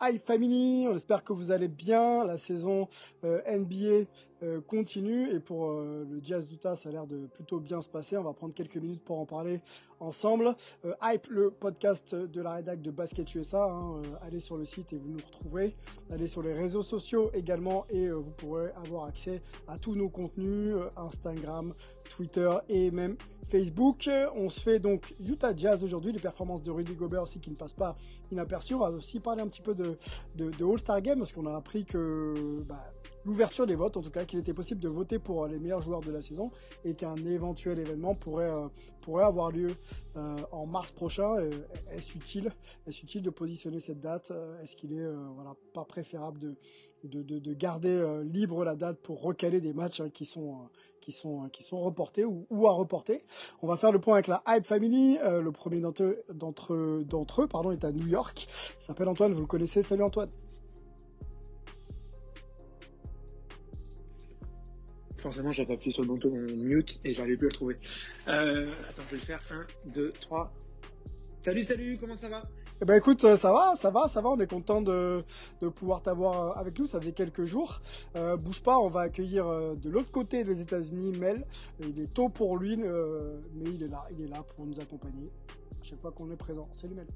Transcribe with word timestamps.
High 0.02 0.18
Family, 0.18 0.88
on 0.88 0.96
espère 0.96 1.22
que 1.22 1.32
vous 1.32 1.52
allez 1.52 1.68
bien. 1.68 2.24
La 2.24 2.36
saison 2.36 2.88
euh, 3.24 3.40
NBA 3.46 4.08
continue 4.66 5.30
et 5.30 5.40
pour 5.40 5.70
euh, 5.70 6.06
le 6.10 6.20
Jazz 6.22 6.46
d'Utah, 6.46 6.76
ça 6.76 6.88
a 6.88 6.92
l'air 6.92 7.06
de 7.06 7.26
plutôt 7.26 7.60
bien 7.60 7.80
se 7.80 7.88
passer. 7.88 8.16
On 8.16 8.22
va 8.22 8.32
prendre 8.32 8.54
quelques 8.54 8.76
minutes 8.76 9.02
pour 9.04 9.18
en 9.18 9.26
parler 9.26 9.60
ensemble. 10.00 10.54
Hype, 11.00 11.26
le 11.28 11.50
podcast 11.50 12.14
de 12.14 12.40
la 12.40 12.54
rédac 12.54 12.82
de 12.82 12.90
Basket 12.90 13.34
USA. 13.34 13.64
Hein, 13.64 14.02
allez 14.22 14.40
sur 14.40 14.56
le 14.56 14.64
site 14.64 14.92
et 14.92 14.98
vous 14.98 15.10
nous 15.10 15.24
retrouverez. 15.24 15.76
Allez 16.10 16.26
sur 16.26 16.42
les 16.42 16.52
réseaux 16.52 16.82
sociaux 16.82 17.30
également 17.34 17.84
et 17.88 18.10
vous 18.10 18.32
pourrez 18.36 18.70
avoir 18.84 19.04
accès 19.04 19.42
à 19.68 19.78
tous 19.78 19.94
nos 19.94 20.08
contenus, 20.08 20.72
Instagram, 20.96 21.74
Twitter 22.10 22.50
et 22.68 22.90
même 22.90 23.16
Facebook. 23.48 24.08
On 24.34 24.48
se 24.48 24.60
fait 24.60 24.78
donc 24.78 25.14
Utah 25.20 25.54
Jazz 25.54 25.84
aujourd'hui, 25.84 26.12
les 26.12 26.18
performances 26.18 26.62
de 26.62 26.70
Rudy 26.70 26.94
Gobert 26.94 27.22
aussi 27.22 27.38
qui 27.38 27.50
ne 27.50 27.56
passent 27.56 27.74
pas 27.74 27.96
inaperçues. 28.30 28.74
On 28.74 28.78
va 28.78 28.90
aussi 28.90 29.20
parler 29.20 29.42
un 29.42 29.48
petit 29.48 29.62
peu 29.62 29.74
de, 29.74 29.98
de, 30.36 30.64
All-Star 30.64 31.00
Game 31.02 31.18
parce 31.18 31.32
qu'on 31.32 31.46
a 31.46 31.54
appris 31.54 31.84
que 31.84 32.62
bah, 32.66 32.80
l'ouverture 33.24 33.66
des 33.66 33.74
votes, 33.74 33.96
en 33.96 34.02
tout 34.02 34.10
cas 34.10 34.24
qu'il 34.24 34.38
était 34.38 34.52
possible 34.52 34.80
de 34.80 34.88
voter 34.88 35.18
pour 35.18 35.46
les 35.46 35.58
meilleurs 35.58 35.82
joueurs 35.82 36.00
de 36.00 36.10
la 36.10 36.22
saison 36.22 36.46
et 36.84 36.94
qu'un 36.94 37.16
éventuel 37.16 37.78
événement 37.78 38.14
pourrait, 38.14 38.50
euh, 38.50 38.68
pourrait 39.00 39.24
avoir 39.24 39.50
lieu 39.50 39.68
euh, 40.16 40.36
en 40.50 40.66
mars 40.66 40.92
prochain. 40.92 41.36
Est-ce 41.92 42.16
utile, 42.16 42.52
est 42.86 43.02
utile 43.02 43.22
de 43.22 43.30
positionner 43.30 43.80
cette 43.80 44.00
date 44.00 44.32
Est-ce 44.62 44.76
qu'il 44.76 44.92
est, 44.92 45.06
voilà, 45.34 45.54
pas 45.74 45.84
préférable 45.84 46.38
de, 47.04 47.22
de, 47.22 47.54
garder 47.54 48.22
libre 48.24 48.64
la 48.64 48.76
date 48.76 48.98
pour 49.00 49.22
recaler 49.22 49.60
des 49.60 49.72
matchs 49.72 50.00
hein, 50.00 50.10
qui 50.10 50.24
sont 50.24 50.68
qui 51.02 51.12
sont, 51.12 51.48
qui 51.50 51.62
sont 51.62 51.80
reportés 51.80 52.24
ou, 52.24 52.66
à 52.66 52.72
reporter? 52.72 53.24
On 53.60 53.66
va 53.66 53.76
faire 53.76 53.92
le 53.92 53.98
point 53.98 54.14
avec 54.14 54.28
la 54.28 54.42
Hype 54.46 54.64
Family. 54.64 55.18
Euh, 55.18 55.42
le 55.42 55.52
premier 55.52 55.80
d'entre 55.80 56.02
eux, 56.72 57.04
d'entre 57.04 57.42
eux 57.42 57.46
pardon, 57.46 57.72
est 57.72 57.84
à 57.84 57.92
New 57.92 58.06
York. 58.06 58.46
Il 58.80 58.84
s'appelle 58.84 59.08
Antoine, 59.08 59.34
vous 59.34 59.42
le 59.42 59.46
connaissez. 59.46 59.82
Salut 59.82 60.04
Antoine. 60.04 60.30
Forcément, 65.22 65.52
j'avais 65.52 65.74
appuyé 65.74 65.92
sur 65.92 66.02
le 66.02 66.08
bouton 66.08 66.30
mute 66.30 67.00
et 67.04 67.14
j'arrivais 67.14 67.36
plus 67.36 67.46
à 67.46 67.50
le 67.50 67.54
trouver. 67.54 67.78
Euh, 68.28 68.66
attends, 68.88 69.02
je 69.06 69.16
vais 69.16 69.16
le 69.16 69.22
faire. 69.22 69.40
1, 69.86 69.90
2, 69.94 70.12
3. 70.20 70.52
Salut, 71.40 71.64
salut, 71.64 71.96
comment 72.00 72.16
ça 72.16 72.28
va? 72.28 72.42
Eh 72.82 72.84
ben 72.84 72.96
écoute, 72.96 73.22
euh, 73.22 73.36
ça 73.36 73.52
va, 73.52 73.74
ça 73.80 73.90
va, 73.90 74.08
ça 74.08 74.20
va. 74.20 74.30
On 74.30 74.40
est 74.40 74.50
content 74.50 74.82
de, 74.82 75.22
de 75.60 75.68
pouvoir 75.68 76.02
t'avoir 76.02 76.40
euh, 76.40 76.60
avec 76.60 76.76
nous. 76.76 76.88
Ça 76.88 77.00
fait 77.00 77.12
quelques 77.12 77.44
jours. 77.44 77.80
Euh, 78.16 78.36
bouge 78.36 78.60
pas, 78.60 78.76
on 78.76 78.88
va 78.88 79.02
accueillir 79.02 79.46
de 79.76 79.88
l'autre 79.88 80.10
côté 80.10 80.42
des 80.42 80.60
États-Unis 80.60 81.16
Mel. 81.18 81.46
Il 81.78 82.00
est 82.00 82.12
tôt 82.12 82.28
pour 82.28 82.58
lui, 82.58 82.76
mais 82.76 83.64
il 83.66 83.84
est 83.84 83.88
là, 83.88 84.04
il 84.10 84.24
est 84.24 84.28
là 84.28 84.42
pour 84.56 84.66
nous 84.66 84.80
accompagner 84.80 85.30
chaque 85.84 86.00
fois 86.00 86.10
qu'on 86.10 86.28
est 86.32 86.36
présent. 86.36 86.66
Salut 86.72 86.94
Mel. 86.94 87.06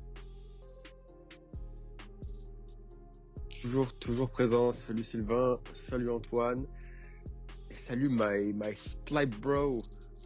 Toujours, 3.60 3.92
toujours 3.94 4.30
présent. 4.30 4.70
Salut 4.70 5.02
Sylvain, 5.02 5.56
salut 5.90 6.10
Antoine, 6.10 6.64
salut 7.86 8.08
my 8.08 8.52
my 8.52 8.74
split 8.74 9.26
bro. 9.40 9.80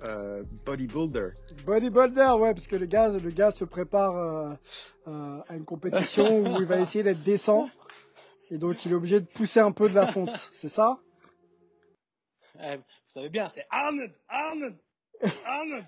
Euh, 0.08 0.42
bodybuilder. 0.64 1.28
Bodybuilder, 1.66 2.32
ouais, 2.38 2.54
parce 2.54 2.66
que 2.66 2.76
le 2.76 2.86
gars, 2.86 3.10
le 3.10 3.30
gars 3.30 3.50
se 3.50 3.66
prépare 3.66 4.16
euh, 4.16 4.54
euh, 5.08 5.42
à 5.46 5.56
une 5.56 5.66
compétition 5.66 6.24
où 6.40 6.56
il 6.58 6.64
va 6.64 6.80
essayer 6.80 7.04
d'être 7.04 7.22
décent. 7.22 7.68
Et 8.50 8.56
donc, 8.56 8.82
il 8.86 8.92
est 8.92 8.94
obligé 8.94 9.20
de 9.20 9.26
pousser 9.26 9.60
un 9.60 9.72
peu 9.72 9.90
de 9.90 9.94
la 9.94 10.06
fonte. 10.06 10.50
C'est 10.54 10.70
ça? 10.70 11.00
Eh, 12.62 12.76
Vous 12.76 12.82
savez 13.06 13.28
bien, 13.28 13.50
c'est 13.50 13.66
Arnold, 13.68 14.14
Arnold, 14.26 14.78
Arnold. 15.44 15.86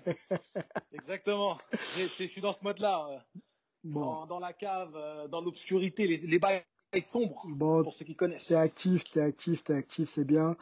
Exactement. 0.93 1.57
Je, 1.97 2.05
suis 2.05 2.41
dans 2.41 2.51
ce 2.51 2.63
mode-là. 2.63 3.25
Dans, 3.83 4.39
la 4.39 4.53
cave, 4.53 4.95
dans 5.29 5.41
l'obscurité, 5.41 6.05
les, 6.05 6.17
les 6.17 6.39
bails 6.93 7.01
sombre 7.01 7.43
bon, 7.49 7.83
pour 7.83 7.93
ceux 7.93 8.05
qui 8.05 8.15
connaissent. 8.15 8.47
T'es 8.47 8.55
actif, 8.55 9.03
t'es 9.11 9.21
actif, 9.21 9.63
t'es 9.63 9.73
actif, 9.73 10.09
c'est 10.09 10.23
bien. 10.23 10.55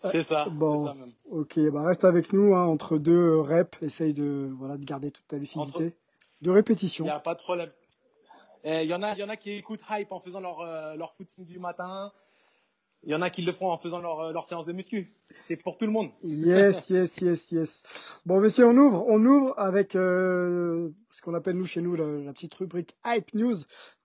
C'est 0.00 0.22
ça. 0.22 0.46
Bon, 0.50 0.86
ça 0.86 0.94
même. 0.94 1.12
ok, 1.30 1.58
bah 1.72 1.82
reste 1.82 2.04
avec 2.04 2.32
nous 2.32 2.54
hein, 2.54 2.66
entre 2.66 2.98
deux 2.98 3.38
reps, 3.40 3.82
essaye 3.82 4.14
de 4.14 4.50
voilà 4.58 4.76
de 4.76 4.84
garder 4.84 5.10
toute 5.10 5.26
ta 5.26 5.36
lucidité. 5.36 5.94
De 6.42 6.50
répétition. 6.50 7.04
Il 7.04 7.08
y 7.08 7.10
a 7.10 7.18
pas 7.18 7.34
de 7.34 7.40
problème. 7.40 7.70
Il 8.64 8.70
eh, 8.70 8.84
y 8.84 8.94
en 8.94 9.02
a, 9.02 9.14
il 9.14 9.18
y 9.18 9.24
en 9.24 9.28
a 9.28 9.36
qui 9.36 9.52
écoutent 9.52 9.82
hype 9.90 10.12
en 10.12 10.20
faisant 10.20 10.40
leur 10.40 10.60
euh, 10.60 10.94
leur 10.94 11.14
footing 11.14 11.44
du 11.46 11.58
matin. 11.58 12.12
Il 13.04 13.12
y 13.12 13.14
en 13.14 13.22
a 13.22 13.30
qui 13.30 13.42
le 13.42 13.52
font 13.52 13.70
en 13.70 13.78
faisant 13.78 14.00
leur, 14.00 14.20
euh, 14.20 14.32
leur 14.32 14.44
séance 14.44 14.66
de 14.66 14.72
muscu. 14.72 15.08
C'est 15.44 15.56
pour 15.56 15.78
tout 15.78 15.86
le 15.86 15.92
monde. 15.92 16.10
Yes, 16.24 16.90
yes, 16.90 17.16
yes, 17.20 17.52
yes. 17.52 17.82
Bon, 18.26 18.40
messieurs, 18.40 18.66
on 18.66 18.76
ouvre. 18.76 19.04
On 19.08 19.24
ouvre 19.24 19.54
avec 19.56 19.94
euh, 19.94 20.90
ce 21.10 21.22
qu'on 21.22 21.34
appelle 21.34 21.56
nous 21.56 21.64
chez 21.64 21.80
nous 21.80 21.94
la, 21.94 22.06
la, 22.06 22.32
petite 22.32 22.54
rubrique 22.54 22.96
Hype 23.06 23.32
News 23.34 23.56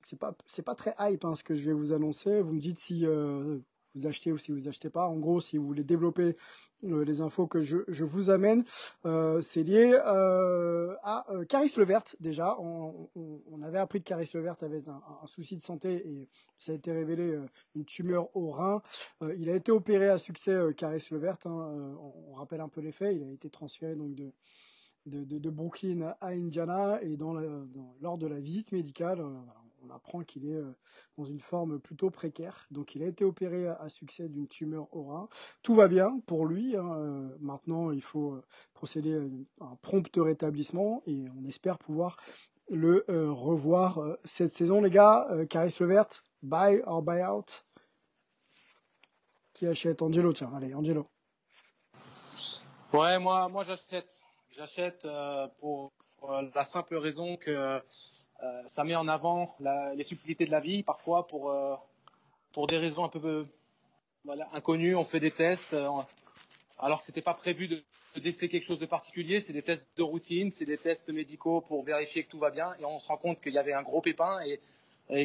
c'est 0.06 0.20
pas 0.20 0.36
c'est 0.48 0.64
pas 0.64 0.76
très 0.76 0.96
hype 1.00 1.26
hein, 1.26 1.36
ce 1.36 1.44
que 1.44 1.56
je 1.56 1.66
vais 1.66 1.74
vous 1.74 1.94
annoncer. 1.94 2.42
Vous 2.42 2.54
me 2.54 2.60
dites 2.60 2.80
si 2.80 3.06
euh, 3.06 3.60
vous 3.96 4.08
achetez 4.08 4.32
ou 4.32 4.38
si 4.38 4.52
vous 4.52 4.68
achetez 4.68 4.90
pas. 4.90 5.08
En 5.08 5.18
gros, 5.18 5.40
si 5.40 5.58
vous 5.58 5.66
voulez 5.66 5.84
développer 5.84 6.36
euh, 6.84 7.06
les 7.06 7.22
infos 7.22 7.48
que 7.48 7.62
je, 7.62 7.78
je 7.88 8.04
vous 8.04 8.30
amène, 8.30 8.66
euh, 9.06 9.40
c'est 9.42 9.64
lié 9.64 9.96
à 9.96 11.26
Caris 11.48 11.74
Levert 11.78 12.04
déjà. 12.20 12.58
On, 12.60 13.62
avait 13.64 13.80
appris 13.80 14.00
que 14.00 14.10
Caris 14.10 14.30
Levert 14.34 14.58
avait 14.62 14.84
un, 14.90 15.28
souci 15.28 15.56
de 15.56 15.62
santé 15.62 16.06
et 16.06 16.30
ça 16.58 16.74
a 16.74 16.76
été 16.76 16.92
révélé 16.92 17.40
une 17.76 17.86
tumeur 17.86 18.36
au 18.36 18.52
rein. 18.52 18.82
il 19.38 19.50
a 19.50 19.56
été 19.56 19.72
opéré 19.72 20.10
à 20.10 20.18
succès, 20.18 20.60
Caris 20.76 21.06
Levert. 21.12 21.38
Hein, 21.46 21.96
on, 22.30 22.34
rappelle 22.34 22.60
un 22.60 22.68
peu 22.68 22.82
les 22.82 22.92
faits. 22.92 23.16
Il 23.16 23.24
a 23.24 23.32
été 23.32 23.50
transféré 23.50 23.96
donc 23.96 24.16
de 24.16 24.34
de, 25.06 25.50
Brooklyn 25.50 26.16
à 26.22 26.28
Indiana 26.30 27.02
et 27.02 27.18
lors 28.02 28.18
de 28.18 28.28
la 28.28 28.40
visite 28.40 28.72
médicale, 28.72 29.22
on 29.86 29.94
apprend 29.94 30.24
qu'il 30.24 30.46
est 30.46 30.56
euh, 30.56 30.76
dans 31.18 31.26
une 31.26 31.40
forme 31.40 31.80
plutôt 31.80 32.10
précaire. 32.10 32.66
Donc 32.72 32.96
il 32.96 33.04
a 33.04 33.08
été 33.08 33.24
opéré 33.24 33.68
à, 33.68 33.90
succès 33.90 34.30
d'une 34.30 34.48
tumeur 34.48 34.88
au 34.96 35.04
rein. 35.06 35.30
Tout 35.62 35.76
va 35.76 35.88
bien 35.88 36.20
pour 36.26 36.46
lui. 36.46 36.76
Hein. 36.76 36.96
Euh, 36.98 37.38
maintenant, 37.40 37.92
il 37.92 38.02
faut 38.02 38.34
euh, 38.34 38.46
procéder 38.74 39.16
à 39.60 39.66
un 39.66 39.76
prompt 39.82 40.10
rétablissement 40.16 41.04
et 41.06 41.26
on 41.38 41.46
espère 41.46 41.78
pouvoir 41.78 42.18
le 42.70 43.04
revoir 43.10 44.00
cette 44.24 44.54
saison, 44.54 44.82
les 44.82 44.90
gars. 44.90 45.28
Caris 45.50 45.76
Levert, 45.82 46.08
buy 46.42 46.82
or 46.86 47.04
buy 47.04 47.22
out? 47.22 47.66
Qui 49.52 49.68
achète? 49.68 50.02
Angelo 50.02 50.32
Tiens, 50.32 50.52
allez, 50.56 50.74
Angelo. 50.74 51.06
Ouais, 52.94 53.20
moi, 53.20 53.64
j'achète. 53.68 54.22
J'achète 54.52 55.06
pour 55.60 55.92
la 56.56 56.64
simple 56.64 56.96
raison 56.96 57.36
que 57.36 57.82
ça 58.68 58.84
met 58.84 58.96
en 58.96 59.08
avant 59.08 59.56
les 59.96 60.04
subtilités 60.04 60.46
de 60.46 60.52
la 60.52 60.60
vie, 60.60 60.84
parfois 60.84 61.28
pour, 61.28 61.52
euh, 61.52 61.76
pour 62.52 62.68
des 62.68 62.78
raisons 62.78 63.04
un 63.04 63.10
peu 63.10 63.46
inconnues. 64.54 64.96
On 64.96 65.04
fait 65.04 65.20
des 65.20 65.32
tests 65.32 65.74
euh, 65.74 65.90
alors 66.80 67.00
que 67.00 67.06
ce 67.06 67.12
n'était 67.12 67.22
pas 67.22 67.34
prévu 67.34 67.68
de, 67.68 67.84
de, 68.16 68.30
quelque 68.32 68.62
chose 68.62 68.80
de 68.80 68.86
particulier. 68.86 69.40
C'est 69.40 69.54
des 69.54 69.62
tests 69.62 69.86
de 69.98 70.04
routine, 70.04 70.52
c'est 70.52 70.66
des 70.66 70.78
tests 70.78 71.10
médicaux 71.10 71.62
pour 71.62 71.84
vérifier 71.84 72.24
que 72.24 72.30
tout 72.30 72.40
va 72.40 72.50
bien. 72.50 72.74
Et 72.80 72.86
on 72.86 72.98
se 72.98 73.08
rend 73.08 73.18
compte 73.18 73.42
qu'il 73.42 73.54
y 73.54 73.58
avait 73.58 73.74
un 73.74 73.84
gros 73.84 74.02
pépin 74.02 74.40
et, 74.46 74.60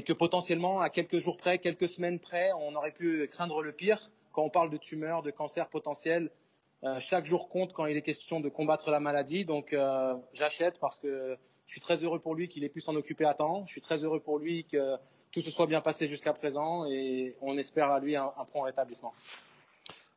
que 0.02 0.12
potentiellement, 0.12 0.80
à 0.80 0.90
quelques 0.90 1.20
jours 1.20 1.36
près, 1.36 1.58
quelques 1.58 1.88
semaines 1.88 2.18
près, 2.18 2.50
on 2.52 2.74
aurait 2.74 2.92
pu 2.92 3.28
craindre 3.30 3.62
le 3.62 3.72
pire. 3.72 4.10
Quand 4.32 4.42
on 4.42 4.50
parle 4.50 4.70
de 4.70 4.76
tumeur, 4.76 5.22
de 5.22 5.30
cancer 5.30 5.68
potentiel, 5.68 6.30
chaque 6.98 7.26
jour 7.26 7.48
compte 7.48 7.72
quand 7.72 7.86
il 7.86 7.96
est 7.96 8.02
question 8.02 8.40
de 8.40 8.48
combattre 8.48 8.90
la 8.90 8.98
maladie. 8.98 9.44
Donc 9.44 9.74
j'achète 10.34 10.80
parce 10.80 10.98
que 10.98 11.38
je 11.68 11.72
suis 11.74 11.80
très 11.82 12.02
heureux 12.02 12.18
pour 12.18 12.34
lui 12.34 12.48
qu'il 12.48 12.64
ait 12.64 12.70
pu 12.70 12.80
s'en 12.80 12.96
occuper 12.96 13.26
à 13.26 13.34
temps. 13.34 13.64
Je 13.66 13.72
suis 13.72 13.82
très 13.82 14.02
heureux 14.02 14.20
pour 14.20 14.38
lui 14.38 14.64
que 14.64 14.96
tout 15.30 15.42
se 15.42 15.50
soit 15.50 15.66
bien 15.66 15.82
passé 15.82 16.08
jusqu'à 16.08 16.32
présent 16.32 16.86
et 16.86 17.36
on 17.42 17.58
espère 17.58 17.90
à 17.90 18.00
lui 18.00 18.16
un, 18.16 18.32
prompt 18.48 18.62
rétablissement. 18.62 19.12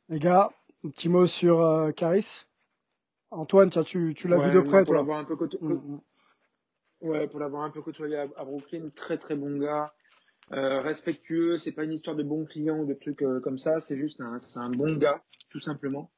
Les 0.08 0.18
gars, 0.18 0.50
un 0.86 0.90
petit 0.90 1.10
mot 1.10 1.28
sur 1.28 1.60
euh, 1.60 1.92
Caris. 1.92 2.46
Antoine, 3.32 3.70
tu, 3.70 4.14
tu 4.14 4.30
l'as 4.30 4.38
vu 4.38 4.52
de 4.52 4.62
près, 4.62 4.86
pour 4.86 5.04
toi 5.04 5.18
un 5.18 5.26
peu 5.26 5.36
mm, 5.36 5.74
mm. 5.74 6.02
Ouais, 7.02 7.28
pour 7.28 7.40
l'avoir 7.42 7.64
un 7.64 7.70
peu 7.70 7.82
côtoyé 7.82 8.16
à, 8.16 8.46
Brooklyn, 8.46 8.90
très 8.96 9.18
très 9.18 9.36
bon 9.36 9.60
gars. 9.60 9.94
respectueux. 10.52 11.58
C'est 11.58 11.74
pas 11.74 11.84
une 11.84 11.94
histoire 11.94 12.16
de 12.16 12.24
bons 12.24 12.46
clients 12.46 12.80
ou 12.80 12.86
de 12.86 12.94
trucs 12.94 13.26
comme 13.44 13.60
ça. 13.60 13.82
C'est 13.82 13.98
juste 13.98 14.22
un, 14.22 14.40
c'est 14.40 14.60
un 14.60 14.70
bon 14.70 14.96
gars, 14.98 15.22
tout 15.50 15.60
simplement. 15.60 16.10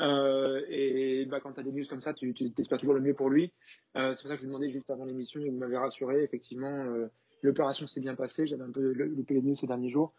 Et 0.00 1.26
bah, 1.26 1.40
quand 1.40 1.52
tu 1.52 1.60
as 1.60 1.62
des 1.62 1.72
news 1.72 1.84
comme 1.88 2.00
ça, 2.00 2.14
tu, 2.14 2.32
tu 2.34 2.50
espères 2.58 2.78
toujours 2.78 2.94
le 2.94 3.00
mieux 3.00 3.14
pour 3.14 3.30
lui. 3.30 3.52
c'est 3.94 4.20
pour 4.20 4.28
ça 4.28 4.30
que 4.30 4.36
je 4.36 4.42
vous 4.42 4.48
demandais 4.48 4.70
juste 4.70 4.90
avant 4.90 5.04
l'émission 5.04 5.40
et 5.40 5.50
vous 5.50 5.58
m'avez 5.58 5.76
rassuré. 5.76 6.22
Effectivement, 6.22 6.86
l'opération 7.42 7.86
s'est 7.86 8.00
bien 8.00 8.14
passée. 8.14 8.46
J'avais 8.46 8.64
un 8.64 8.70
peu 8.70 8.92
loupé 8.92 9.34
les 9.34 9.42
news 9.42 9.56
ces 9.56 9.66
derniers 9.66 9.90
jours 9.90 10.14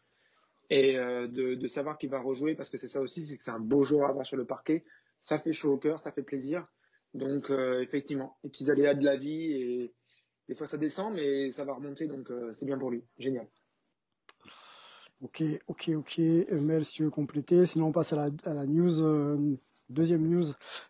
et 0.72 0.98
euh, 0.98 1.28
de, 1.28 1.68
savoir 1.68 1.98
qu'il 1.98 2.10
va 2.10 2.22
rejouer 2.22 2.56
parce 2.56 2.70
que 2.70 2.78
c'est 2.78 2.88
ça 2.88 3.02
aussi, 3.02 3.26
c'est 3.26 3.38
que 3.38 3.44
c'est 3.44 3.52
un 3.52 3.60
beau 3.60 3.84
joueur 3.84 4.08
à 4.08 4.10
avoir 4.10 4.26
sur 4.26 4.38
le 4.38 4.46
parquet. 4.46 4.86
Ça 5.22 5.38
fait 5.38 5.54
chaud 5.54 5.74
au 5.74 5.78
cœur, 5.78 6.00
ça 6.00 6.14
fait 6.14 6.24
plaisir. 6.24 6.66
Donc 7.14 7.52
euh, 7.52 7.82
effectivement, 7.82 8.38
les 8.44 8.50
petits 8.50 8.72
aléas 8.72 8.96
de 8.96 9.04
la 9.04 9.18
vie 9.18 9.52
et 9.52 9.94
des 10.48 10.56
fois 10.56 10.68
ça 10.68 10.78
descend, 10.78 11.14
mais 11.14 11.52
ça 11.52 11.66
va 11.66 11.74
remonter, 11.74 12.08
donc 12.08 12.32
euh, 12.32 12.54
c'est 12.54 12.66
bien 12.66 12.78
pour 12.78 12.90
lui. 12.90 13.04
Génial. 13.20 13.48
Ok, 15.20 15.44
ok, 15.68 15.90
ok. 15.90 16.18
Mel, 16.52 16.86
si 16.86 16.94
tu 16.94 17.04
veux 17.04 17.10
compléter, 17.10 17.66
sinon 17.66 17.88
on 17.88 17.92
passe 17.92 18.14
à 18.14 18.30
la 18.46 18.66
news, 18.66 19.04
deuxième 19.92 20.28
news 20.28 20.46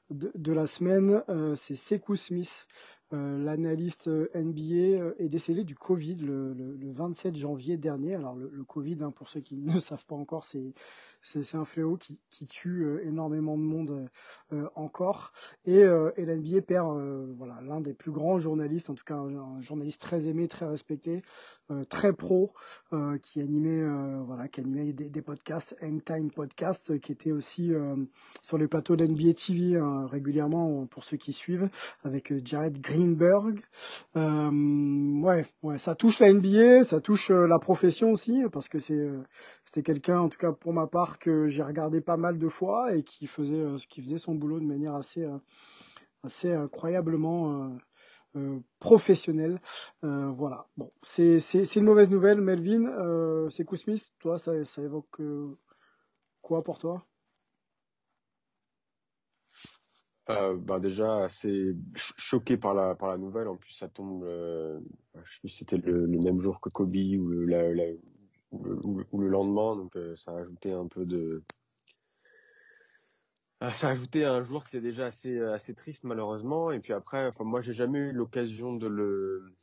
de, 0.10 0.52
la 0.54 0.68
semaine, 0.68 1.24
c'est 1.56 1.76
Sekou 1.76 2.16
Smith 2.16 2.68
euh, 3.14 3.38
l'analyste 3.44 4.08
euh, 4.08 4.30
NBA 4.34 5.02
euh, 5.02 5.14
est 5.20 5.28
décédé 5.28 5.66
du 5.66 5.76
Covid 5.76 6.16
le, 6.16 6.56
27 6.94 7.36
janvier 7.36 7.78
dernier. 7.78 8.16
Alors 8.16 8.36
le, 8.36 8.64
Covid, 8.64 8.98
hein, 9.02 9.12
pour 9.12 9.30
ceux 9.30 9.42
qui 9.42 9.58
ne 9.58 9.80
savent 9.80 10.06
pas 10.06 10.16
encore, 10.16 10.46
c'est 10.46 10.74
c'est 11.22 11.56
un 11.56 11.66
fléau 11.66 11.98
qui, 11.98 12.20
tue 12.48 13.00
énormément 13.04 13.58
de 13.58 13.62
monde 13.62 14.10
encore. 14.74 15.32
Et, 15.66 15.82
et 15.82 16.26
la 16.26 16.36
NBA 16.36 16.64
perd 16.64 17.00
voilà 17.38 17.62
l'un 17.62 17.80
des 17.80 17.94
plus 17.94 18.12
grands 18.12 18.40
journalistes, 18.40 18.90
en 18.90 18.96
tout 18.96 19.04
cas 19.04 19.18
un, 19.18 19.62
journaliste 19.62 20.02
très 20.02 20.28
aimé, 20.28 20.48
très 20.48 20.66
respecté, 20.66 21.22
très 21.90 22.14
pro, 22.14 22.52
qui 23.22 23.40
animait 23.40 23.86
voilà 24.26 24.48
qui 24.48 24.62
animait 24.62 24.94
des, 24.94 25.12
des 25.12 25.22
podcasts, 25.22 25.76
Hang 25.82 26.04
Time 26.04 26.32
Podcast, 26.32 27.00
qui 27.00 27.12
était 27.12 27.32
aussi 27.32 27.72
sur 28.42 28.58
les 28.58 28.68
plateaux 28.68 28.96
de 28.96 29.06
NBA 29.06 29.34
TV 29.34 29.78
hein, 29.78 30.08
régulièrement 30.08 30.88
pour 30.88 31.04
ceux 31.04 31.18
qui 31.18 31.34
suivent, 31.34 31.70
avec 32.04 32.34
Jared 32.44 32.82
Green 32.82 33.01
Greenberg. 33.02 33.60
Euh, 34.16 35.22
ouais, 35.22 35.46
ouais, 35.64 35.78
ça 35.78 35.96
touche 35.96 36.20
la 36.20 36.30
NBA, 36.30 36.84
ça 36.84 37.02
touche 37.02 37.32
euh, 37.32 37.48
la 37.48 37.60
profession 37.60 38.12
aussi, 38.12 38.44
parce 38.52 38.70
que 38.70 38.80
c'est 38.80 38.94
euh, 38.94 39.24
c'était 39.66 39.84
quelqu'un, 39.84 40.20
en 40.20 40.30
tout 40.30 40.38
cas 40.38 40.52
pour 40.52 40.74
ma 40.74 40.88
part, 40.88 41.20
que 41.20 41.48
j'ai 41.48 41.64
regardé 41.64 42.02
pas 42.02 42.18
mal 42.18 42.38
de 42.38 42.48
fois 42.48 42.96
et 42.96 43.04
qui 43.04 43.28
faisait 43.28 43.66
qui 43.90 44.02
faisait 44.02 44.18
son 44.18 44.36
boulot 44.36 44.60
de 44.60 44.66
manière 44.66 44.96
assez 44.96 45.26
assez 46.24 46.52
incroyablement 46.54 47.72
professionnelle. 48.80 49.60
voilà. 50.02 50.68
Bon, 50.78 50.92
c'est 51.02 51.40
une 51.76 51.86
mauvaise 51.86 52.10
nouvelle, 52.10 52.42
Melvin. 52.42 52.86
c'est 53.50 53.68
Smith. 53.76 54.14
Toi, 54.20 54.38
ça 54.38 54.64
ça 54.66 54.82
évoque 54.82 55.22
quoi 56.42 56.64
pour 56.64 56.78
toi? 56.78 57.06
Euh, 60.30 60.56
bah 60.56 60.80
déjà 60.80 61.24
assez 61.24 61.76
choqué 61.96 62.56
par 62.56 62.74
la 62.76 62.94
par 62.96 63.10
la 63.10 63.18
nouvelle. 63.18 63.48
En 63.48 63.56
plus, 63.56 63.72
ça 63.74 63.88
tombe, 63.88 64.24
euh, 64.24 64.80
je 65.24 65.34
sais 65.34 65.40
plus 65.40 65.50
si 65.50 65.58
c'était 65.60 65.78
le, 65.78 66.08
même 66.08 66.42
jour 66.42 66.62
que 66.62 66.70
Kobe 66.70 66.96
ou 66.96 67.28
le, 67.28 68.00
le, 68.54 69.28
lendemain, 69.28 69.76
donc 69.76 69.96
euh, 69.96 70.16
ça 70.16 70.32
a 70.32 70.40
ajouté 70.40 70.72
un 70.72 70.86
peu 70.88 71.06
de 71.06 71.44
ah, 73.62 73.74
ça 73.74 73.90
a 73.90 73.92
ajouté 73.92 74.26
un 74.26 74.42
jour 74.44 74.64
qui 74.64 74.78
était 74.78 74.86
déjà 74.88 75.08
assez 75.08 75.40
assez 75.40 75.74
triste 75.74 76.04
malheureusement. 76.04 76.72
Et 76.72 76.80
puis 76.80 76.94
après, 76.94 77.26
enfin 77.28 77.44
moi 77.44 77.62
j'ai 77.62 77.74
jamais 77.74 78.00
eu 78.00 78.12
l'occasion 78.12 78.76
de 78.76 78.88
le 78.88 79.54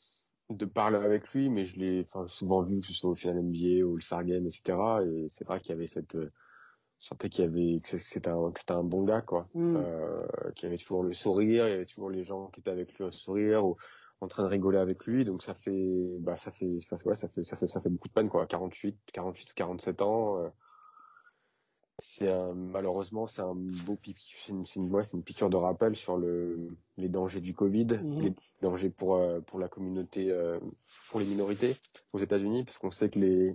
de 0.51 0.65
parler 0.65 0.97
avec 0.97 1.33
lui, 1.35 1.51
mais 1.51 1.65
je 1.65 1.79
l'ai 1.79 2.01
enfin 2.01 2.27
souvent 2.27 2.63
vu 2.63 2.81
que 2.81 2.87
ce 2.87 2.93
soit 2.93 3.11
au 3.11 3.15
final 3.15 3.37
NBA 3.43 3.85
ou 3.85 3.97
le 3.97 4.03
Star 4.03 4.23
etc. 4.23 4.61
Et 5.07 5.29
c'est 5.29 5.45
vrai 5.47 5.61
qu'il 5.61 5.71
y 5.71 5.73
avait 5.73 5.87
cette 5.87 6.17
sentais 6.99 7.29
qu'il 7.29 7.45
y 7.45 7.49
avait 7.49 7.81
que 7.81 7.99
c'était 7.99 8.29
un 8.29 8.51
c'était 8.57 8.73
un 8.73 8.83
bon 8.83 9.05
gars 9.05 9.23
quoi 9.23 9.47
mm. 9.55 9.77
euh, 9.77 10.27
qui 10.57 10.67
avait 10.67 10.77
toujours 10.77 11.03
le 11.03 11.13
sourire 11.13 11.67
il 11.69 11.71
y 11.71 11.75
avait 11.75 11.87
toujours 11.87 12.11
les 12.11 12.25
gens 12.25 12.49
qui 12.49 12.61
étaient 12.61 12.71
avec 12.71 12.93
lui 12.95 13.05
au 13.05 13.13
sourire 13.13 13.65
ou 13.65 13.77
en 14.21 14.29
train 14.29 14.43
de 14.43 14.49
rigoler 14.49 14.79
avec 14.79 15.07
lui 15.07 15.25
donc 15.25 15.43
ça 15.43 15.55
fait 15.55 16.17
bah 16.19 16.37
ça 16.37 16.51
fait 16.51 16.81
ça, 16.81 16.97
ouais, 17.07 17.15
ça 17.15 17.29
fait 17.29 17.45
ça 17.45 17.57
fait 17.57 17.69
ça 17.69 17.81
fait 17.81 17.89
beaucoup 17.89 18.09
de 18.09 18.13
peine 18.13 18.29
quoi 18.29 18.47
48 18.47 18.97
48 19.13 19.51
ou 19.51 19.55
47 19.55 20.03
ans 20.03 20.39
euh, 20.39 20.49
c'est 22.01 22.31
un, 22.31 22.55
malheureusement 22.55 23.27
c'est 23.29 23.43
un 23.43 23.55
beau 23.55 23.99
c'est 24.05 24.53
une 24.53 24.67
c'est 24.67 24.81
une, 24.81 24.93
ouais, 24.93 25.05
une 25.13 25.23
piqûre 25.23 25.51
de 25.51 25.57
rappel 25.57 25.95
sur 25.95 26.17
le 26.17 26.69
les 26.97 27.09
dangers 27.09 27.41
du 27.41 27.55
Covid 27.55 27.87
mm. 27.87 28.21
les 28.21 28.35
dangers 28.61 28.91
pour 28.91 29.17
euh, 29.17 29.41
pour 29.41 29.61
la 29.61 29.69
communauté 29.69 30.33
euh, 30.33 30.59
pour 31.11 31.21
les 31.21 31.27
minorités 31.27 31.77
aux 32.13 32.19
États-Unis 32.19 32.65
parce 32.65 32.79
qu'on 32.79 32.91
sait 32.91 33.09
que 33.09 33.21
les 33.21 33.55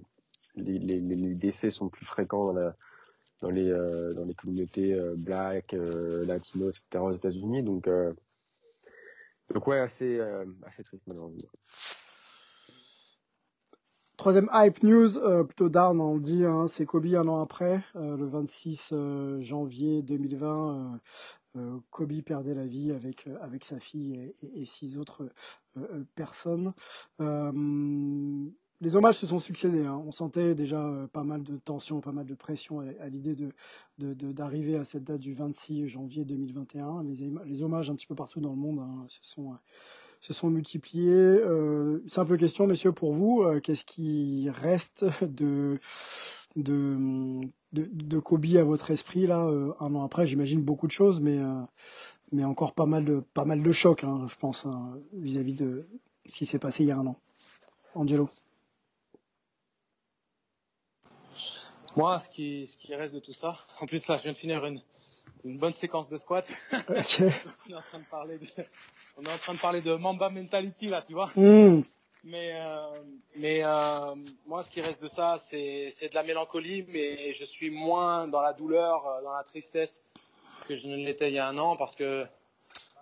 les, 0.56 0.80
les 0.80 1.00
les 1.01 1.36
décès 1.36 1.72
sont 1.72 1.89
plus 1.89 2.06
fréquents 2.06 2.46
dans 2.46 2.54
la 2.54 2.75
dans 3.44 3.51
les 3.51 3.69
euh, 3.69 4.13
dans 4.13 4.24
les 4.24 4.34
communautés 4.34 4.94
euh, 4.94 5.16
black, 5.18 5.74
euh, 5.74 6.25
latino, 6.25 6.69
etc. 6.69 6.84
aux 7.00 7.12
États-Unis. 7.12 7.62
Donc 7.62 7.90
donc 9.54 9.68
ouais, 9.68 9.80
assez 9.80 10.19
assez 10.66 10.84
triste 10.84 11.04
malheureusement. 11.07 11.38
Troisième 14.16 14.50
hype 14.54 14.84
news, 14.84 15.19
plutôt 15.45 15.69
down, 15.69 16.00
on 16.00 16.16
le 16.16 16.22
dit, 16.22 16.45
hein, 16.45 16.68
c'est 16.68 16.86
Kobe 16.86 17.07
un 17.07 17.28
an 17.28 17.42
après, 17.42 17.84
le 17.95 18.25
26 18.25 18.94
janvier 19.42 20.01
2020. 20.01 21.01
Kobe 21.92 22.22
perdait 22.22 22.54
la 22.54 22.66
vie 22.66 22.92
avec 22.92 23.28
avec 23.42 23.66
sa 23.66 23.80
fille 23.80 24.34
et 24.56 24.66
six 24.66 24.98
autres 24.98 25.30
personnes 26.16 26.74
les 28.83 28.95
hommages 28.97 29.18
se 29.18 29.25
sont 29.25 29.39
succédés. 29.39 29.85
Hein. 29.85 30.01
On 30.06 30.12
sentait 30.12 30.56
déjà 30.56 30.85
euh, 30.85 31.07
pas 31.07 31.24
mal 31.24 31.41
de 31.41 31.57
tension, 31.57 32.01
pas 32.01 32.12
mal 32.12 32.25
de 32.25 32.35
pression 32.35 32.81
à, 32.81 33.07
l'idée 33.07 33.35
de, 33.35 33.51
d'arriver 34.31 34.75
à 34.75 34.83
cette 34.83 35.06
date 35.06 35.21
du 35.21 35.33
26 35.33 35.88
janvier 35.88 36.25
2021. 36.25 37.03
Les, 37.45 37.63
hommages 37.63 37.89
un 37.89 37.95
petit 37.95 38.07
peu 38.07 38.15
partout 38.15 38.41
dans 38.41 38.50
le 38.50 38.57
monde 38.57 38.80
hein, 38.80 39.06
se, 39.07 39.19
sont, 39.21 39.53
se 40.19 40.33
sont 40.33 40.50
multipliés. 40.50 41.13
Euh, 41.13 42.03
peu 42.27 42.38
question, 42.38 42.68
messieurs, 42.68 42.91
pour 42.91 43.13
vous. 43.13 43.41
Euh, 43.41 43.62
qu'est-ce 43.62 43.85
qui 43.85 44.50
reste 44.50 45.06
de, 45.21 45.79
de, 46.57 47.39
de, 47.71 48.19
Kobe 48.19 48.45
à 48.57 48.63
votre 48.63 48.91
esprit 48.91 49.27
là 49.27 49.50
un 49.79 49.95
an 49.95 50.03
après? 50.03 50.27
J'imagine 50.27 50.62
beaucoup 50.62 50.88
de 50.88 50.91
choses, 50.91 51.21
mais, 51.21 51.39
mais 52.33 52.44
encore 52.44 52.74
pas 52.74 52.86
mal 52.86 53.06
de, 53.06 53.24
pas 53.33 53.45
mal 53.45 53.63
de 53.63 53.71
chocs, 53.71 54.03
hein, 54.03 54.25
je 54.27 54.36
pense, 54.36 54.68
vis-à-vis 55.13 55.56
de 55.56 55.88
ce 56.25 56.36
qui 56.36 56.45
s'est 56.45 56.59
passé 56.59 56.83
il 56.83 56.88
y 56.88 56.91
a 56.91 56.97
un 56.97 57.07
an. 57.07 57.18
Angelo 57.95 58.29
Moi, 61.95 62.19
ce 62.19 62.29
qui, 62.29 62.65
ce 62.67 62.77
qui 62.77 62.95
reste 62.95 63.13
de 63.13 63.19
tout 63.19 63.33
ça, 63.33 63.57
en 63.81 63.85
plus 63.85 64.07
là, 64.07 64.17
je 64.17 64.23
viens 64.23 64.31
de 64.31 64.38
finir 64.38 64.65
une, 64.65 64.79
une 65.43 65.57
bonne 65.57 65.73
séquence 65.73 66.09
de 66.09 66.17
squat. 66.17 66.51
Okay. 66.89 67.29
on 67.67 67.71
est 67.71 67.75
en 67.75 67.81
train 67.81 68.00
de 68.00 68.05
parler 68.05 68.38
de, 68.39 68.47
on 69.17 69.23
est 69.23 69.31
en 69.33 69.38
train 69.38 69.53
de 69.53 69.59
parler 69.59 69.81
de 69.81 69.95
Mamba 69.95 70.29
mentality 70.29 70.88
là, 70.88 71.01
tu 71.01 71.13
vois. 71.13 71.31
Mm. 71.35 71.83
Mais, 72.25 72.53
euh, 72.55 73.01
mais 73.35 73.62
euh, 73.63 74.15
moi, 74.45 74.63
ce 74.63 74.71
qui 74.71 74.79
reste 74.79 75.01
de 75.03 75.09
ça, 75.09 75.35
c'est, 75.38 75.89
c'est 75.91 76.07
de 76.09 76.15
la 76.15 76.23
mélancolie, 76.23 76.85
mais 76.88 77.33
je 77.33 77.43
suis 77.43 77.69
moins 77.69 78.29
dans 78.29 78.41
la 78.41 78.53
douleur, 78.53 79.05
euh, 79.05 79.21
dans 79.23 79.33
la 79.33 79.43
tristesse 79.43 80.01
que 80.67 80.73
je 80.73 80.88
ne 80.88 80.95
l'étais 80.95 81.29
il 81.29 81.33
y 81.33 81.39
a 81.39 81.47
un 81.47 81.57
an, 81.57 81.75
parce 81.75 81.97
que 81.97 82.25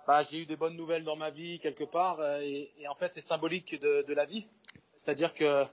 bah, 0.08 0.24
j'ai 0.24 0.40
eu 0.40 0.46
des 0.48 0.56
bonnes 0.56 0.76
nouvelles 0.76 1.04
dans 1.04 1.16
ma 1.16 1.30
vie 1.30 1.60
quelque 1.60 1.84
part, 1.84 2.20
et, 2.42 2.72
et 2.80 2.88
en 2.88 2.96
fait, 2.96 3.14
c'est 3.14 3.22
symbolique 3.22 3.80
de, 3.80 4.04
de 4.08 4.14
la 4.16 4.26
vie. 4.26 4.48
C'est-à-dire 4.98 5.36
que 5.36 5.66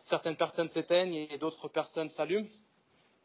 certaines 0.00 0.36
personnes 0.36 0.68
s'éteignent 0.68 1.14
et 1.14 1.38
d'autres 1.38 1.68
personnes 1.68 2.08
s'allument. 2.08 2.48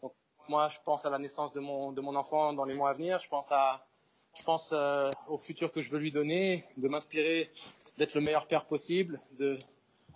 Donc, 0.01 0.13
moi, 0.47 0.67
je 0.67 0.77
pense 0.83 1.05
à 1.05 1.09
la 1.09 1.17
naissance 1.17 1.53
de 1.53 1.59
mon, 1.59 2.15
enfant 2.15 2.53
dans 2.53 2.65
les 2.65 2.73
mois 2.73 2.89
à 2.89 2.93
venir. 2.93 3.17
Je 3.19 3.27
pense, 3.29 4.69
euh, 4.73 5.11
au 5.27 5.37
futur 5.37 5.71
que 5.71 5.81
je 5.81 5.89
veux 5.89 5.99
lui 5.99 6.11
donner, 6.11 6.63
de 6.77 6.87
m'inspirer 6.87 7.49
d'être 7.97 8.13
le 8.13 8.21
meilleur 8.21 8.45
père 8.45 8.65
possible, 8.65 9.19
de 9.39 9.57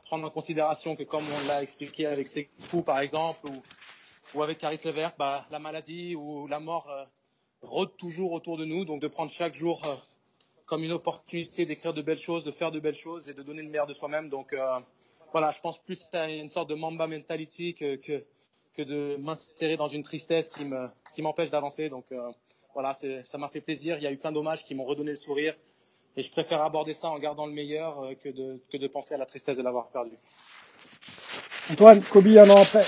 prendre 0.03 0.27
en 0.27 0.29
considération 0.29 0.95
que, 0.95 1.03
comme 1.03 1.23
on 1.23 1.47
l'a 1.47 1.63
expliqué 1.63 2.05
avec 2.05 2.27
ses 2.27 2.49
par 2.85 2.99
exemple, 2.99 3.47
ou, 4.33 4.43
avec 4.43 4.57
Caris 4.57 4.81
Levert, 4.83 5.13
bah, 5.17 5.45
la 5.49 5.59
maladie 5.59 6.15
ou 6.15 6.47
la 6.47 6.59
mort 6.59 6.89
euh, 6.89 7.05
rôde 7.61 7.95
toujours 7.97 8.33
autour 8.33 8.57
de 8.57 8.65
nous. 8.65 8.83
Donc, 8.83 9.01
de 9.01 9.07
prendre 9.07 9.31
chaque 9.31 9.55
jour 9.55 9.85
euh, 9.85 9.95
comme 10.65 10.83
une 10.83 10.91
opportunité 10.91 11.65
d'écrire 11.65 11.93
de 11.93 12.01
belles 12.01 12.19
choses, 12.19 12.43
de 12.43 12.51
faire 12.51 12.71
de 12.71 12.79
belles 12.79 12.95
choses 12.95 13.29
et 13.29 13.33
de 13.33 13.41
donner 13.41 13.61
le 13.61 13.69
meilleur 13.69 13.87
de 13.87 13.93
soi-même. 13.93 14.29
Voilà, 15.31 15.51
je 15.51 15.59
pense 15.59 15.77
plus 15.77 16.07
à 16.13 16.29
une 16.29 16.49
sorte 16.49 16.69
de 16.69 16.75
mamba 16.75 17.07
mentality 17.07 17.73
que, 17.73 17.95
que, 17.95 18.25
que 18.73 18.81
de 18.81 19.17
m'insérer 19.19 19.77
dans 19.77 19.87
une 19.87 20.03
tristesse 20.03 20.49
qui 20.49 20.65
me, 20.65 20.87
qui 21.13 21.21
m'empêche 21.21 21.49
d'avancer. 21.49 21.89
Donc, 21.89 22.05
euh, 22.11 22.31
voilà, 22.73 22.93
ça 22.93 23.37
m'a 23.37 23.49
fait 23.49 23.61
plaisir. 23.61 23.97
Il 23.97 24.03
y 24.03 24.07
a 24.07 24.11
eu 24.11 24.17
plein 24.17 24.31
d'hommages 24.31 24.63
qui 24.65 24.75
m'ont 24.75 24.85
redonné 24.85 25.11
le 25.11 25.15
sourire. 25.15 25.55
Et 26.15 26.21
je 26.21 26.31
préfère 26.31 26.61
aborder 26.63 26.93
ça 26.93 27.09
en 27.09 27.19
gardant 27.19 27.45
le 27.45 27.53
meilleur 27.53 28.03
euh, 28.03 28.15
que, 28.15 28.29
de, 28.29 28.59
que 28.71 28.77
de 28.77 28.87
penser 28.87 29.13
à 29.13 29.17
la 29.17 29.25
tristesse 29.25 29.57
de 29.57 29.63
l'avoir 29.63 29.89
perdu. 29.89 30.17
Antoine, 31.71 32.01
Kobe, 32.01 32.27
un 32.27 32.49
an 32.49 32.61
après. 32.61 32.83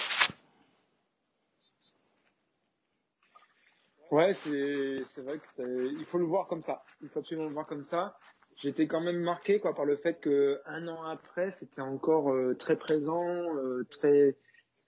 Ouais, 4.10 4.34
c'est, 4.34 5.04
c'est 5.14 5.22
vrai 5.22 5.38
que 5.40 6.00
il 6.00 6.06
faut 6.06 6.18
le 6.18 6.26
voir 6.26 6.48
comme 6.48 6.62
ça. 6.62 6.84
Il 7.02 7.08
faut 7.10 7.20
absolument 7.20 7.48
le 7.48 7.54
voir 7.54 7.66
comme 7.66 7.86
ça. 7.86 8.18
J'étais 8.62 8.88
quand 8.88 9.02
même 9.02 9.20
marqué 9.20 9.60
quoi 9.60 9.76
par 9.76 9.86
le 9.86 9.98
fait 9.98 10.20
que 10.20 10.62
un 10.66 10.88
an 10.88 11.04
après, 11.04 11.52
c'était 11.52 11.82
encore 11.82 12.34
très 12.58 12.78
présent, 12.78 13.46
très 13.90 14.36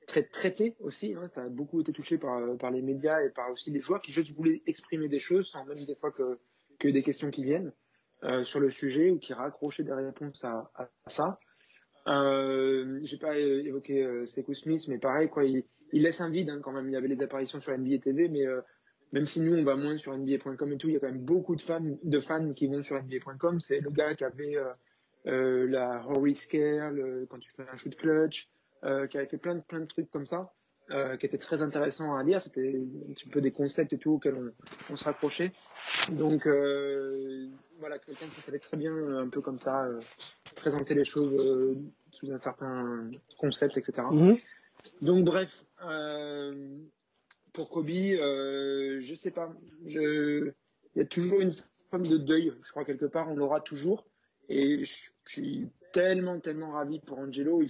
très 0.07 0.23
traité 0.23 0.75
aussi. 0.79 1.13
Hein, 1.15 1.27
ça 1.27 1.43
a 1.43 1.49
beaucoup 1.49 1.81
été 1.81 1.91
touché 1.91 2.17
par, 2.17 2.57
par 2.57 2.71
les 2.71 2.81
médias 2.81 3.21
et 3.21 3.29
par 3.29 3.51
aussi 3.51 3.71
les 3.71 3.81
joueurs 3.81 4.01
qui 4.01 4.11
juste 4.11 4.33
voulaient 4.33 4.61
exprimer 4.67 5.07
des 5.07 5.19
choses 5.19 5.47
sans 5.49 5.65
même 5.65 5.83
des 5.83 5.95
fois 5.95 6.11
que, 6.11 6.39
que 6.79 6.87
des 6.87 7.03
questions 7.03 7.31
qui 7.31 7.43
viennent 7.43 7.71
euh, 8.23 8.43
sur 8.43 8.59
le 8.59 8.69
sujet 8.69 9.09
ou 9.09 9.19
qui 9.19 9.33
raccrochaient 9.33 9.83
des 9.83 9.93
réponses 9.93 10.43
à, 10.45 10.71
ça. 11.07 11.39
Euh, 12.07 12.99
J'ai 13.03 13.17
pas 13.17 13.37
évoqué 13.37 14.01
euh, 14.01 14.25
Sekou 14.27 14.53
Smith, 14.53 14.87
mais 14.87 14.97
pareil, 14.97 15.29
quoi, 15.29 15.43
il, 15.43 15.65
laisse 15.91 16.21
un 16.21 16.29
vide 16.29 16.49
hein, 16.49 16.59
quand 16.61 16.71
même. 16.71 16.87
Il 16.87 16.93
y 16.93 16.95
avait 16.95 17.07
les 17.07 17.21
apparitions 17.21 17.59
sur 17.59 17.77
NBA 17.77 17.97
TV, 17.99 18.29
mais 18.29 18.45
euh, 18.45 18.61
même 19.13 19.25
si 19.25 19.39
nous 19.39 19.55
on 19.55 19.63
va 19.63 19.75
moins 19.75 19.97
sur 19.97 20.17
NBA.com 20.17 20.73
et 20.73 20.77
tout, 20.77 20.89
il 20.89 20.93
y 20.93 20.97
a 20.97 20.99
quand 20.99 21.07
même 21.07 21.23
beaucoup 21.23 21.55
de 21.55 21.61
fans, 21.61 21.79
de 22.03 22.19
fans 22.19 22.51
qui 22.53 22.67
vont 22.67 22.83
sur 22.83 23.01
NBA.com. 23.01 23.61
C'est 23.61 23.79
le 23.79 23.89
gars 23.89 24.15
qui 24.15 24.25
avait 24.25 24.57
euh, 24.57 24.73
euh, 25.27 25.67
la 25.69 26.03
Horry 26.09 26.35
Scare, 26.35 26.91
quand 27.29 27.39
tu 27.39 27.49
fais 27.51 27.63
un 27.71 27.77
shoot 27.77 27.95
clutch, 27.95 28.49
euh, 28.83 29.07
qui 29.07 29.17
avait 29.17 29.27
fait 29.27 29.37
plein 29.37 29.55
de, 29.55 29.61
plein 29.61 29.79
de 29.79 29.85
trucs 29.85 30.11
comme 30.11 30.25
ça, 30.25 30.51
euh, 30.91 31.15
qui 31.15 31.25
étaient 31.25 31.37
très 31.37 31.61
intéressants 31.61 32.13
à 32.15 32.23
lire. 32.23 32.41
C'était 32.41 32.75
un 33.09 33.13
petit 33.13 33.29
peu 33.29 33.39
des 33.39 33.51
concepts 33.51 33.93
et 33.93 33.97
tout 33.97 34.13
auxquels 34.13 34.35
on, 34.35 34.51
on 34.91 34.95
se 34.97 35.05
rapprochait. 35.05 35.53
Donc 36.11 36.45
euh, 36.45 37.47
voilà, 37.79 37.99
quelqu'un 37.99 38.25
qui 38.27 38.41
savait 38.41 38.59
très 38.59 38.75
bien, 38.75 38.93
un 39.17 39.29
peu 39.29 39.39
comme 39.39 39.59
ça, 39.59 39.85
euh, 39.85 40.01
présenter 40.55 40.95
les 40.95 41.05
choses 41.05 41.33
euh, 41.39 41.75
sous 42.11 42.31
un 42.31 42.39
certain 42.39 43.09
concept, 43.37 43.77
etc. 43.77 44.07
Mhm. 44.11 44.37
Donc 45.01 45.23
bref, 45.23 45.63
pour 47.53 47.69
Kobe, 47.69 47.87
je 47.87 49.13
sais 49.15 49.31
pas, 49.31 49.53
il 49.85 50.53
y 50.95 51.01
a 51.01 51.05
toujours 51.05 51.39
une 51.39 51.53
forme 51.89 52.07
de 52.07 52.17
deuil, 52.17 52.51
je 52.63 52.71
crois 52.71 52.85
quelque 52.85 53.05
part, 53.05 53.29
on 53.29 53.35
l'aura 53.35 53.61
toujours. 53.61 54.05
Et 54.49 54.83
je, 54.83 55.09
suis 55.25 55.69
tellement, 55.93 56.39
tellement 56.39 56.71
ravi 56.71 56.99
pour 56.99 57.19
Angelo. 57.19 57.61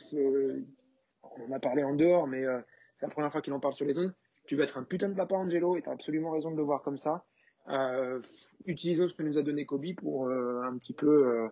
On 1.23 1.49
en 1.49 1.51
a 1.51 1.59
parlé 1.59 1.83
en 1.83 1.93
dehors, 1.93 2.27
mais 2.27 2.45
euh, 2.45 2.59
c'est 2.97 3.05
la 3.05 3.11
première 3.11 3.31
fois 3.31 3.41
qu'il 3.41 3.53
en 3.53 3.59
parle 3.59 3.73
sur 3.73 3.85
les 3.85 3.97
ondes. 3.97 4.13
Tu 4.45 4.55
vas 4.55 4.63
être 4.63 4.77
un 4.77 4.83
putain 4.83 5.09
de 5.09 5.15
papa, 5.15 5.35
Angelo, 5.35 5.77
et 5.77 5.81
tu 5.81 5.89
as 5.89 5.91
absolument 5.91 6.31
raison 6.31 6.51
de 6.51 6.57
le 6.57 6.63
voir 6.63 6.81
comme 6.81 6.97
ça. 6.97 7.25
Euh, 7.69 8.21
utilisons 8.65 9.07
ce 9.07 9.13
que 9.13 9.23
nous 9.23 9.37
a 9.37 9.43
donné 9.43 9.65
Kobe 9.65 9.93
pour 9.95 10.27
euh, 10.27 10.61
un 10.63 10.77
petit 10.77 10.93
peu 10.93 11.47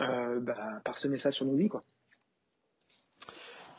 euh, 0.00 0.40
bah, 0.40 0.80
parsemer 0.84 1.18
ça 1.18 1.30
sur 1.30 1.44
nos 1.44 1.56
vies, 1.56 1.68
quoi. 1.68 1.82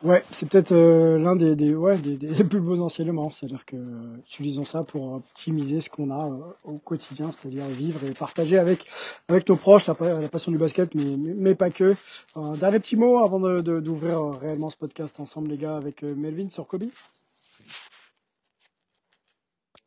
Ouais, 0.03 0.23
c'est 0.29 0.47
peut-être 0.47 0.73
euh, 0.73 1.17
l'un 1.17 1.35
des, 1.35 1.55
des, 1.55 1.73
ouais, 1.73 1.97
des, 1.97 2.17
des 2.17 2.43
plus 2.43 2.59
beaux 2.61 2.79
enseignements. 2.81 3.31
C'est-à-dire 3.31 3.65
que 3.65 3.75
euh, 3.75 4.17
utilisons 4.27 4.63
ça 4.63 4.83
pour 4.83 5.13
optimiser 5.13 5.81
ce 5.81 5.89
qu'on 5.89 6.11
a 6.11 6.27
euh, 6.27 6.53
au 6.65 6.77
quotidien, 6.77 7.31
c'est-à-dire 7.31 7.65
vivre 7.65 8.03
et 8.03 8.13
partager 8.13 8.59
avec 8.59 8.87
avec 9.27 9.49
nos 9.49 9.55
proches 9.55 9.87
la, 9.87 9.95
la 10.21 10.29
passion 10.29 10.51
du 10.51 10.59
basket, 10.59 10.93
mais, 10.93 11.17
mais, 11.17 11.33
mais 11.33 11.55
pas 11.55 11.71
que. 11.71 11.95
Un 12.35 12.53
dernier 12.53 12.79
petit 12.79 12.95
mot 12.95 13.17
avant 13.23 13.39
d'ouvrir 13.39 13.63
de, 13.63 13.79
d'ouvrir 13.79 14.39
réellement 14.39 14.69
ce 14.69 14.77
podcast 14.77 15.19
ensemble, 15.19 15.49
les 15.49 15.57
gars, 15.57 15.77
avec 15.77 16.03
Melvin 16.03 16.49
sur 16.49 16.67
Kobe. 16.67 16.83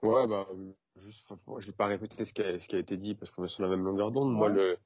Ouais, 0.03 0.27
bah, 0.29 0.49
juste, 0.97 1.33
je 1.59 1.67
vais 1.67 1.73
pas 1.73 1.87
répéter 1.87 2.25
ce 2.25 2.33
qui 2.33 2.43
a, 2.43 2.59
ce 2.59 2.67
qui 2.67 2.75
a 2.75 2.79
été 2.81 2.97
dit 2.97 3.15
parce 3.15 3.31
qu'on 3.31 3.45
est 3.45 3.49
sur 3.49 3.63
la 3.63 3.69
même 3.69 3.85
longueur 3.85 4.11
d'onde. 4.11 4.33
Moi, 4.33 4.49
le, 4.49 4.77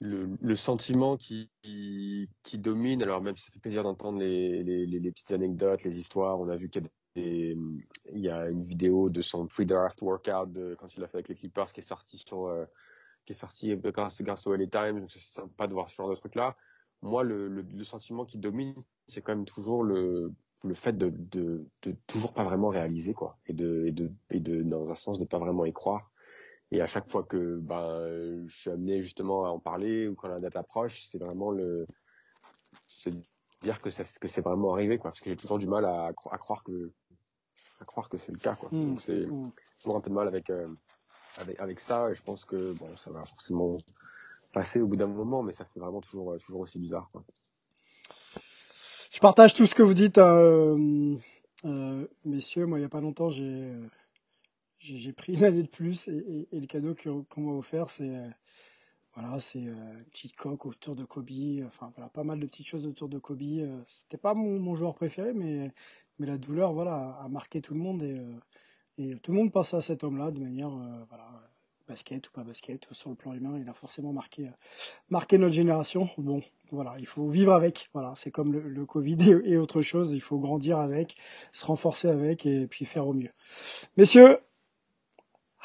le, 0.00 0.36
le, 0.40 0.56
sentiment 0.56 1.16
qui, 1.16 1.50
qui, 1.62 2.58
domine, 2.58 3.02
alors 3.02 3.22
même 3.22 3.36
si 3.36 3.46
ça 3.46 3.52
fait 3.52 3.60
plaisir 3.60 3.82
d'entendre 3.82 4.18
les, 4.18 4.62
les, 4.62 5.10
petites 5.10 5.30
anecdotes, 5.32 5.82
les 5.84 5.98
histoires, 5.98 6.40
on 6.40 6.48
a 6.48 6.56
vu 6.56 6.68
qu'il 6.68 6.88
y 8.12 8.28
a, 8.28 8.48
une 8.48 8.64
vidéo 8.64 9.08
de 9.10 9.20
son 9.20 9.46
pre-draft 9.46 10.02
workout 10.02 10.52
de, 10.52 10.76
quand 10.78 10.94
il 10.96 11.00
l'a 11.00 11.08
fait 11.08 11.18
avec 11.18 11.28
les 11.28 11.34
Clippers 11.34 11.72
qui 11.72 11.80
est 11.80 11.84
sorti 11.84 12.18
sur, 12.18 12.46
euh, 12.46 12.64
qui 13.24 13.32
est 13.32 13.36
sorti 13.36 13.76
grâce, 13.76 14.20
grâce 14.22 14.46
au 14.46 14.54
LA 14.54 14.66
Times, 14.66 15.00
donc 15.00 15.10
c'est 15.10 15.20
sympa 15.20 15.66
de 15.66 15.72
voir 15.72 15.88
ce 15.88 15.96
genre 15.96 16.10
de 16.10 16.14
truc 16.14 16.34
là. 16.34 16.54
Moi, 17.02 17.22
le, 17.22 17.48
le, 17.48 17.62
le 17.62 17.84
sentiment 17.84 18.24
qui 18.24 18.38
domine, 18.38 18.74
c'est 19.06 19.20
quand 19.20 19.34
même 19.34 19.44
toujours 19.44 19.84
le, 19.84 20.32
le 20.64 20.74
fait 20.74 20.96
de, 20.96 21.12
de, 21.14 21.66
de, 21.82 21.96
toujours 22.06 22.32
pas 22.32 22.44
vraiment 22.44 22.68
réaliser, 22.68 23.12
quoi, 23.12 23.38
et 23.46 23.52
de, 23.52 23.84
et 23.86 23.92
de, 23.92 24.10
et 24.30 24.40
de, 24.40 24.62
dans 24.62 24.90
un 24.90 24.94
sens, 24.94 25.18
de 25.18 25.24
pas 25.24 25.38
vraiment 25.38 25.64
y 25.66 25.72
croire. 25.72 26.10
Et 26.74 26.80
à 26.80 26.86
chaque 26.86 27.08
fois 27.08 27.22
que 27.22 27.58
ben, 27.60 28.44
je 28.48 28.56
suis 28.56 28.70
amené 28.70 29.00
justement 29.00 29.46
à 29.46 29.50
en 29.50 29.60
parler 29.60 30.08
ou 30.08 30.16
quand 30.16 30.26
la 30.26 30.36
date 30.38 30.56
approche, 30.56 31.06
c'est 31.08 31.18
vraiment 31.18 31.52
le, 31.52 31.86
c'est 32.88 33.14
dire 33.62 33.80
que, 33.80 33.90
ça, 33.90 34.02
que 34.20 34.26
c'est 34.26 34.40
vraiment 34.40 34.74
arrivé, 34.74 34.98
quoi. 34.98 35.12
Parce 35.12 35.20
que 35.20 35.30
j'ai 35.30 35.36
toujours 35.36 35.60
du 35.60 35.68
mal 35.68 35.84
à, 35.84 36.06
à 36.08 36.38
croire 36.38 36.64
que, 36.64 36.90
à 37.80 37.84
croire 37.84 38.08
que 38.08 38.18
c'est 38.18 38.32
le 38.32 38.38
cas, 38.38 38.56
quoi. 38.56 38.70
Mmh, 38.72 38.88
Donc 38.88 39.02
c'est 39.02 39.24
mmh. 39.24 39.52
toujours 39.78 39.96
un 39.96 40.00
peu 40.00 40.10
de 40.10 40.14
mal 40.16 40.26
avec, 40.26 40.50
euh, 40.50 40.66
avec, 41.36 41.60
avec 41.60 41.78
ça. 41.78 42.10
Et 42.10 42.14
je 42.14 42.22
pense 42.24 42.44
que 42.44 42.72
bon, 42.72 42.96
ça 42.96 43.12
va 43.12 43.24
forcément 43.24 43.78
passer 44.52 44.80
au 44.80 44.86
bout 44.86 44.96
d'un 44.96 45.06
moment, 45.06 45.44
mais 45.44 45.52
ça 45.52 45.64
fait 45.66 45.78
vraiment 45.78 46.00
toujours, 46.00 46.36
toujours 46.44 46.62
aussi 46.62 46.78
bizarre, 46.80 47.08
quoi. 47.12 47.22
Je 49.12 49.20
partage 49.20 49.54
tout 49.54 49.66
ce 49.66 49.76
que 49.76 49.82
vous 49.84 49.94
dites, 49.94 50.18
euh, 50.18 51.16
euh, 51.64 52.04
messieurs. 52.24 52.66
Moi, 52.66 52.80
il 52.80 52.82
y 52.82 52.84
a 52.84 52.88
pas 52.88 53.00
longtemps, 53.00 53.28
j'ai 53.28 53.72
j'ai 54.84 55.12
pris 55.12 55.34
une 55.34 55.44
année 55.44 55.62
de 55.62 55.68
plus 55.68 56.08
et, 56.08 56.12
et, 56.16 56.56
et 56.56 56.60
le 56.60 56.66
cadeau 56.66 56.94
qu'on 56.94 57.40
m'a 57.40 57.52
offert, 57.52 57.90
c'est 57.90 58.08
euh, 58.08 58.28
voilà, 59.14 59.38
c'est 59.38 59.66
euh, 59.66 59.98
une 59.98 60.04
petite 60.10 60.34
coque 60.36 60.66
autour 60.66 60.96
de 60.96 61.04
Kobe. 61.04 61.30
Enfin 61.66 61.92
voilà, 61.94 62.10
pas 62.10 62.24
mal 62.24 62.40
de 62.40 62.46
petites 62.46 62.66
choses 62.66 62.86
autour 62.86 63.08
de 63.08 63.18
Kobe. 63.18 63.42
Euh, 63.42 63.82
C'était 63.86 64.16
pas 64.16 64.34
mon, 64.34 64.58
mon, 64.58 64.74
joueur 64.74 64.94
préféré, 64.94 65.32
mais 65.32 65.70
mais 66.18 66.26
la 66.26 66.38
douleur 66.38 66.72
voilà 66.72 67.18
a 67.22 67.28
marqué 67.28 67.60
tout 67.60 67.74
le 67.74 67.80
monde 67.80 68.02
et 68.02 68.18
euh, 68.18 68.38
et 68.98 69.16
tout 69.18 69.32
le 69.32 69.38
monde 69.38 69.52
pense 69.52 69.74
à 69.74 69.80
cet 69.80 70.04
homme-là 70.04 70.30
de 70.30 70.38
manière 70.38 70.70
voilà 71.08 71.28
basket 71.88 72.28
ou 72.28 72.32
pas 72.32 72.44
basket 72.44 72.86
sur 72.92 73.10
le 73.10 73.16
plan 73.16 73.34
humain, 73.34 73.58
il 73.60 73.68
a 73.68 73.74
forcément 73.74 74.12
marqué 74.12 74.48
marqué 75.10 75.36
notre 75.38 75.54
génération. 75.54 76.08
Bon, 76.16 76.42
voilà, 76.70 76.94
il 76.98 77.06
faut 77.06 77.28
vivre 77.28 77.52
avec. 77.52 77.90
Voilà, 77.92 78.14
c'est 78.16 78.30
comme 78.30 78.52
le, 78.52 78.60
le 78.68 78.86
Covid 78.86 79.18
et, 79.20 79.52
et, 79.52 79.56
autre 79.58 79.82
chose. 79.82 80.12
Il 80.12 80.20
faut 80.20 80.38
grandir 80.38 80.78
avec, 80.78 81.16
se 81.52 81.66
renforcer 81.66 82.08
avec 82.08 82.46
et 82.46 82.66
puis 82.68 82.84
faire 82.84 83.06
au 83.08 83.14
mieux. 83.14 83.30
Messieurs, 83.96 84.38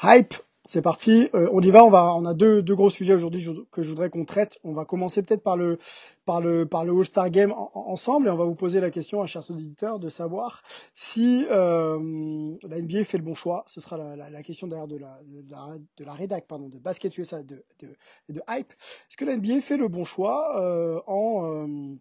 Hype, 0.02 0.34
c'est 0.64 0.80
parti. 0.82 1.28
Euh, 1.34 1.48
on 1.52 1.60
y 1.60 1.70
va. 1.70 1.84
On 1.84 1.90
va. 1.90 2.14
On 2.14 2.24
a 2.24 2.32
deux, 2.32 2.62
deux 2.62 2.74
gros 2.74 2.90
sujets 2.90 3.12
aujourd'hui 3.12 3.46
que 3.70 3.82
je 3.82 3.88
voudrais 3.88 4.08
qu'on 4.08 4.24
traite. 4.24 4.58
On 4.64 4.72
va 4.72 4.84
commencer 4.84 5.22
peut-être 5.22 5.42
par 5.42 5.56
le 5.56 5.78
par 6.24 6.40
le 6.40 6.64
par 6.64 6.84
le 6.84 6.92
All-Star 6.92 7.28
Game 7.30 7.52
en, 7.52 7.70
ensemble 7.74 8.28
et 8.28 8.30
on 8.30 8.36
va 8.36 8.44
vous 8.44 8.54
poser 8.54 8.80
la 8.80 8.90
question, 8.90 9.20
à 9.20 9.26
chers 9.26 9.50
auditeurs, 9.50 9.98
de 9.98 10.08
savoir 10.08 10.62
si 10.94 11.46
euh, 11.50 12.54
la 12.62 12.80
NBA 12.80 13.04
fait 13.04 13.18
le 13.18 13.24
bon 13.24 13.34
choix. 13.34 13.64
Ce 13.66 13.80
sera 13.80 13.98
la, 13.98 14.42
question 14.42 14.68
d'ailleurs 14.68 14.88
de 14.88 14.96
la, 14.96 15.18
de 15.26 15.50
la 15.50 15.76
de 15.98 16.18
rédac 16.18 16.46
pardon 16.46 16.68
de 16.68 16.78
Basket 16.78 17.16
USA 17.18 17.42
de 17.42 17.64
de, 17.80 17.88
de 18.28 18.40
Hype. 18.48 18.72
Est-ce 18.72 19.16
que 19.16 19.24
la 19.24 19.36
NBA 19.36 19.60
fait 19.60 19.76
le 19.76 19.88
bon 19.88 20.04
choix 20.04 20.60
euh, 20.60 21.00
en 21.06 21.44
euh, 21.44 21.96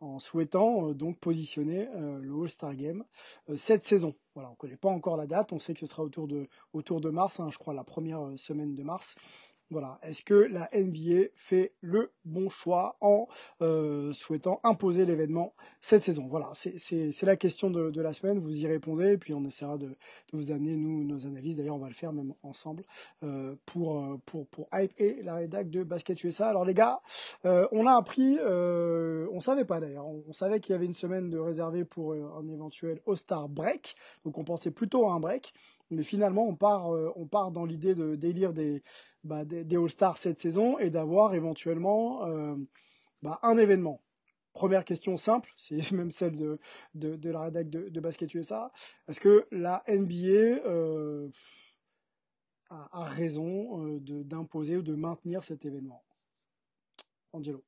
en 0.00 0.18
souhaitant 0.18 0.88
euh, 0.88 0.94
donc 0.94 1.18
positionner 1.18 1.88
euh, 1.94 2.18
le 2.20 2.42
All-Star 2.42 2.74
Game 2.74 3.04
euh, 3.48 3.56
cette 3.56 3.84
saison. 3.84 4.14
Voilà, 4.34 4.48
on 4.50 4.52
ne 4.52 4.56
connaît 4.56 4.76
pas 4.76 4.88
encore 4.88 5.16
la 5.16 5.26
date, 5.26 5.52
on 5.52 5.58
sait 5.58 5.72
que 5.72 5.80
ce 5.80 5.86
sera 5.86 6.02
autour 6.02 6.28
de, 6.28 7.10
mars, 7.10 7.40
hein, 7.40 7.48
je 7.50 7.58
crois 7.58 7.72
la 7.72 7.84
première 7.84 8.20
semaine 8.36 8.74
de 8.74 8.82
mars. 8.82 9.14
Voilà. 9.70 9.98
Est-ce 10.02 10.22
que 10.22 10.34
la 10.34 10.68
NBA 10.72 11.28
fait 11.34 11.72
le 11.80 12.12
bon 12.24 12.48
choix 12.48 12.96
en 13.00 13.26
euh, 13.62 14.12
souhaitant 14.12 14.60
imposer 14.62 15.04
l'événement 15.04 15.54
cette 15.80 16.02
saison? 16.02 16.26
Voilà, 16.28 16.52
c'est 16.54 17.22
la 17.22 17.36
question 17.36 17.70
de, 17.70 17.90
de, 17.90 18.00
la 18.00 18.12
semaine. 18.12 18.38
Vous 18.38 18.56
y 18.56 18.66
répondez 18.66 19.18
puis 19.18 19.34
on 19.34 19.44
essaiera 19.44 19.76
de, 19.76 19.88
de, 19.88 19.96
vous 20.32 20.52
amener 20.52 20.76
nous 20.76 21.04
nos 21.04 21.26
analyses. 21.26 21.56
D'ailleurs, 21.56 21.76
on 21.76 21.80
va 21.80 21.88
le 21.88 21.94
faire 21.94 22.12
même 22.12 22.34
ensemble 22.42 22.84
euh, 23.24 23.56
pour 23.66 24.20
pour 24.24 24.46
pour 24.48 24.68
Hype 24.72 24.92
et 24.98 25.22
la 25.22 25.34
rédac 25.34 25.70
de 25.70 25.82
Basket 25.82 26.22
USA. 26.22 26.48
Alors 26.48 26.64
les 26.64 26.74
gars, 26.74 27.00
euh, 27.44 27.66
on 27.72 27.86
a 27.86 27.94
appris, 27.94 28.38
euh, 28.40 29.26
on 29.32 29.40
savait 29.40 29.64
pas 29.64 29.80
d'ailleurs, 29.80 30.06
on, 30.06 30.22
on, 30.28 30.32
savait 30.32 30.60
qu'il 30.60 30.72
y 30.72 30.76
avait 30.76 30.86
une 30.86 30.94
semaine 30.94 31.30
de 31.30 31.38
réservée 31.38 31.84
pour 31.84 32.12
un 32.12 32.48
éventuel 32.48 33.00
All-Star 33.06 33.48
break, 33.48 33.96
donc 34.24 34.38
on 34.38 34.44
pensait 34.44 34.70
plutôt 34.70 35.08
à 35.08 35.12
un 35.12 35.20
break. 35.20 35.52
Mais 35.90 36.02
finalement, 36.02 36.46
on 36.46 36.56
part, 36.56 36.92
euh, 36.92 37.12
on 37.16 37.26
part 37.26 37.52
dans 37.52 37.64
l'idée 37.64 37.94
de 37.94 38.16
délire 38.16 38.52
des, 38.52 38.82
bah, 39.22 39.44
des, 39.44 39.64
des 39.64 39.76
All-Stars 39.76 40.16
cette 40.16 40.40
saison 40.40 40.78
et 40.78 40.90
d'avoir 40.90 41.34
éventuellement 41.34 42.24
euh, 42.24 42.56
bah, 43.22 43.38
un 43.42 43.56
événement. 43.56 44.02
Première 44.52 44.84
question 44.84 45.16
simple, 45.16 45.52
c'est 45.56 45.92
même 45.92 46.10
celle 46.10 46.34
de, 46.34 46.58
de, 46.94 47.30
la 47.30 47.42
rédac 47.42 47.70
de, 47.70 47.88
de, 47.88 48.00
Basket 48.00 48.32
USA. 48.34 48.72
Est-ce 49.06 49.20
que 49.20 49.46
la 49.52 49.84
NBA 49.88 50.66
euh, 50.66 51.28
a, 52.70 53.02
a, 53.02 53.04
raison 53.04 53.98
d'imposer 54.00 54.76
ou 54.76 54.82
de 54.82 54.94
maintenir 54.94 55.44
cet 55.44 55.64
événement? 55.64 56.02
Angelo 57.32 57.62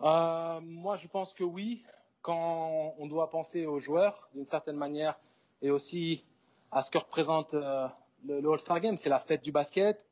Moi, 0.00 0.96
je 0.96 1.08
pense 1.08 1.34
que 1.34 1.44
oui. 1.44 1.84
Quand 2.20 2.94
on 2.98 3.06
doit 3.06 3.30
penser 3.30 3.64
aux 3.64 3.78
joueurs, 3.78 4.28
d'une 4.34 4.44
certaine 4.44 4.76
manière, 4.76 5.18
et 5.62 5.70
aussi 5.70 6.24
à 6.70 6.82
ce 6.82 6.90
que 6.90 6.98
représente 6.98 7.54
euh, 7.54 7.88
le, 8.24 8.50
All-Star 8.50 8.80
Game, 8.80 8.96
c'est 8.96 9.08
la 9.08 9.18
fête 9.18 9.42
du 9.42 9.52
basket. 9.52 10.06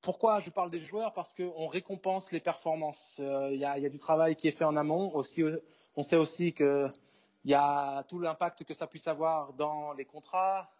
Pourquoi 0.00 0.40
je 0.40 0.50
parle 0.50 0.70
des 0.70 0.80
joueurs? 0.80 1.12
Parce 1.12 1.34
qu'on 1.34 1.66
récompense 1.66 2.32
les 2.32 2.40
performances. 2.40 3.16
Il 3.18 3.24
euh, 3.24 3.54
y, 3.54 3.64
a 3.64 3.88
du 3.88 3.98
travail 3.98 4.36
qui 4.36 4.48
est 4.48 4.52
fait 4.52 4.64
en 4.64 4.76
amont. 4.76 5.14
Aussi, 5.14 5.42
on 5.96 6.02
sait 6.02 6.16
aussi 6.16 6.54
qu'il 6.54 6.92
y 7.44 7.54
a 7.54 8.04
tout 8.04 8.18
l'impact 8.18 8.64
que 8.64 8.72
ça 8.72 8.86
puisse 8.86 9.08
avoir 9.08 9.52
dans 9.52 9.92
les 9.92 10.04
contrats, 10.04 10.70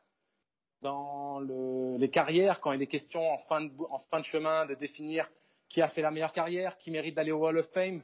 dans 0.81 1.41
les 1.41 2.09
carrières, 2.09 2.61
quand 2.61 2.73
il 2.73 2.81
est 2.81 2.87
question 2.87 3.31
en 3.31 3.37
fin, 3.37 3.61
de, 3.61 3.73
en 3.91 3.99
fin 3.99 4.21
de 4.21 4.25
chemin 4.25 4.65
de 4.65 4.75
définir 4.75 5.31
qui 5.69 5.83
a 5.83 5.89
fait 5.89 6.03
la 6.03 6.11
meilleure 6.11 6.33
carrière, 6.33 6.79
qui 6.79 6.91
mérite 6.91 7.15
d'aller 7.15 7.33
au 7.33 7.47
Hall 7.47 7.59
of 7.59 7.69
Fame, 7.71 8.03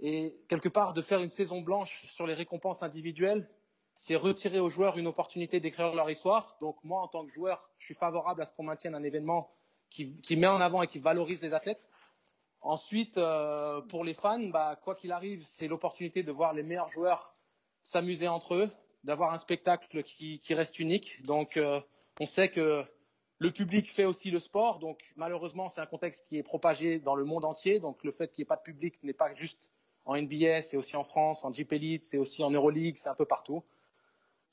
et 0.00 0.34
quelque 0.48 0.68
part 0.68 0.92
de 0.92 1.00
faire 1.00 1.20
une 1.20 1.30
saison 1.30 1.62
blanche 1.62 2.04
sur 2.06 2.26
les 2.26 2.34
récompenses 2.34 2.82
individuelles, 2.82 3.48
c'est 3.98 4.14
retirer 4.14 4.60
aux 4.60 4.68
joueurs 4.68 4.98
une 4.98 5.06
opportunité 5.06 5.58
d'écrire 5.58 5.94
leur 5.94 6.10
histoire. 6.10 6.58
Donc 6.60 6.76
moi, 6.84 7.00
en 7.00 7.08
tant 7.08 7.24
que 7.24 7.32
joueur, 7.32 7.70
je 7.78 7.86
suis 7.86 7.94
favorable 7.94 8.42
à 8.42 8.44
ce 8.44 8.52
qu'on 8.52 8.62
maintienne 8.62 8.94
un 8.94 9.02
événement 9.02 9.50
qui, 9.88 10.36
met 10.36 10.46
en 10.46 10.60
avant 10.60 10.82
et 10.82 10.86
qui 10.86 10.98
valorise 10.98 11.40
les 11.40 11.54
athlètes. 11.54 11.88
Ensuite, 12.60 13.16
euh, 13.16 13.80
pour 13.80 14.04
les 14.04 14.12
fans, 14.12 14.48
bah, 14.48 14.78
quoi 14.84 14.94
qu'il 14.94 15.12
arrive, 15.12 15.42
c'est 15.44 15.66
l'opportunité 15.66 16.22
de 16.22 16.30
voir 16.30 16.52
les 16.52 16.62
meilleurs 16.62 16.90
joueurs 16.90 17.34
s'amuser 17.82 18.28
entre 18.28 18.54
eux, 18.56 18.70
d'avoir 19.02 19.32
un 19.32 19.38
spectacle 19.38 20.02
qui, 20.02 20.40
qui, 20.40 20.52
reste 20.52 20.78
unique. 20.78 21.24
Donc, 21.24 21.56
euh, 21.56 21.80
on 22.20 22.26
sait 22.26 22.50
que 22.50 22.84
le 23.38 23.50
public 23.50 23.90
fait 23.90 24.04
aussi 24.04 24.30
le 24.30 24.40
sport. 24.40 24.78
Donc, 24.78 25.10
malheureusement, 25.16 25.70
c'est 25.70 25.80
un 25.80 25.86
contexte 25.86 26.26
qui 26.26 26.36
est 26.36 26.42
propagé 26.42 26.98
dans 26.98 27.14
le 27.14 27.24
monde 27.24 27.46
entier. 27.46 27.80
Donc, 27.80 28.04
le 28.04 28.12
fait 28.12 28.28
qu'il 28.28 28.42
n'y 28.42 28.46
ait 28.46 28.48
pas 28.48 28.56
de 28.56 28.62
public 28.62 29.02
n'est 29.02 29.14
pas 29.14 29.32
juste 29.32 29.72
en 30.04 30.20
NBA, 30.20 30.60
c'est 30.60 30.76
aussi 30.76 30.96
en 30.96 31.02
France, 31.02 31.46
en 31.46 31.52
Jeep 31.52 31.72
Elite, 31.72 32.04
c'est 32.04 32.18
aussi 32.18 32.44
en 32.44 32.50
Euroleague, 32.50 32.98
c'est 32.98 33.08
un 33.08 33.14
peu 33.14 33.24
partout. 33.24 33.64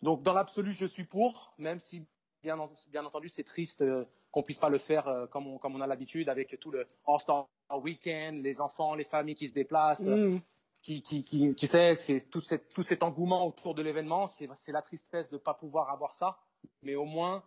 Donc, 0.04 0.22
dans 0.22 0.34
l'absolu, 0.34 0.74
je 0.74 0.86
suis 0.86 1.06
pour, 1.06 1.54
même 1.58 1.80
si, 1.80 2.06
bien, 2.42 2.58
bien 2.92 3.06
entendu, 3.06 3.30
c'est 3.30 3.44
triste 3.44 3.82
euh, 3.82 4.06
qu'on 4.32 4.44
puisse 4.44 4.60
pas 4.60 4.70
le 4.70 4.78
faire 4.78 5.08
euh, 5.08 5.28
comme 5.28 5.48
on, 5.48 5.58
comme 5.58 5.76
on 5.76 5.82
a 5.82 5.88
l'habitude 5.88 6.28
avec 6.28 6.60
tout 6.60 6.72
le 6.72 6.86
All-Star 7.08 7.48
Weekend, 7.72 8.44
les 8.44 8.60
enfants, 8.60 8.96
les 8.96 9.06
familles 9.06 9.36
qui 9.36 9.48
se 9.48 9.54
déplacent. 9.54 10.06
Mmh 10.06 10.40
qui, 10.84 11.02
qui, 11.02 11.24
qui, 11.24 11.56
tu 11.56 11.66
sais, 11.66 11.96
c'est 11.96 12.30
tout, 12.30 12.42
tout 12.76 12.84
cet 12.84 13.04
engouement 13.04 13.48
autour 13.48 13.74
de 13.74 13.82
l'événement, 13.82 14.28
c'est 14.28 14.50
la 14.68 14.82
tristesse 14.82 15.30
de 15.30 15.36
ne 15.36 15.40
pas 15.40 15.54
pouvoir 15.54 15.90
avoir 15.90 16.14
ça, 16.14 16.38
mais 16.82 16.94
au 16.96 17.06
moins 17.06 17.42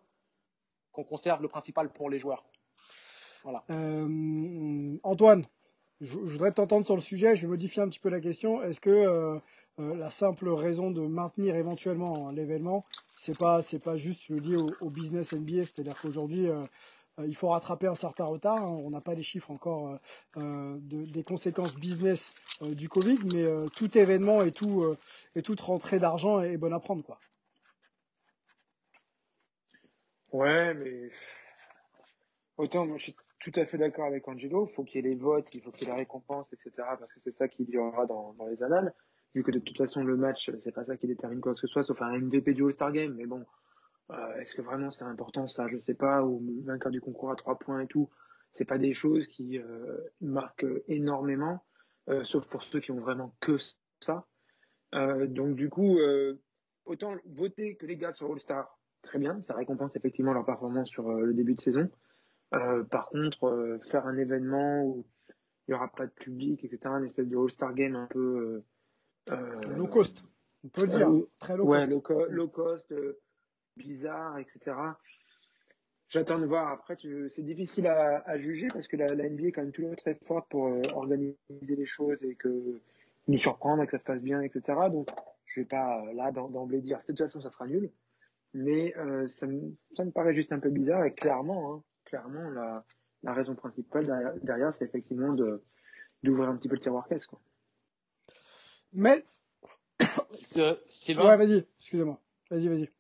qu'on 0.91 1.05
conserve 1.05 1.43
le 1.43 1.49
principal 1.49 1.93
pour 1.93 2.09
les 2.09 2.19
joueurs. 2.19 2.47
Voilà. 3.45 3.63
Euh, 3.77 4.97
Antoine, 5.03 5.47
je, 6.01 6.17
voudrais 6.17 6.53
t'entendre 6.53 6.87
sur 6.87 6.95
le 6.95 7.03
sujet, 7.03 7.37
je 7.37 7.43
vais 7.43 7.49
modifier 7.49 7.83
un 7.83 7.89
petit 7.89 8.01
peu 8.01 8.09
la 8.09 8.21
question. 8.21 8.63
Est-ce 8.63 8.81
que 8.81 9.39
euh, 9.79 9.83
euh, 9.83 9.97
la 9.97 10.11
simple 10.11 10.49
raison 10.49 10.91
de 10.91 11.01
maintenir 11.01 11.57
éventuellement 11.57 12.31
l'événement, 12.31 12.85
c'est 13.17 13.39
pas 13.39 13.63
c'est 13.63 13.83
pas 13.83 13.97
juste 13.97 14.29
lié 14.29 14.57
au, 14.57 14.71
au 14.81 14.91
business 14.91 15.33
NBA, 15.33 15.65
c'est-à-dire 15.65 16.01
qu'aujourd'hui 16.01 16.49
euh, 17.19 17.27
il 17.27 17.35
faut 17.35 17.49
rattraper 17.49 17.87
un 17.87 17.95
certain 17.95 18.25
retard. 18.25 18.59
Hein. 18.59 18.81
On 18.85 18.91
n'a 18.91 19.01
pas 19.01 19.15
les 19.15 19.23
chiffres 19.23 19.51
encore 19.51 19.89
euh, 19.89 19.97
euh, 20.37 20.79
des 20.81 21.23
conséquences 21.23 21.77
business 21.77 22.33
du 22.63 22.89
Covid, 22.89 23.19
mais 23.33 23.45
tout 23.77 23.97
événement 23.99 24.43
et, 24.43 24.53
tout, 24.53 24.97
et 25.35 25.43
toute 25.43 25.61
rentrée 25.61 25.99
d'argent 25.99 26.41
est, 26.41 26.57
bonne 26.57 26.73
à 26.73 26.81
prendre. 26.81 27.05
Quoi. 27.05 27.19
Ouais, 30.33 30.73
mais 30.75 31.11
autant 32.57 32.87
moi 32.87 32.97
je 32.97 33.05
suis 33.05 33.17
tout 33.41 33.53
à 33.57 33.67
fait 33.67 33.77
d'accord 33.77 34.07
avec 34.07 34.27
Angelo. 34.27 34.69
Il 34.71 34.75
faut 34.75 34.85
qu'il 34.85 35.05
y 35.05 35.07
ait 35.07 35.11
les 35.11 35.17
votes, 35.17 35.55
il 35.55 35.61
faut 35.61 35.71
qu'il 35.71 35.87
y 35.87 35.87
ait 35.87 35.93
la 35.93 35.99
récompense, 35.99 36.53
etc. 36.55 36.71
Parce 36.99 37.13
que 37.13 37.21
c'est 37.21 37.35
ça 37.35 37.47
qui 37.47 37.65
durera 37.65 38.07
dans, 38.07 38.33
dans 38.35 38.47
les 38.47 38.63
annales. 38.63 38.95
Vu 39.37 39.43
que 39.43 39.51
de 39.51 39.59
toute 39.59 39.77
façon 39.77 40.03
le 40.03 40.17
match, 40.17 40.51
c'est 40.61 40.73
pas 40.73 40.87
ça 40.87 40.97
qui 40.97 41.07
détermine 41.07 41.43
quoi 41.43 41.53
que 41.53 41.61
ce 41.61 41.67
soit, 41.67 41.83
sauf 41.83 42.01
un 42.01 42.19
MVP 42.19 42.55
du 42.55 42.65
All-Star 42.65 42.91
Game. 42.91 43.13
Mais 43.17 43.27
bon, 43.27 43.45
euh, 44.11 44.35
est-ce 44.37 44.55
que 44.55 44.63
vraiment 44.63 44.91
c'est 44.91 45.05
important 45.05 45.47
ça 45.47 45.69
Je 45.69 45.79
sais 45.79 45.93
pas. 45.93 46.23
Ou 46.23 46.43
vainqueur 46.65 46.91
du 46.91 47.03
concours 47.03 47.31
à 47.31 47.37
trois 47.37 47.59
points 47.59 47.81
et 47.81 47.87
tout. 47.87 48.09
C'est 48.55 48.65
pas 48.65 48.79
des 48.79 48.95
choses 48.95 49.27
qui 49.27 49.59
euh, 49.59 49.99
marquent 50.23 50.65
énormément, 50.89 51.63
euh, 52.09 52.25
sauf 52.25 52.49
pour 52.49 52.63
ceux 52.63 52.81
qui 52.81 52.93
ont 52.93 53.01
vraiment 53.01 53.37
que 53.43 53.59
ça. 54.01 54.25
donc 54.95 55.55
du 55.55 55.69
coup, 55.69 55.99
autant 56.87 57.15
voter 57.27 57.77
que 57.77 57.85
les 57.85 57.99
gars 57.99 58.13
sur 58.13 58.33
All 58.33 58.41
Star, 58.41 58.79
très 59.03 59.19
bien, 59.19 59.43
ça 59.43 59.53
récompense 59.53 59.97
effectivement 59.97 60.33
leur 60.33 60.47
performance 60.47 60.89
sur 60.89 61.13
le 61.13 61.35
début 61.35 61.57
de 61.57 61.61
saison. 61.61 61.91
par 62.91 63.11
contre, 63.11 63.79
faire 63.83 64.07
un 64.07 64.17
événement 64.17 64.83
où 64.83 65.05
il 65.69 65.73
n'y 65.73 65.75
aura 65.75 65.89
pas 65.89 66.07
de 66.07 66.13
public, 66.13 66.65
etc., 66.65 66.81
une 66.87 67.05
espèce 67.05 67.29
de 67.29 67.37
All-Star 67.37 67.75
Game 67.75 67.97
un 67.97 68.07
peu. 68.07 68.63
Low 69.77 69.87
cost, 69.87 70.23
on 70.65 70.69
peut 70.69 70.83
le 70.83 70.89
dire. 70.89 71.09
très 71.39 71.57
low 71.57 71.67
ouais, 71.67 72.01
cost. 72.01 72.31
low 72.31 72.49
cost 72.49 72.95
bizarre, 73.77 74.39
etc. 74.39 74.75
J'attends 76.09 76.39
de 76.39 76.47
voir. 76.47 76.69
Après, 76.71 76.97
c'est 77.29 77.43
difficile 77.43 77.87
à, 77.89 78.39
juger 78.39 78.69
parce 78.73 78.87
que 78.87 78.97
la, 78.97 79.07
NBA 79.07 79.49
est 79.49 79.53
quand 79.53 79.63
même 79.63 79.73
toujours 79.73 79.97
très 79.97 80.15
forte 80.15 80.49
pour 80.49 80.69
euh, 80.69 80.81
organiser 80.95 81.37
les 81.63 81.87
choses 81.87 82.23
et 82.23 82.35
que 82.35 82.81
nous 83.27 83.39
surprendre 83.39 83.83
et 83.83 83.87
que 83.87 83.93
ça 83.93 83.99
se 83.99 84.05
passe 84.05 84.23
bien, 84.23 84.41
etc. 84.41 84.79
Donc, 84.91 85.09
je 85.47 85.61
vais 85.61 85.67
pas 85.67 86.01
euh, 86.05 86.13
là 86.13 86.31
d'emblée 86.31 86.81
dire 86.81 86.99
de 86.99 87.05
toute 87.05 87.19
façon 87.19 87.41
ça 87.41 87.51
sera 87.51 87.67
nul, 87.67 87.91
mais 88.55 88.97
euh, 88.97 89.27
ça, 89.27 89.47
me, 89.47 89.75
ça, 89.97 90.05
me, 90.05 90.13
paraît 90.13 90.35
juste 90.35 90.53
un 90.53 90.61
peu 90.61 90.71
bizarre 90.71 91.05
et 91.05 91.13
clairement, 91.13 91.75
hein, 91.75 91.83
clairement 92.05 92.51
la, 92.51 92.85
la, 93.25 93.33
raison 93.33 93.57
principale 93.57 94.39
derrière, 94.43 94.73
c'est 94.73 94.85
effectivement 94.85 95.33
de 95.33 95.63
d'ouvrir 96.23 96.49
un 96.49 96.57
petit 96.57 96.69
peu 96.69 96.77
le 96.77 96.81
tiroir 96.81 97.07
caisse, 97.09 97.27
quoi. 97.27 97.41
Mais 98.93 99.25
Sylvain. 100.89 101.25
Ouais, 101.25 101.37
vas-y. 101.37 101.67
Excusez-moi. 101.79 102.19
Vas-y, 102.51 102.69
vas-y. 102.69 102.91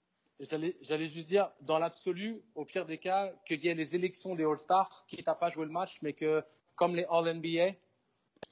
J'allais 0.82 1.06
juste 1.06 1.28
dire, 1.28 1.50
dans 1.62 1.78
l'absolu, 1.78 2.42
au 2.54 2.64
pire 2.64 2.84
des 2.84 2.98
cas, 2.98 3.32
qu'il 3.46 3.64
y 3.64 3.68
ait 3.68 3.74
les 3.74 3.94
élections 3.94 4.34
des 4.34 4.44
All-Stars, 4.44 5.04
quitte 5.08 5.28
à 5.28 5.34
pas 5.34 5.48
jouer 5.48 5.64
le 5.64 5.72
match, 5.72 5.98
mais 6.02 6.12
que, 6.12 6.42
comme 6.74 6.94
les 6.94 7.06
All-NBA, 7.10 7.76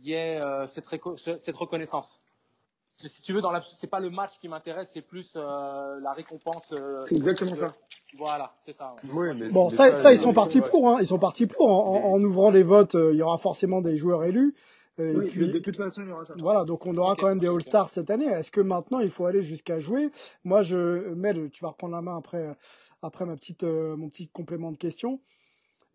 il 0.00 0.06
y 0.06 0.12
ait 0.14 0.42
euh, 0.42 0.66
cette, 0.66 0.86
cette, 1.38 1.54
reconnaissance. 1.54 2.22
Si 2.86 3.22
tu 3.22 3.32
veux, 3.32 3.42
dans 3.42 3.58
c'est 3.60 3.90
pas 3.90 4.00
le 4.00 4.08
match 4.08 4.38
qui 4.38 4.48
m'intéresse, 4.48 4.90
c'est 4.94 5.02
plus 5.02 5.34
euh, 5.36 6.00
la 6.00 6.12
récompense. 6.12 6.72
Euh, 6.78 7.02
c'est 7.06 7.16
exactement 7.16 7.54
ça. 7.54 7.74
Voilà, 8.16 8.54
c'est 8.60 8.72
ça. 8.72 8.94
bon, 9.50 9.70
ça, 9.70 9.94
ça, 9.94 10.12
ils 10.12 10.18
sont 10.18 10.32
partis 10.32 10.60
pour. 10.60 10.88
Hein, 10.88 10.98
ils 11.00 11.06
sont 11.06 11.18
partis 11.18 11.46
pour. 11.46 11.68
En, 11.68 12.12
en 12.12 12.22
ouvrant 12.22 12.50
les 12.50 12.62
votes, 12.62 12.94
il 12.94 13.16
y 13.16 13.22
aura 13.22 13.38
forcément 13.38 13.80
des 13.80 13.96
joueurs 13.96 14.24
élus. 14.24 14.54
Et 14.98 15.12
puis, 15.26 15.50
de 15.50 15.58
toute 15.58 15.76
façon, 15.76 16.02
il 16.02 16.08
y 16.08 16.12
aura 16.12 16.24
ça. 16.24 16.34
Voilà, 16.38 16.64
donc 16.64 16.86
on 16.86 16.94
aura 16.94 17.16
quand 17.16 17.26
même 17.26 17.40
des 17.40 17.48
All-Stars 17.48 17.90
cette 17.90 18.10
année. 18.10 18.26
Est-ce 18.26 18.52
que 18.52 18.60
maintenant 18.60 19.00
il 19.00 19.10
faut 19.10 19.26
aller 19.26 19.42
jusqu'à 19.42 19.80
jouer? 19.80 20.10
Moi, 20.44 20.62
je, 20.62 21.12
Mel, 21.14 21.50
tu 21.50 21.62
vas 21.64 21.70
reprendre 21.70 21.94
la 21.94 22.02
main 22.02 22.16
après, 22.16 22.56
après 23.02 23.26
ma 23.26 23.34
petite, 23.34 23.64
euh, 23.64 23.96
mon 23.96 24.08
petit 24.08 24.28
complément 24.28 24.70
de 24.70 24.76
question. 24.76 25.20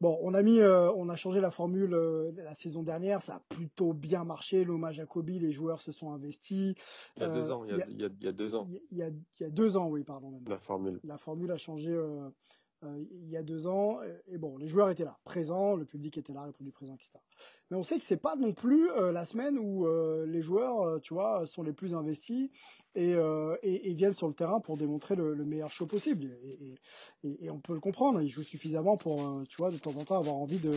Bon, 0.02 0.18
on 0.22 0.34
a 0.34 0.42
mis, 0.42 0.60
euh, 0.60 0.92
on 0.94 1.10
a 1.10 1.18
changé 1.18 1.42
la 1.42 1.52
formule 1.52 1.94
euh, 1.94 2.32
la 2.38 2.54
saison 2.54 2.84
dernière, 2.84 3.22
ça 3.22 3.36
a 3.36 3.42
plutôt 3.50 3.92
bien 3.92 4.24
marché. 4.24 4.64
L'hommage 4.64 5.00
à 5.00 5.06
Kobe, 5.06 5.30
les 5.30 5.52
joueurs 5.52 5.82
se 5.82 5.92
sont 5.92 6.12
investis. 6.14 6.74
Il 7.18 7.22
y 7.22 7.26
a 7.26 7.30
deux 7.30 7.52
ans, 7.52 7.66
il 7.66 7.76
y 7.76 7.82
a, 7.82 7.86
il 7.88 8.02
y 8.02 8.06
a, 8.06 8.10
il 8.20 8.26
y 8.26 8.28
a 8.28 8.32
deux 8.32 8.56
ans. 8.56 8.70
Il 8.92 8.98
y 8.98 9.04
a, 9.04 9.10
il 9.10 9.44
y 9.44 9.46
a 9.46 9.50
deux 9.50 9.76
ans, 9.76 9.90
oui, 9.90 10.04
pardon. 10.04 10.32
Même. 10.32 10.44
La 10.48 10.58
formule. 10.58 11.00
La 11.04 11.18
formule 11.18 11.52
a 11.52 11.58
changé 11.58 11.94
il 12.84 13.30
y 13.30 13.38
a 13.38 13.44
deux 13.44 13.68
ans. 13.68 14.00
Et 14.28 14.38
bon, 14.38 14.58
les 14.58 14.68
joueurs 14.68 14.90
étaient 14.90 15.04
là, 15.04 15.20
présents, 15.24 15.76
le 15.76 15.86
public 15.86 16.18
était 16.18 16.34
là, 16.34 16.44
répondu 16.44 16.72
présent, 16.72 16.96
etc 16.96 17.20
mais 17.70 17.78
on 17.78 17.84
sait 17.84 18.00
que 18.00 18.06
c'est 18.06 18.18
pas 18.18 18.36
non 18.36 18.54
plus 18.54 18.90
euh, 18.92 19.12
la 19.12 19.24
semaine 19.24 19.58
où 19.60 19.86
euh, 19.86 20.26
les 20.26 20.42
joueurs, 20.42 20.82
euh, 20.82 21.00
tu 21.00 21.14
vois, 21.14 21.46
sont 21.46 21.62
les 21.62 21.74
plus 21.74 21.94
investis 21.94 22.50
et, 22.96 23.16
et, 23.62 23.94
viennent 23.94 24.16
sur 24.16 24.28
le 24.28 24.34
terrain 24.34 24.60
pour 24.60 24.78
démontrer 24.78 25.16
le, 25.16 25.34
le 25.36 25.46
meilleur 25.46 25.72
show 25.72 25.86
possible. 25.86 26.32
Et, 27.24 27.50
on 27.50 27.60
peut 27.60 27.74
le 27.74 27.80
comprendre, 27.80 28.22
ils 28.22 28.30
jouent 28.30 28.44
suffisamment 28.44 28.98
pour, 28.98 29.44
tu 29.48 29.58
vois, 29.58 29.72
de 29.72 29.78
temps 29.78 29.96
en 29.96 30.04
temps 30.04 30.18
avoir 30.18 30.36
envie 30.36 30.60
de, 30.60 30.72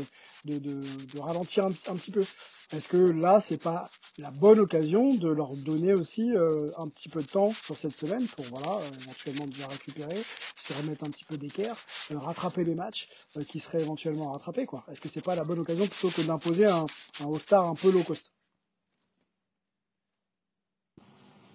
ralentir 1.20 1.64
un, 1.66 1.72
petit 1.72 2.10
peu. 2.10 2.24
Est-ce 2.72 2.88
que 2.88 2.96
là, 2.96 3.40
c'est 3.40 3.62
pas 3.62 3.90
la 4.18 4.30
bonne 4.30 4.58
occasion 4.58 5.14
de 5.14 5.28
leur 5.28 5.54
donner 5.56 5.94
aussi 5.94 6.32
un 6.78 6.88
petit 6.88 7.08
peu 7.08 7.22
de 7.22 7.26
temps 7.26 7.52
sur 7.52 7.76
cette 7.76 7.92
semaine 7.92 8.26
pour, 8.26 8.44
voilà, 8.46 8.78
éventuellement 9.02 9.46
bien 9.46 9.66
récupérer, 9.68 10.22
se 10.56 10.72
remettre 10.74 11.04
un 11.04 11.10
petit 11.10 11.24
peu 11.24 11.38
d'équerre, 11.38 11.76
rattraper 12.10 12.64
les 12.64 12.74
matchs 12.74 13.08
qui 13.48 13.58
seraient 13.58 13.80
éventuellement 13.80 14.32
rattrapés, 14.32 14.66
quoi? 14.66 14.84
Est-ce 14.90 15.00
que 15.00 15.08
c'est 15.08 15.24
pas 15.24 15.34
la 15.34 15.44
bonne 15.44 15.58
occasion 15.58 15.86
plutôt 15.86 16.10
que 16.10 16.26
d'imposer 16.26 16.66
un 16.66 16.82
un, 17.20 17.26
All-Star 17.26 17.66
un 17.66 17.74
peu 17.74 17.90
low 17.90 18.02
cost? 18.02 18.32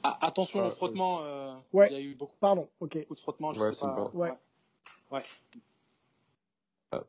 Ah, 0.09 0.17
attention 0.27 0.65
au 0.65 0.71
frottement. 0.71 1.19
Euh, 1.23 1.53
ouais. 1.73 1.89
Il 1.91 1.93
y 1.93 1.97
a 1.97 2.01
eu 2.01 2.15
beaucoup, 2.15 2.35
Pardon, 2.39 2.69
ok. 2.79 2.97
beaucoup 2.99 3.15
de 3.15 3.19
frottement. 3.19 3.51
Je 3.51 3.59
ouais, 3.59 3.73
sais 3.73 3.85
pas. 3.85 4.09
Ouais. 4.13 4.31
ouais. 5.11 5.21
Euh, 6.93 7.01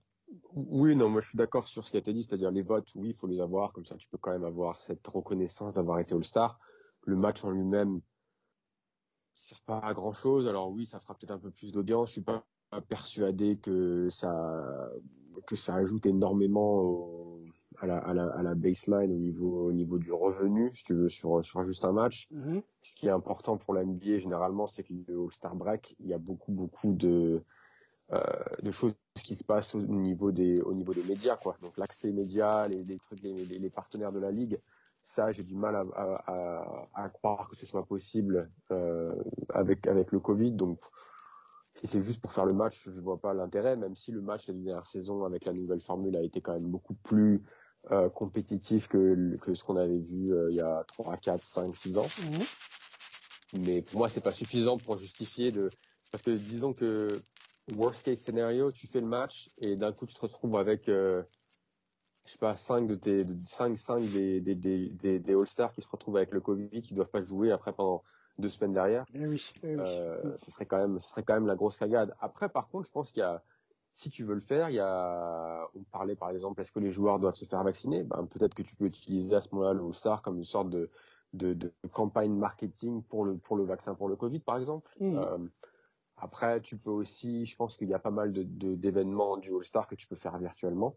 oui, 0.53 0.97
non, 0.97 1.09
moi 1.09 1.21
je 1.21 1.29
suis 1.29 1.37
d'accord 1.37 1.69
sur 1.69 1.87
ce 1.87 1.93
qui 1.93 1.97
a 1.97 2.01
été 2.01 2.13
dit, 2.13 2.25
c'est-à-dire 2.25 2.51
les 2.51 2.63
votes, 2.63 2.91
oui, 2.97 3.11
il 3.11 3.15
faut 3.15 3.29
les 3.29 3.41
avoir, 3.41 3.73
comme 3.73 3.87
ça 3.87 3.95
tu 3.95 4.09
peux 4.09 4.19
quand 4.19 4.33
même 4.33 4.45
avoir 4.45 4.81
cette 4.81 5.07
reconnaissance 5.07 5.75
d'avoir 5.75 6.01
été 6.01 6.13
All-Star. 6.13 6.59
Le 7.03 7.15
match 7.15 7.45
en 7.45 7.51
lui-même 7.51 7.93
ne 7.93 7.99
sert 9.37 9.63
pas 9.63 9.79
à 9.79 9.95
grand-chose, 9.95 10.49
alors 10.49 10.71
oui, 10.71 10.85
ça 10.85 10.99
fera 10.99 11.15
peut-être 11.15 11.31
un 11.31 11.39
peu 11.39 11.53
plus 11.53 11.71
d'audience, 11.71 12.09
je 12.09 12.13
suis 12.15 12.23
pas 12.23 12.43
persuadé 12.89 13.59
que 13.59 14.09
ça, 14.11 14.61
que 15.47 15.55
ça 15.55 15.77
ajoute 15.77 16.05
énormément 16.05 16.81
au, 16.81 17.28
à 17.81 17.87
la, 17.87 17.99
à 17.99 18.15
la, 18.15 18.27
à 18.29 18.43
la 18.43 18.55
baseline 18.55 19.13
au 19.13 19.19
niveau, 19.19 19.69
au 19.69 19.73
niveau 19.73 19.99
du 19.99 20.13
revenu, 20.13 20.71
si 20.75 20.85
tu 20.85 20.95
veux, 20.95 21.09
sur, 21.09 21.45
sur 21.45 21.65
juste 21.65 21.85
un 21.85 21.93
match. 21.93 22.29
Mm-hmm. 22.33 22.63
Ce 22.83 22.95
qui 22.95 23.07
est 23.07 23.11
important 23.11 23.57
pour 23.57 23.75
la 23.75 23.85
NBA 23.85 24.19
généralement, 24.19 24.67
c'est 24.67 24.83
que 24.83 24.93
le 24.93 25.21
All-Star 25.21 25.55
Break, 25.55 25.97
il 26.01 26.09
y 26.09 26.15
a 26.15 26.19
beaucoup, 26.19 26.53
beaucoup 26.53 26.93
de, 26.93 27.43
euh, 28.13 28.21
de 28.63 28.71
choses 28.71 28.95
qui 29.15 29.35
se 29.35 29.45
passent 29.45 29.75
au 29.75 29.83
niveau 29.83 30.33
des, 30.33 30.63
au 30.63 30.73
niveau 30.73 30.95
des 30.95 31.03
médias, 31.03 31.37
quoi. 31.37 31.55
Donc 31.61 31.77
l'accès 31.77 32.11
média, 32.11 32.67
les, 32.67 32.83
les 32.83 32.99
trucs, 32.99 33.21
les, 33.23 33.45
les, 33.45 33.71
partenaires 33.71 34.13
de 34.13 34.19
la 34.19 34.31
ligue, 34.31 34.59
ça, 35.03 35.31
j'ai 35.31 35.43
du 35.43 35.55
mal 35.55 35.77
à, 35.77 35.85
à, 35.95 36.89
à, 36.95 37.09
croire 37.11 37.49
que 37.51 37.57
ce 37.57 37.67
soit 37.67 37.85
possible 37.85 38.51
euh, 38.71 39.13
avec 39.51 39.87
avec 39.87 40.11
le 40.11 40.21
Covid. 40.21 40.53
Donc 40.53 40.81
si 41.75 41.87
c'est 41.87 42.01
juste 42.01 42.23
pour 42.23 42.33
faire 42.33 42.47
le 42.47 42.55
match, 42.55 42.89
je 42.91 43.01
vois 43.03 43.21
pas 43.21 43.35
l'intérêt, 43.35 43.77
même 43.77 43.95
si 43.95 44.11
le 44.11 44.23
match 44.23 44.47
de 44.47 44.53
la 44.53 44.59
dernière 44.59 44.87
saison 44.87 45.25
avec 45.25 45.45
la 45.45 45.53
nouvelle 45.53 45.81
formule 45.81 46.17
a 46.17 46.23
été 46.23 46.41
quand 46.41 46.55
même 46.55 46.71
beaucoup 46.71 46.95
plus 46.95 47.43
euh, 47.93 48.09
compétitif 48.09 48.89
que, 48.89 49.37
que 49.37 49.55
ce 49.55 49.65
qu'on 49.65 49.77
avait 49.77 49.99
vu 49.99 50.35
euh, 50.35 50.51
il 50.51 50.57
y 50.57 50.61
a 50.61 50.85
3, 50.89 51.17
4, 51.17 51.43
5, 51.43 51.77
6 51.77 51.99
ans. 51.99 52.07
Mmh. 52.07 53.59
Mais 53.61 53.83
pour 53.83 53.99
moi, 53.99 54.09
c'est 54.09 54.21
pas 54.21 54.33
suffisant 54.33 54.77
pour 54.77 54.99
justifier 54.99 55.51
de. 55.51 55.71
Parce 56.11 56.23
que 56.23 56.31
disons 56.31 56.73
que 56.73 57.09
worst 57.75 58.03
case 58.03 58.19
scenario, 58.19 58.73
tu 58.73 58.87
fais 58.87 59.01
le 59.01 59.07
match 59.07 59.51
et 59.59 59.77
d'un 59.77 59.93
coup 59.93 60.07
tu 60.07 60.15
te 60.15 60.21
retrouves 60.21 60.57
avec, 60.57 60.89
euh, 60.89 61.23
je 62.25 62.33
sais 62.33 62.39
pas, 62.39 62.57
5 62.57 62.87
de 62.87 62.95
tes, 62.95 63.25
5, 63.45 63.79
5 63.79 64.11
des, 64.11 64.41
des, 64.41 64.55
des, 64.55 65.19
des 65.19 65.35
All-Stars 65.35 65.73
qui 65.73 65.83
se 65.83 65.89
retrouvent 65.89 66.17
avec 66.17 66.33
le 66.33 66.41
Covid, 66.41 66.83
qui 66.83 66.95
doivent 66.95 67.11
pas 67.11 67.23
jouer 67.23 67.53
après 67.53 67.73
pendant 67.73 68.03
deux 68.39 68.49
semaines 68.49 68.73
derrière. 68.73 69.05
Eh 69.15 69.27
oui, 69.27 69.43
eh 69.63 69.77
oui. 69.77 69.83
Euh, 69.87 70.37
ce 70.37 70.51
serait 70.51 70.67
quand 70.67 70.79
même, 70.79 71.01
ce 71.01 71.11
serait 71.11 71.23
quand 71.23 71.35
même 71.35 71.47
la 71.47 71.57
grosse 71.57 71.77
cagade. 71.77 72.15
Après, 72.21 72.49
par 72.49 72.69
contre, 72.69 72.87
je 72.87 72.93
pense 72.93 73.13
qu'il 73.13 73.21
y 73.21 73.25
a, 73.25 73.43
si 73.99 74.11
tu 74.11 74.23
veux 74.23 74.35
le 74.35 74.41
faire, 74.41 74.71
il 74.71 74.77
y 74.77 74.81
a, 74.81 75.69
on 75.75 75.83
parlait 75.83 76.15
par 76.15 76.31
exemple, 76.31 76.61
est-ce 76.61 76.71
que 76.71 76.79
les 76.79 76.93
joueurs 76.93 77.19
doivent 77.19 77.35
se 77.35 77.45
faire 77.45 77.65
vacciner? 77.65 78.05
Ben 78.05 78.27
peut-être 78.27 78.55
que 78.55 78.63
tu 78.63 78.77
peux 78.77 78.85
utiliser 78.85 79.35
à 79.35 79.41
ce 79.41 79.53
moment-là 79.53 79.73
le 79.73 79.85
All-Star 79.85 80.23
comme 80.23 80.39
une 80.39 80.45
sorte 80.45 80.71
de, 80.71 80.89
de, 81.33 81.53
de, 81.53 81.73
campagne 81.93 82.33
marketing 82.33 83.03
pour 83.03 83.25
le 83.25 83.37
pour 83.37 83.57
le 83.57 83.65
vaccin 83.65 83.97
pour 83.97 84.09
le 84.09 84.15
Covid, 84.15 84.39
par 84.39 84.57
exemple. 84.57 84.89
Mmh. 85.01 85.17
Euh, 85.17 85.39
après, 86.17 86.61
tu 86.61 86.79
peux 86.79 86.93
aussi, 86.93 87.45
je 87.45 87.57
pense 87.57 87.77
qu'il 87.77 87.89
y 87.89 87.95
a 87.95 87.99
pas 87.99 88.13
mal 88.13 88.33
de 88.33 88.45
d'événements 88.77 89.37
du 89.37 89.53
All-Star 89.53 89.89
que 89.89 89.97
tu 89.97 90.07
peux 90.07 90.17
faire 90.17 90.39
virtuellement. 90.39 90.97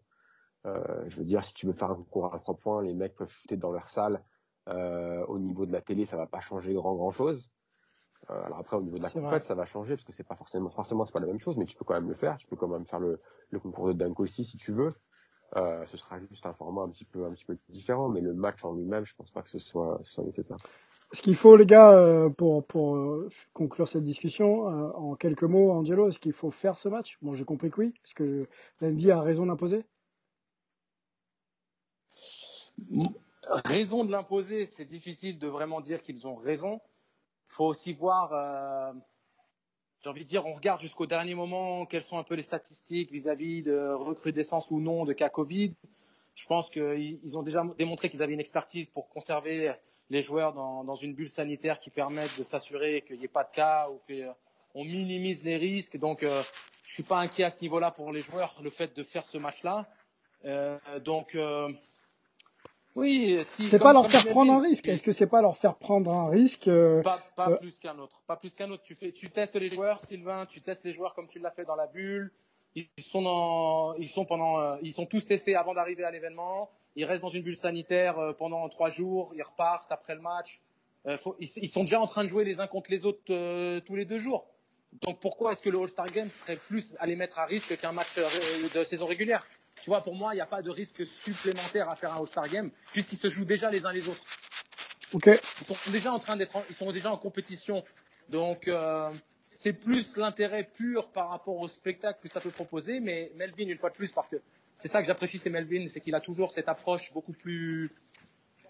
Euh, 0.66 1.04
je 1.08 1.16
veux 1.16 1.24
dire, 1.24 1.42
si 1.42 1.54
tu 1.54 1.66
veux 1.66 1.72
faire 1.72 1.90
un 1.90 1.96
concours 1.96 2.32
à 2.32 2.38
trois 2.38 2.56
points, 2.56 2.82
les 2.84 2.94
mecs 2.94 3.16
peuvent 3.16 3.32
shooter 3.32 3.56
dans 3.56 3.72
leur 3.72 3.88
salle. 3.88 4.22
Euh, 4.68 5.26
au 5.26 5.40
niveau 5.40 5.66
de 5.66 5.72
la 5.72 5.80
télé, 5.80 6.04
ça 6.04 6.16
va 6.16 6.28
pas 6.28 6.38
changer 6.38 6.72
grand 6.72 6.94
grand 6.94 7.10
chose. 7.10 7.50
Euh, 8.30 8.44
alors 8.44 8.58
après, 8.58 8.76
au 8.76 8.82
niveau 8.82 8.98
de 8.98 9.02
la 9.02 9.10
compète, 9.10 9.44
ça 9.44 9.54
va 9.54 9.66
changer 9.66 9.96
parce 9.96 10.04
que 10.04 10.12
c'est 10.12 10.26
pas 10.26 10.36
forcément, 10.36 10.70
forcément, 10.70 11.04
c'est 11.04 11.12
pas 11.12 11.20
la 11.20 11.26
même 11.26 11.38
chose, 11.38 11.56
mais 11.56 11.64
tu 11.64 11.76
peux 11.76 11.84
quand 11.84 11.94
même 11.94 12.08
le 12.08 12.14
faire. 12.14 12.36
Tu 12.36 12.46
peux 12.46 12.56
quand 12.56 12.68
même 12.68 12.86
faire 12.86 13.00
le, 13.00 13.18
le 13.50 13.58
concours 13.58 13.88
de 13.88 13.92
dunk 13.92 14.20
aussi 14.20 14.44
si 14.44 14.56
tu 14.56 14.72
veux. 14.72 14.94
Euh, 15.56 15.84
ce 15.84 15.96
sera 15.96 16.18
juste 16.18 16.46
un 16.46 16.54
format 16.54 16.82
un 16.82 16.88
petit 16.88 17.04
peu, 17.04 17.26
un 17.26 17.32
petit 17.32 17.44
peu 17.44 17.58
différent, 17.68 18.08
mais 18.08 18.20
le 18.20 18.32
match 18.32 18.64
en 18.64 18.72
lui-même, 18.72 19.04
je 19.04 19.14
pense 19.14 19.30
pas 19.30 19.42
que 19.42 19.50
ce 19.50 19.58
soit, 19.58 20.00
ce 20.02 20.14
soit 20.14 20.24
nécessaire. 20.24 20.56
Ce 21.12 21.20
qu'il 21.20 21.36
faut, 21.36 21.56
les 21.56 21.66
gars, 21.66 21.92
euh, 21.92 22.30
pour, 22.30 22.66
pour 22.66 22.96
euh, 22.96 23.28
conclure 23.52 23.86
cette 23.86 24.04
discussion, 24.04 24.68
euh, 24.70 24.90
en 24.94 25.14
quelques 25.14 25.42
mots, 25.42 25.70
Angelo, 25.70 26.08
est-ce 26.08 26.18
qu'il 26.18 26.32
faut 26.32 26.50
faire 26.50 26.78
ce 26.78 26.88
match? 26.88 27.18
Bon, 27.20 27.34
j'ai 27.34 27.44
compris 27.44 27.70
que 27.70 27.80
oui. 27.82 27.94
Est-ce 28.02 28.14
que 28.14 28.48
l'NBA 28.80 29.18
a 29.18 29.20
raison 29.20 29.44
d'imposer 29.44 29.84
Raison 33.66 34.04
de 34.04 34.10
l'imposer, 34.10 34.64
c'est 34.64 34.86
difficile 34.86 35.38
de 35.38 35.48
vraiment 35.48 35.82
dire 35.82 36.00
qu'ils 36.02 36.26
ont 36.26 36.36
raison. 36.36 36.80
Il 37.52 37.54
faut 37.54 37.66
aussi 37.66 37.92
voir, 37.92 38.32
euh, 38.32 38.98
j'ai 40.02 40.08
envie 40.08 40.24
de 40.24 40.28
dire, 40.28 40.46
on 40.46 40.54
regarde 40.54 40.80
jusqu'au 40.80 41.04
dernier 41.04 41.34
moment 41.34 41.84
quelles 41.84 42.02
sont 42.02 42.16
un 42.16 42.22
peu 42.22 42.34
les 42.34 42.42
statistiques 42.42 43.12
vis-à-vis 43.12 43.62
de 43.62 43.92
recrudescence 43.92 44.70
ou 44.70 44.80
non 44.80 45.04
de 45.04 45.12
cas 45.12 45.28
Covid. 45.28 45.74
Je 46.34 46.46
pense 46.46 46.70
qu'ils 46.70 47.36
ont 47.36 47.42
déjà 47.42 47.62
démontré 47.76 48.08
qu'ils 48.08 48.22
avaient 48.22 48.32
une 48.32 48.40
expertise 48.40 48.88
pour 48.88 49.10
conserver 49.10 49.74
les 50.08 50.22
joueurs 50.22 50.54
dans, 50.54 50.94
une 50.94 51.14
bulle 51.14 51.28
sanitaire 51.28 51.78
qui 51.78 51.90
permette 51.90 52.38
de 52.38 52.42
s'assurer 52.42 53.02
qu'il 53.02 53.18
n'y 53.18 53.26
ait 53.26 53.28
pas 53.28 53.44
de 53.44 53.50
cas 53.50 53.90
ou 53.90 54.00
qu'on 54.06 54.84
minimise 54.84 55.44
les 55.44 55.58
risques. 55.58 55.98
Donc, 55.98 56.22
euh, 56.22 56.42
je 56.84 56.94
suis 56.94 57.02
pas 57.02 57.18
inquiet 57.18 57.44
à 57.44 57.50
ce 57.50 57.60
niveau-là 57.60 57.90
pour 57.90 58.12
les 58.12 58.22
joueurs, 58.22 58.58
le 58.62 58.70
fait 58.70 58.96
de 58.96 59.02
faire 59.02 59.26
ce 59.26 59.36
match-là. 59.36 59.86
Euh, 60.46 60.78
donc, 61.00 61.34
euh, 61.34 61.70
oui, 62.94 63.38
si. 63.42 63.68
C'est 63.68 63.78
pas 63.78 63.92
leur 63.92 64.10
faire 64.10 64.26
prendre 64.30 64.52
un 64.52 64.60
risque. 64.60 64.88
Est-ce 64.88 65.02
que 65.02 65.12
c'est 65.12 65.26
pas 65.26 65.42
leur 65.42 65.56
faire 65.56 65.76
prendre 65.76 66.12
un 66.12 66.28
risque 66.28 66.68
euh, 66.68 67.02
Pas, 67.02 67.20
pas 67.36 67.50
euh, 67.50 67.56
plus 67.56 67.78
qu'un 67.78 67.98
autre. 67.98 68.22
Pas 68.26 68.36
plus 68.36 68.54
qu'un 68.54 68.70
autre. 68.70 68.82
Tu 68.82 68.94
fais, 68.94 69.12
tu 69.12 69.30
testes 69.30 69.56
les 69.56 69.68
joueurs, 69.68 70.04
Sylvain. 70.04 70.46
Tu 70.46 70.60
testes 70.60 70.84
les 70.84 70.92
joueurs 70.92 71.14
comme 71.14 71.28
tu 71.28 71.38
l'as 71.38 71.50
fait 71.50 71.64
dans 71.64 71.76
la 71.76 71.86
bulle. 71.86 72.32
Ils 72.74 72.88
sont 72.98 73.22
dans, 73.22 73.94
ils 73.94 74.08
sont 74.08 74.24
pendant, 74.24 74.58
euh, 74.58 74.76
ils 74.82 74.92
sont 74.92 75.06
tous 75.06 75.26
testés 75.26 75.54
avant 75.54 75.74
d'arriver 75.74 76.04
à 76.04 76.10
l'événement. 76.10 76.70
Ils 76.96 77.04
restent 77.04 77.22
dans 77.22 77.28
une 77.28 77.42
bulle 77.42 77.56
sanitaire 77.56 78.18
euh, 78.18 78.32
pendant 78.32 78.68
trois 78.68 78.88
jours. 78.88 79.32
Ils 79.36 79.42
repartent 79.42 79.92
après 79.92 80.14
le 80.14 80.20
match. 80.20 80.60
Euh, 81.06 81.16
faut, 81.18 81.36
ils, 81.40 81.48
ils, 81.56 81.68
sont 81.68 81.82
déjà 81.82 82.00
en 82.00 82.06
train 82.06 82.22
de 82.22 82.28
jouer 82.28 82.44
les 82.44 82.60
uns 82.60 82.66
contre 82.66 82.90
les 82.90 83.06
autres 83.06 83.20
euh, 83.30 83.80
tous 83.80 83.96
les 83.96 84.04
deux 84.04 84.18
jours. 84.18 84.46
Donc 85.00 85.20
pourquoi 85.20 85.52
est-ce 85.52 85.62
que 85.62 85.70
le 85.70 85.80
All-Star 85.80 86.06
Game 86.06 86.28
serait 86.28 86.56
plus 86.56 86.94
à 86.98 87.06
les 87.06 87.16
mettre 87.16 87.38
à 87.38 87.44
risque 87.44 87.76
qu'un 87.78 87.92
match 87.92 88.18
euh, 88.18 88.28
de 88.72 88.84
saison 88.84 89.06
régulière? 89.06 89.48
Tu 89.82 89.90
vois, 89.90 90.00
pour 90.00 90.14
moi, 90.14 90.32
il 90.32 90.36
n'y 90.36 90.40
a 90.40 90.46
pas 90.46 90.62
de 90.62 90.70
risque 90.70 91.04
supplémentaire 91.04 91.90
à 91.90 91.96
faire 91.96 92.14
un 92.14 92.20
All-Star 92.20 92.48
Game 92.48 92.70
puisqu'ils 92.92 93.18
se 93.18 93.28
jouent 93.28 93.44
déjà 93.44 93.68
les 93.68 93.84
uns 93.84 93.92
les 93.92 94.08
autres. 94.08 94.22
Ok. 95.12 95.26
Ils 95.26 95.66
sont 95.66 95.90
déjà 95.90 96.12
en 96.12 96.20
train 96.20 96.36
d'être, 96.36 96.56
ils 96.70 96.74
sont 96.74 96.92
déjà 96.92 97.10
en 97.10 97.18
compétition. 97.18 97.84
Donc 98.28 98.68
euh, 98.68 99.10
c'est 99.56 99.72
plus 99.72 100.16
l'intérêt 100.16 100.62
pur 100.62 101.10
par 101.10 101.30
rapport 101.30 101.56
au 101.58 101.66
spectacle 101.66 102.20
que 102.22 102.28
ça 102.28 102.40
peut 102.40 102.52
proposer. 102.52 103.00
Mais 103.00 103.32
Melvin, 103.34 103.68
une 103.68 103.76
fois 103.76 103.90
de 103.90 103.96
plus, 103.96 104.12
parce 104.12 104.28
que 104.28 104.36
c'est 104.76 104.86
ça 104.86 105.00
que 105.00 105.06
j'apprécie 105.08 105.38
chez 105.38 105.50
Melvin, 105.50 105.88
c'est 105.88 106.00
qu'il 106.00 106.14
a 106.14 106.20
toujours 106.20 106.52
cette 106.52 106.68
approche 106.68 107.12
beaucoup 107.12 107.32
plus, 107.32 107.90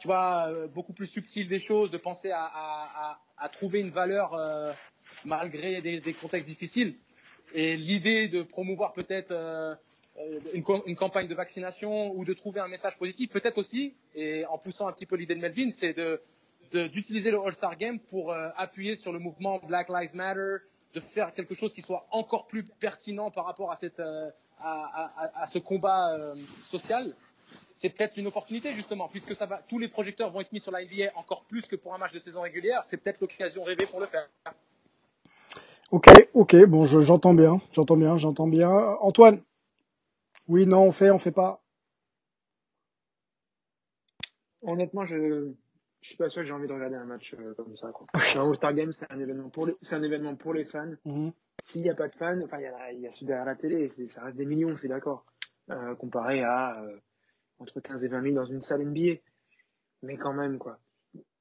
tu 0.00 0.08
vois, 0.08 0.50
beaucoup 0.68 0.94
plus 0.94 1.06
subtile 1.06 1.46
des 1.46 1.58
choses, 1.58 1.90
de 1.90 1.98
penser 1.98 2.30
à, 2.30 2.42
à, 2.42 3.12
à, 3.12 3.20
à 3.36 3.48
trouver 3.50 3.80
une 3.80 3.90
valeur 3.90 4.32
euh, 4.32 4.72
malgré 5.26 5.82
des, 5.82 6.00
des, 6.00 6.14
contextes 6.14 6.48
difficiles. 6.48 6.96
Et 7.52 7.76
l'idée 7.76 8.28
de 8.28 8.42
promouvoir 8.42 8.94
peut-être 8.94 9.30
euh, 9.30 9.74
une, 10.54 10.64
une, 10.86 10.96
campagne 10.96 11.26
de 11.26 11.34
vaccination 11.34 12.14
ou 12.14 12.24
de 12.24 12.34
trouver 12.34 12.60
un 12.60 12.68
message 12.68 12.98
positif, 12.98 13.30
peut-être 13.30 13.58
aussi, 13.58 13.94
et 14.14 14.44
en 14.46 14.58
poussant 14.58 14.86
un 14.86 14.92
petit 14.92 15.06
peu 15.06 15.16
l'idée 15.16 15.34
de 15.34 15.40
Melvin, 15.40 15.70
c'est 15.70 15.94
de 15.94 16.20
d'utiliser 16.72 17.30
le 17.30 17.38
All-Star 17.38 17.76
Game 17.76 17.98
pour 17.98 18.32
euh, 18.32 18.48
appuyer 18.56 18.96
sur 18.96 19.12
le 19.12 19.18
mouvement 19.18 19.60
Black 19.66 19.88
Lives 19.88 20.14
Matter, 20.14 20.56
de 20.94 21.00
faire 21.00 21.32
quelque 21.34 21.54
chose 21.54 21.72
qui 21.72 21.82
soit 21.82 22.06
encore 22.10 22.46
plus 22.46 22.64
pertinent 22.64 23.30
par 23.30 23.46
rapport 23.46 23.70
à, 23.70 23.76
cette, 23.76 24.00
euh, 24.00 24.30
à, 24.60 25.12
à, 25.34 25.46
ce 25.46 25.58
combat 25.58 26.14
euh, 26.14 26.34
social. 26.64 27.14
C'est 27.70 27.90
peut-être 27.90 28.16
une 28.16 28.26
opportunité 28.26 28.72
justement, 28.72 29.08
puisque 29.08 29.34
ça 29.34 29.46
va, 29.46 29.60
tous 29.68 29.78
les 29.78 29.88
projecteurs 29.88 30.30
vont 30.30 30.40
être 30.40 30.52
mis 30.52 30.60
sur 30.60 30.72
la 30.72 30.82
NBA 30.82 31.12
encore 31.16 31.44
plus 31.44 31.66
que 31.66 31.76
pour 31.76 31.94
un 31.94 31.98
match 31.98 32.12
de 32.12 32.18
saison 32.18 32.42
régulière. 32.42 32.84
C'est 32.84 32.96
peut-être 32.96 33.20
l'occasion 33.20 33.64
rêvée 33.64 33.86
pour 33.86 34.00
le 34.00 34.06
faire. 34.06 34.28
Ok, 35.90 36.06
ok, 36.32 36.64
bon, 36.64 36.86
j'entends 36.86 37.34
bien, 37.34 37.60
j'entends 37.72 37.96
bien, 37.96 38.16
j'entends 38.16 38.46
bien. 38.46 38.70
Antoine, 39.00 39.42
oui, 40.52 40.66
non, 40.66 40.82
on 40.82 40.92
fait, 40.92 41.10
on 41.10 41.18
fait 41.18 41.32
pas. 41.32 41.64
Honnêtement, 44.60 45.06
je 45.06 45.50
je 46.02 46.08
suis 46.08 46.16
pas 46.16 46.28
sûr 46.28 46.42
que 46.42 46.48
j'ai 46.48 46.52
envie 46.52 46.66
de 46.66 46.72
regarder 46.72 46.96
un 46.96 47.06
match 47.06 47.34
euh, 47.34 47.54
comme 47.54 47.74
ça. 47.76 47.90
Quoi. 47.92 48.06
un 48.36 48.48
All-Star 48.48 48.74
Game, 48.74 48.92
c'est 48.92 49.10
un 49.10 49.18
événement 49.18 49.48
pour 49.48 49.66
les, 49.66 49.76
c'est 49.80 49.94
un 49.94 50.02
événement 50.02 50.36
pour 50.36 50.52
les 50.52 50.66
fans. 50.66 50.94
Mm 51.04 51.28
-hmm. 51.28 51.32
S'il 51.62 51.82
n'y 51.82 51.90
a 51.90 51.94
pas 51.94 52.08
de 52.08 52.12
fans, 52.12 52.40
enfin, 52.42 52.58
il 52.58 52.64
y 52.64 52.66
a, 52.66 52.92
y 52.92 53.06
a 53.06 53.12
ceux 53.12 53.24
derrière 53.24 53.46
la 53.46 53.54
télé, 53.54 53.88
ça 54.10 54.24
reste 54.24 54.36
des 54.36 54.44
millions, 54.44 54.72
je 54.72 54.76
suis 54.76 54.88
d'accord, 54.88 55.24
euh, 55.70 55.94
comparé 55.94 56.42
à 56.42 56.82
euh, 56.82 56.98
entre 57.60 57.80
15 57.80 58.04
et 58.04 58.08
20 58.08 58.22
000 58.22 58.34
dans 58.34 58.44
une 58.44 58.60
salle 58.60 58.82
NBA. 58.82 59.20
Mais 60.02 60.16
quand 60.18 60.34
même, 60.34 60.58
quoi. 60.58 60.78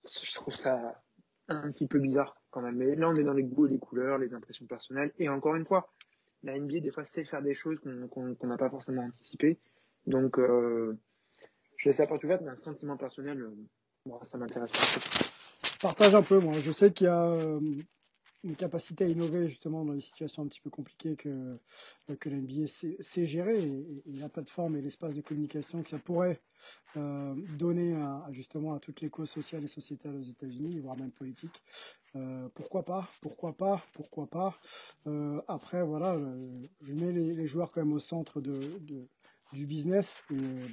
Je 0.06 0.34
trouve 0.36 0.56
ça 0.56 0.76
un 1.50 1.72
petit 1.72 1.88
peu 1.88 2.00
bizarre 2.00 2.34
quand 2.52 2.62
même. 2.62 2.78
Mais 2.78 2.96
là, 2.96 3.10
on 3.10 3.16
est 3.16 3.28
dans 3.30 3.38
les 3.42 3.44
goûts 3.44 3.68
et 3.68 3.72
les 3.72 3.80
couleurs, 3.80 4.18
les 4.20 4.34
impressions 4.34 4.68
personnelles. 4.68 5.12
Et 5.18 5.28
encore 5.28 5.56
une 5.56 5.66
fois, 5.66 5.92
la 6.44 6.58
NBA, 6.58 6.80
des 6.80 6.92
fois, 6.92 7.04
sait 7.04 7.26
faire 7.26 7.42
des 7.42 7.54
choses 7.54 7.80
qu'on 7.80 8.48
n'a 8.48 8.58
pas 8.58 8.70
forcément 8.70 9.04
anticipées. 9.04 9.60
Donc, 10.08 10.40
euh, 10.40 10.98
je 11.78 11.90
laisse 11.90 12.00
la 12.00 12.08
porte 12.08 12.24
ouverte, 12.24 12.42
mais 12.44 12.52
un 12.52 12.58
sentiment 12.58 12.98
personnel, 12.98 13.42
euh, 13.42 14.12
ça 14.24 14.38
m'intéresse. 14.38 15.32
Partage 15.82 16.16
un 16.16 16.24
peu, 16.24 16.40
moi. 16.40 16.54
Je 16.54 16.72
sais 16.72 16.92
qu'il 16.92 17.06
y 17.06 17.10
a 17.10 17.30
euh, 17.30 17.60
une 18.44 18.56
capacité 18.56 19.06
à 19.06 19.08
innover 19.08 19.48
justement 19.48 19.86
dans 19.86 19.94
les 19.94 20.02
situations 20.02 20.44
un 20.44 20.48
petit 20.48 20.60
peu 20.60 20.70
compliquées 20.70 21.16
que, 21.16 21.58
que 22.20 22.30
l'NBA 22.30 22.68
sait, 22.68 23.26
gérer 23.26 23.62
et, 23.62 24.04
la 24.08 24.30
plateforme 24.30 24.76
et 24.78 24.82
l'espace 24.82 25.14
de 25.14 25.22
communication 25.22 25.84
que 25.84 25.90
ça 25.90 26.00
pourrait 26.00 26.42
euh, 26.98 27.36
donner 27.58 27.96
à, 27.96 28.28
justement 28.32 28.74
à 28.74 28.80
toutes 28.80 29.02
les 29.02 29.10
causes 29.10 29.30
sociales 29.30 29.64
et 29.64 29.68
sociétales 29.68 30.16
aux 30.16 30.22
États-Unis, 30.22 30.80
voire 30.80 30.98
même 30.98 31.12
politiques. 31.12 31.62
Euh, 32.16 32.50
pourquoi 32.56 32.84
pas 32.84 33.10
Pourquoi 33.22 33.54
pas 33.54 33.84
Pourquoi 33.94 34.28
pas 34.28 34.58
euh, 35.08 35.42
Après, 35.48 35.84
voilà, 35.84 36.20
je 36.82 36.94
mets 36.94 37.12
les, 37.12 37.34
les, 37.34 37.48
joueurs 37.48 37.72
quand 37.72 37.82
même 37.82 37.94
au 37.94 38.00
centre 38.00 38.42
de, 38.42 38.80
de 38.80 39.08
du 39.54 39.66
business. 39.66 40.16
Euh, 40.32 40.68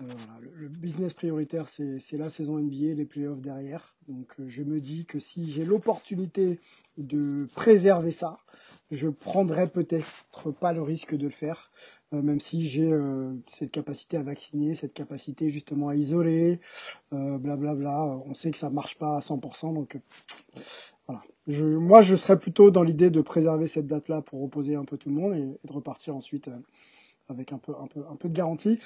voilà, 0.00 0.40
le, 0.54 0.68
business 0.68 1.14
prioritaire, 1.14 1.68
c'est 1.68 2.16
la 2.16 2.28
saison 2.28 2.58
NBA, 2.58 2.94
les 2.94 3.04
playoffs 3.04 3.40
derrière. 3.40 3.94
Donc 4.08 4.34
euh, 4.38 4.48
je 4.48 4.62
me 4.62 4.80
dis 4.80 5.06
que 5.06 5.18
si 5.18 5.50
j'ai 5.50 5.64
l'opportunité 5.64 6.58
de 6.98 7.46
préserver 7.54 8.10
ça, 8.10 8.38
je 8.90 9.08
prendrais 9.08 9.68
peut-être 9.68 10.50
pas 10.60 10.72
le 10.72 10.82
risque 10.82 11.14
de 11.14 11.24
le 11.24 11.30
faire, 11.30 11.70
euh, 12.14 12.22
même 12.22 12.40
si 12.40 12.66
j'ai 12.66 12.92
euh, 12.92 13.32
cette 13.48 13.70
capacité 13.70 14.16
à 14.16 14.22
vacciner, 14.22 14.74
cette 14.74 14.94
capacité 14.94 15.50
justement 15.50 15.88
à 15.88 15.96
isoler, 15.96 16.60
blablabla. 17.10 17.70
Euh, 17.70 17.74
bla. 17.74 18.22
On 18.26 18.34
sait 18.34 18.50
que 18.50 18.58
ça 18.58 18.70
marche 18.70 18.96
pas 18.98 19.16
à 19.16 19.20
100%, 19.20 19.74
donc 19.74 19.98
voilà. 21.06 21.22
Je, 21.46 21.66
moi, 21.66 22.02
je 22.02 22.16
serais 22.16 22.38
plutôt 22.38 22.70
dans 22.70 22.82
l'idée 22.82 23.10
de 23.10 23.20
préserver 23.20 23.66
cette 23.66 23.86
date-là 23.86 24.22
pour 24.22 24.40
reposer 24.40 24.76
un 24.76 24.84
peu 24.84 24.96
tout 24.96 25.10
le 25.10 25.14
monde 25.14 25.34
et 25.34 25.66
de 25.66 25.72
repartir 25.72 26.16
ensuite 26.16 26.48
avec 27.28 27.52
un 27.52 27.58
peu, 27.58 27.72
un 27.80 27.86
peu, 27.86 28.00
un 28.10 28.16
peu 28.16 28.28
de 28.28 28.34
garantie. 28.34 28.78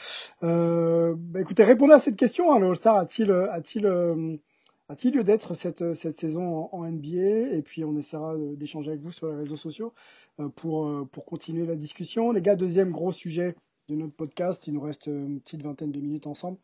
Euh, 0.42 1.14
bah 1.16 1.40
écoutez, 1.40 1.64
répondez 1.64 1.94
à 1.94 1.98
cette 1.98 2.16
question. 2.16 2.53
Hein, 2.53 2.59
le 2.59 2.68
All-Star 2.68 2.96
a-t-il, 2.96 3.31
a-t-il, 3.31 3.87
euh, 3.87 4.37
a-t-il 4.88 5.14
lieu 5.14 5.24
d'être 5.24 5.55
cette, 5.55 5.94
cette 5.94 6.16
saison 6.16 6.68
en, 6.72 6.85
NBA 6.85 7.55
Et 7.57 7.62
puis 7.62 7.85
on 7.85 7.96
essaiera 7.96 8.37
d'échanger 8.57 8.90
avec 8.90 9.03
vous 9.03 9.12
sur 9.12 9.29
les 9.29 9.37
réseaux 9.37 9.57
sociaux 9.57 9.92
pour, 10.57 11.09
pour 11.09 11.24
continuer 11.24 11.66
la 11.66 11.77
discussion. 11.77 12.33
Les 12.33 12.42
gars, 12.42 12.57
deuxième 12.57 12.90
gros 12.90 13.12
sujet 13.12 13.57
de 13.88 13.94
notre 13.94 14.14
podcast, 14.14 14.66
il 14.66 14.74
nous 14.74 14.81
reste 14.81 15.07
une 15.07 15.40
petite 15.40 15.62
vingtaine 15.62 15.92
de 15.92 16.01
minutes 16.01 16.27
ensemble. 16.27 16.59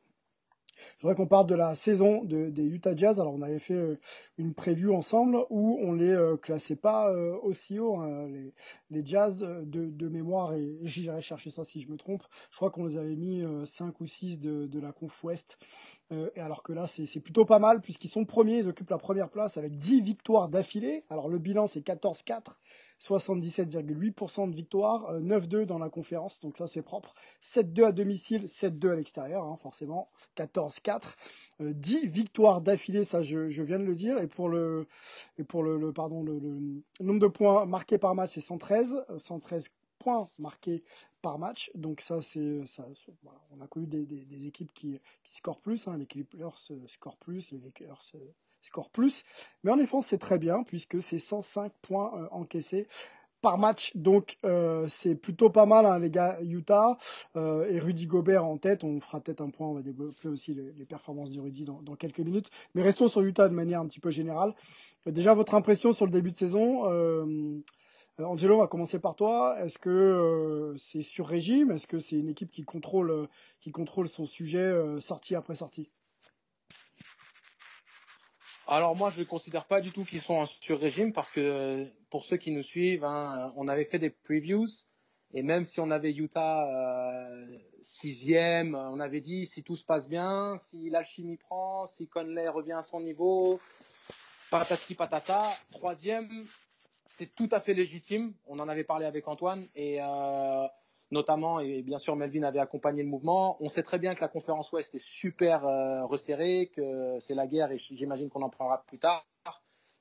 Je 0.96 1.02
voudrais 1.02 1.16
qu'on 1.16 1.26
parle 1.26 1.46
de 1.46 1.54
la 1.54 1.74
saison 1.74 2.24
des 2.24 2.66
Utah 2.66 2.94
Jazz. 2.96 3.20
Alors, 3.20 3.34
on 3.34 3.42
avait 3.42 3.58
fait 3.58 3.74
euh, 3.74 3.98
une 4.38 4.54
preview 4.54 4.94
ensemble 4.94 5.38
où 5.50 5.78
on 5.80 5.92
les 5.92 6.10
euh, 6.10 6.36
classait 6.36 6.76
pas 6.76 7.10
euh, 7.10 7.36
aussi 7.42 7.78
haut, 7.78 7.96
hein, 7.96 8.28
les, 8.90 9.06
Jazz 9.06 9.40
de, 9.40 10.08
mémoire, 10.08 10.54
et 10.54 10.78
j'irai 10.82 11.20
chercher 11.20 11.50
ça 11.50 11.64
si 11.64 11.80
je 11.80 11.90
me 11.90 11.96
trompe. 11.96 12.22
Je 12.50 12.56
crois 12.56 12.70
qu'on 12.70 12.84
les 12.84 12.96
avait 12.96 13.16
mis 13.16 13.44
5 13.66 14.00
ou 14.00 14.06
6 14.06 14.40
de, 14.40 14.80
la 14.80 14.92
conf 14.92 15.22
Ouest. 15.24 15.58
et 16.10 16.40
alors 16.40 16.62
que 16.62 16.72
là, 16.72 16.86
c'est 16.86 17.20
plutôt 17.20 17.44
pas 17.44 17.58
mal 17.58 17.80
puisqu'ils 17.80 18.08
sont 18.08 18.24
premiers, 18.24 18.58
ils 18.58 18.68
occupent 18.68 18.90
la 18.90 18.98
première 18.98 19.30
place 19.30 19.56
avec 19.56 19.76
10 19.76 20.00
victoires 20.00 20.48
d'affilée. 20.48 21.04
Alors, 21.10 21.28
le 21.28 21.38
bilan, 21.38 21.66
c'est 21.66 21.80
14-4. 21.80 22.56
77,8% 23.04 24.50
de 24.50 24.54
victoire, 24.54 25.20
9-2 25.20 25.54
euh, 25.56 25.66
dans 25.66 25.78
la 25.78 25.90
conférence, 25.90 26.40
donc 26.40 26.56
ça 26.56 26.66
c'est 26.66 26.82
propre. 26.82 27.14
7-2 27.42 27.84
à 27.84 27.92
domicile, 27.92 28.44
7-2 28.44 28.92
à 28.92 28.94
l'extérieur, 28.94 29.44
hein, 29.44 29.56
forcément. 29.60 30.08
14-4. 30.36 31.14
10 31.60 31.96
euh, 31.96 32.08
victoires 32.08 32.60
d'affilée, 32.62 33.04
ça 33.04 33.22
je, 33.22 33.62
viens 33.62 33.78
de 33.78 33.84
le 33.84 33.94
dire. 33.94 34.18
Et 34.18 34.26
pour 34.26 34.48
le, 34.48 34.86
et 35.38 35.44
pour 35.44 35.62
le, 35.62 35.92
pardon, 35.92 36.22
le, 36.22 36.40
nombre 37.00 37.20
de 37.20 37.26
points 37.26 37.66
marqués 37.66 37.98
par 37.98 38.14
match, 38.14 38.32
c'est 38.34 38.40
113. 38.40 39.04
113 39.18 39.64
euh, 39.64 39.68
points 39.98 40.30
marqués 40.38 40.82
par 41.20 41.38
match. 41.38 41.70
Donc 41.74 42.00
ça, 42.00 42.22
c'est 42.22 42.64
ça. 42.64 42.86
on 43.50 43.60
a 43.60 43.66
connu 43.66 43.86
des, 43.86 44.46
équipes 44.46 44.72
qui, 44.72 44.98
qui 45.22 45.36
scorent 45.36 45.60
plus. 45.60 45.88
Hein. 45.88 45.98
Les 45.98 46.06
Clippers 46.06 46.58
scorent 46.88 47.18
plus, 47.18 47.50
les 47.52 47.58
Lakers 47.58 48.02
score 48.64 48.90
plus. 48.90 49.22
Mais 49.62 49.70
en 49.70 49.76
défense, 49.76 50.06
c'est 50.08 50.18
très 50.18 50.38
bien 50.38 50.62
puisque 50.62 51.02
c'est 51.02 51.18
105 51.18 51.72
points 51.82 52.12
euh, 52.16 52.26
encaissés 52.30 52.86
par 53.40 53.58
match. 53.58 53.94
Donc 53.94 54.38
euh, 54.44 54.86
c'est 54.88 55.14
plutôt 55.14 55.50
pas 55.50 55.66
mal 55.66 55.84
hein, 55.84 55.98
les 55.98 56.10
gars 56.10 56.38
Utah 56.42 56.96
euh, 57.36 57.68
et 57.68 57.78
Rudy 57.78 58.06
Gobert 58.06 58.44
en 58.44 58.56
tête. 58.56 58.84
On 58.84 59.00
fera 59.00 59.20
peut-être 59.20 59.42
un 59.42 59.50
point, 59.50 59.68
on 59.68 59.74
va 59.74 59.82
développer 59.82 60.28
aussi 60.28 60.54
les, 60.54 60.86
performances 60.86 61.30
de 61.30 61.40
Rudy 61.40 61.64
dans, 61.64 61.96
quelques 61.96 62.20
minutes. 62.20 62.50
Mais 62.74 62.82
restons 62.82 63.08
sur 63.08 63.20
Utah 63.22 63.48
de 63.48 63.54
manière 63.54 63.80
un 63.80 63.86
petit 63.86 64.00
peu 64.00 64.10
générale. 64.10 64.54
déjà 65.06 65.34
votre 65.34 65.54
impression 65.54 65.92
sur 65.92 66.06
le 66.06 66.12
début 66.12 66.30
de 66.30 66.36
saison. 66.36 66.84
Angelo, 68.18 68.54
on 68.54 68.60
va 68.60 68.68
commencer 68.68 69.00
par 69.00 69.16
toi. 69.16 69.56
Est-ce 69.60 69.78
que 69.78 70.72
c'est 70.78 71.02
sur 71.02 71.26
régime? 71.26 71.70
Est-ce 71.70 71.86
que 71.86 71.98
c'est 71.98 72.16
une 72.16 72.28
équipe 72.28 72.50
qui 72.50 72.64
contrôle, 72.64 73.28
qui 73.60 73.72
contrôle 73.72 74.08
son 74.08 74.24
sujet 74.24 74.72
sortie 75.00 75.34
après 75.34 75.56
sortie? 75.56 75.90
Alors 78.66 78.96
moi, 78.96 79.10
je 79.10 79.20
ne 79.20 79.24
considère 79.24 79.66
pas 79.66 79.80
du 79.80 79.92
tout 79.92 80.04
qu'ils 80.04 80.20
sont 80.20 80.34
en 80.34 80.46
sur-régime 80.46 81.12
parce 81.12 81.30
que 81.30 81.86
pour 82.10 82.24
ceux 82.24 82.36
qui 82.36 82.50
nous 82.50 82.62
suivent, 82.62 83.04
hein, 83.04 83.52
on 83.56 83.68
avait 83.68 83.84
fait 83.84 83.98
des 83.98 84.10
previews 84.10 84.66
et 85.34 85.42
même 85.42 85.64
si 85.64 85.80
on 85.80 85.90
avait 85.90 86.12
Utah 86.12 86.64
euh, 86.64 87.58
sixième, 87.82 88.74
on 88.76 89.00
avait 89.00 89.20
dit 89.20 89.46
si 89.46 89.64
tout 89.64 89.74
se 89.74 89.84
passe 89.84 90.08
bien, 90.08 90.56
si 90.56 90.90
l'alchimie 90.90 91.36
prend, 91.36 91.86
si 91.86 92.08
Conley 92.08 92.48
revient 92.48 92.72
à 92.72 92.82
son 92.82 93.00
niveau, 93.00 93.60
patati 94.50 94.94
patata, 94.94 95.42
troisième, 95.72 96.46
c'est 97.06 97.34
tout 97.34 97.48
à 97.50 97.58
fait 97.58 97.74
légitime. 97.74 98.32
On 98.46 98.60
en 98.60 98.68
avait 98.68 98.84
parlé 98.84 99.06
avec 99.06 99.26
Antoine 99.26 99.66
et 99.74 100.00
euh, 100.00 100.66
notamment, 101.14 101.60
et 101.60 101.80
bien 101.82 101.96
sûr 101.96 102.16
Melvin 102.16 102.42
avait 102.42 102.58
accompagné 102.58 103.02
le 103.02 103.08
mouvement. 103.08 103.56
On 103.60 103.68
sait 103.68 103.84
très 103.84 103.98
bien 103.98 104.14
que 104.14 104.20
la 104.20 104.28
conférence 104.28 104.70
Ouest 104.72 104.94
est 104.94 105.04
super 105.04 105.64
euh, 105.64 106.04
resserrée, 106.04 106.70
que 106.74 107.18
c'est 107.20 107.34
la 107.34 107.46
guerre, 107.46 107.70
et 107.70 107.78
j'imagine 107.78 108.28
qu'on 108.28 108.42
en 108.42 108.50
parlera 108.50 108.82
plus 108.84 108.98
tard. 108.98 109.24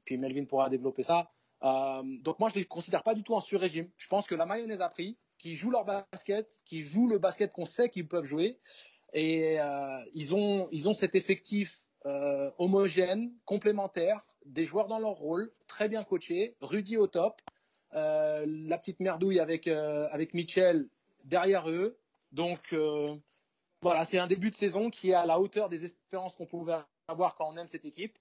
Puis 0.04 0.18
Melvin 0.18 0.44
pourra 0.44 0.70
développer 0.70 1.04
ça. 1.04 1.32
Euh, 1.64 2.02
donc 2.22 2.40
moi, 2.40 2.50
je 2.50 2.56
ne 2.56 2.60
les 2.60 2.66
considère 2.66 3.04
pas 3.04 3.14
du 3.14 3.24
tout 3.24 3.36
en 3.36 3.40
sur-régime. 3.40 3.90
Je 3.96 4.08
pense 4.10 4.28
que 4.28 4.36
la 4.36 4.46
mayonnaise 4.46 4.82
a 4.82 4.90
pris, 4.90 5.18
qui 5.38 5.54
jouent 5.54 5.72
leur 5.72 5.86
basket, 5.86 6.48
qui 6.66 6.82
jouent 6.82 7.08
le 7.08 7.20
basket 7.20 7.54
qu'on 7.54 7.66
sait 7.66 7.90
qu'ils 7.90 8.08
peuvent 8.08 8.26
jouer, 8.26 8.60
et 9.14 9.62
euh, 9.62 10.04
ils, 10.14 10.36
ont, 10.36 10.68
ils 10.72 10.90
ont 10.90 10.94
cet 10.94 11.16
effectif 11.16 11.80
homogène, 12.58 13.32
complémentaire, 13.46 14.26
des 14.46 14.66
joueurs 14.66 14.88
dans 14.90 15.00
leur 15.00 15.14
rôle, 15.14 15.54
très 15.68 15.88
bien 15.88 16.04
coachés, 16.04 16.58
Rudy 16.60 16.98
au 16.98 17.08
top, 17.08 17.40
la 17.94 18.78
petite 18.78 19.00
merdouille 19.00 19.40
avec, 19.40 19.70
avec 19.70 20.34
Mitchell 20.34 20.90
derrière 21.24 21.70
eux. 21.70 21.98
Donc 22.32 22.74
euh, 22.74 23.16
voilà, 23.82 24.06
c'est 24.06 24.18
un 24.18 24.28
début 24.28 24.50
de 24.50 24.56
saison 24.56 24.90
qui 24.90 25.12
est 25.12 25.14
à 25.14 25.26
la 25.26 25.40
hauteur 25.40 25.70
des 25.70 25.86
espérances 25.86 26.36
qu'on 26.36 26.46
pouvait 26.46 26.78
avoir 27.08 27.36
quand 27.36 27.52
on 27.52 27.58
aime 27.58 27.68
cette 27.68 27.86
équipe. 27.86 28.18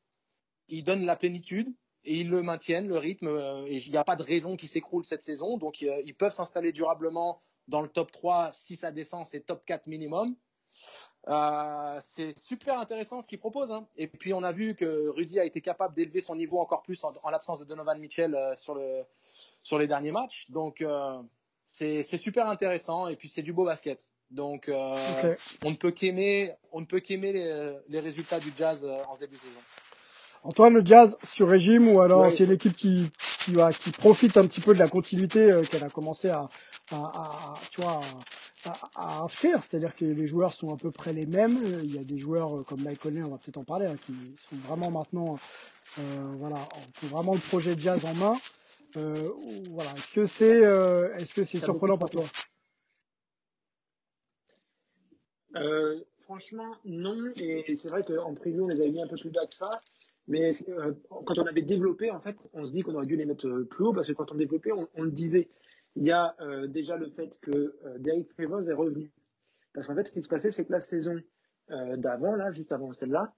Ils 0.69 0.85
donnent 0.85 1.05
la 1.05 1.17
plénitude 1.17 1.73
et 2.05 2.21
ils 2.21 2.29
le 2.29 2.43
maintiennent, 2.43 2.89
le 2.89 2.99
rythme, 2.99 3.29
euh, 3.29 3.67
et 3.67 3.77
il 3.77 3.91
n'y 3.91 3.97
a 3.97 4.05
pas 4.05 4.17
de 4.17 4.23
raison 4.23 4.57
qu'ils 4.57 4.69
s'écroulent 4.69 5.05
cette 5.05 5.23
saison. 5.23 5.57
Donc 5.57 5.83
euh, 5.83 6.03
ils 6.05 6.15
peuvent 6.15 6.33
s'installer 6.33 6.73
durablement 6.73 7.41
dans 7.69 7.81
le 7.81 7.89
top 7.89 8.11
3 8.13 8.51
si 8.53 8.77
ça 8.77 8.91
descend, 8.91 9.25
c'est 9.27 9.41
top 9.41 9.65
4 9.65 9.87
minimum. 9.87 10.37
c'est 12.01 12.39
super 12.39 12.79
intéressant 12.79 13.21
ce 13.21 13.27
qu'ils 13.27 13.39
proposent. 13.39 13.73
Hein. 13.73 13.87
Et 13.97 14.09
puis 14.09 14.35
on 14.35 14.43
a 14.43 14.53
vu 14.53 14.75
que 14.75 15.09
Rudy 15.09 15.39
a 15.39 15.45
été 15.45 15.61
capable 15.61 15.95
d'élever 15.95 16.21
son 16.21 16.35
niveau 16.35 16.59
encore 16.59 16.83
plus 16.83 17.03
en, 17.05 17.31
l'absence 17.31 17.61
de 17.61 17.65
Donovan 17.65 17.99
Mitchell 17.99 18.37
sur 18.55 18.75
les 18.75 19.87
derniers 19.87 20.13
matchs. 20.13 20.51
Donc 20.51 20.83
c'est 21.65 22.03
super 22.17 22.49
intéressant 22.49 23.09
et 23.09 23.17
puis 23.17 23.29
c'est 23.29 23.43
du 23.43 23.53
beau 23.53 23.65
basket. 23.65 24.11
Donc 24.31 24.69
euh, 24.69 24.97
on 25.65 25.71
ne 25.71 25.77
peut 25.77 25.91
qu'aimer 25.91 26.53
on 26.73 26.81
ne 26.81 26.87
peut 26.87 27.01
qu'aimer 27.01 27.33
les, 27.33 27.75
les, 27.89 28.01
résultats 28.01 28.39
du 28.39 28.51
Jazz 28.57 28.85
euh, 28.85 29.03
en 29.09 29.15
ce 29.15 29.21
début 29.21 29.37
de 29.37 29.41
saison. 29.41 29.61
Antoine, 30.45 30.75
le 30.75 30.85
Jazz 30.85 31.17
sur 31.25 31.49
régime 31.49 31.89
ou 31.89 32.01
alors 32.01 32.31
c'est 32.33 32.45
une 32.45 32.53
équipe 32.53 32.77
qui 32.77 33.11
qui, 33.19 33.53
qui 33.81 33.91
profite 33.91 34.37
un 34.37 34.47
petit 34.47 34.61
peu 34.61 34.75
de 34.75 34.79
la 34.79 34.89
continuité 34.89 35.51
euh, 35.51 35.63
qu'elle 35.63 35.85
a 35.85 35.91
commencé 35.91 36.31
à, 36.31 36.49
à, 36.93 36.97
à 36.97 37.55
tu 37.71 37.81
vois 37.81 38.01
à, 38.65 38.73
à 38.95 39.19
inscrire, 39.23 39.61
c'est-à-dire 39.63 39.95
que 39.95 40.05
les 40.05 40.27
joueurs 40.27 40.55
sont 40.55 40.73
à 40.73 40.77
peu 40.77 40.91
près 40.91 41.13
les 41.13 41.27
mêmes. 41.27 41.59
Il 41.83 41.95
y 41.95 41.99
a 41.99 42.05
des 42.05 42.19
joueurs 42.19 42.65
comme 42.65 42.83
Mike 42.83 43.01
Conley, 43.01 43.23
on 43.23 43.31
va 43.31 43.39
peut-être 43.39 43.59
en 43.59 43.65
parler, 43.65 43.87
hein, 43.87 43.97
qui 44.07 44.13
sont 44.49 44.57
vraiment 44.69 44.91
maintenant 44.91 45.37
euh, 45.99 46.03
voilà, 46.39 46.57
ont 47.03 47.07
vraiment 47.09 47.33
le 47.35 47.41
projet 47.41 47.75
Jazz 47.77 48.05
en 48.05 48.15
main. 48.15 48.35
Euh, 48.97 49.31
voilà. 49.71 49.91
Est-ce 49.93 50.13
que 50.15 50.27
c'est 50.27 50.65
euh, 50.65 51.15
est-ce 51.15 51.35
que 51.35 51.45
c'est 51.45 51.59
surprenant 51.59 51.99
pour 51.99 52.11
toi 52.11 52.25
euh, 55.57 56.01
Franchement, 56.25 56.77
non. 56.85 57.31
Et 57.37 57.75
c'est 57.75 57.89
vrai 57.89 58.05
qu'en 58.05 58.35
preview, 58.35 58.65
on 58.65 58.69
les 58.69 58.81
avait 58.81 58.91
mis 58.91 59.03
un 59.03 59.09
peu 59.09 59.17
plus 59.17 59.31
bas 59.31 59.47
que 59.47 59.55
ça. 59.55 59.71
Mais 60.29 60.51
quand 61.27 61.39
on 61.39 61.47
avait 61.47 61.63
développé, 61.63 62.11
en 62.11 62.21
fait, 62.21 62.49
on 62.53 62.65
se 62.65 62.73
dit 62.73 62.83
qu'on 62.83 62.95
aurait 62.95 63.07
dû 63.07 63.17
les 63.17 63.25
mettre 63.25 63.49
plus 63.63 63.85
haut 63.85 63.93
parce 63.93 64.07
que 64.07 64.13
quand 64.13 64.31
on 64.31 64.37
développait, 64.37 64.71
on, 64.73 65.03
le 65.03 65.11
disait. 65.11 65.49
Il 65.95 66.05
y 66.05 66.13
a 66.13 66.35
déjà 66.69 66.97
le 66.97 67.11
fait 67.11 67.39
que 67.43 67.77
Derek 67.99 68.33
Favors 68.35 68.67
est 68.69 68.73
revenu. 68.73 69.11
Parce 69.75 69.87
qu'en 69.87 69.95
fait, 69.95 70.07
ce 70.07 70.13
qui 70.13 70.23
se 70.23 70.29
passait, 70.29 70.51
c'est 70.51 70.65
que 70.65 70.73
la 70.73 70.81
saison 70.81 71.21
d'avant, 71.69 72.35
là, 72.37 72.51
juste 72.53 72.73
avant 72.73 72.93
celle-là, 72.93 73.35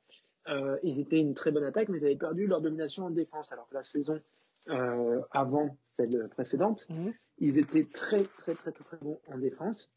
ils 0.85 1.01
étaient 1.01 1.19
une 1.19 1.35
très 1.35 1.51
bonne 1.51 1.65
attaque, 1.65 1.89
mais 1.89 1.99
ils 1.99 2.05
avaient 2.05 2.17
perdu 2.17 2.47
leur 2.47 2.61
domination 2.61 3.05
en 3.05 3.11
défense. 3.11 3.51
Alors 3.51 3.67
que 3.69 3.75
la 3.75 3.83
saison 3.83 4.21
euh, 4.69 5.21
avant 5.31 5.77
celle 5.93 6.29
précédente, 6.31 6.87
mhm. 6.89 7.13
ils 7.39 7.59
étaient 7.59 7.87
très, 7.93 8.23
très, 8.25 8.55
très, 8.55 8.73
très, 8.73 8.85
très 8.85 8.97
bons 8.99 9.21
en 9.29 9.39
défense, 9.39 9.93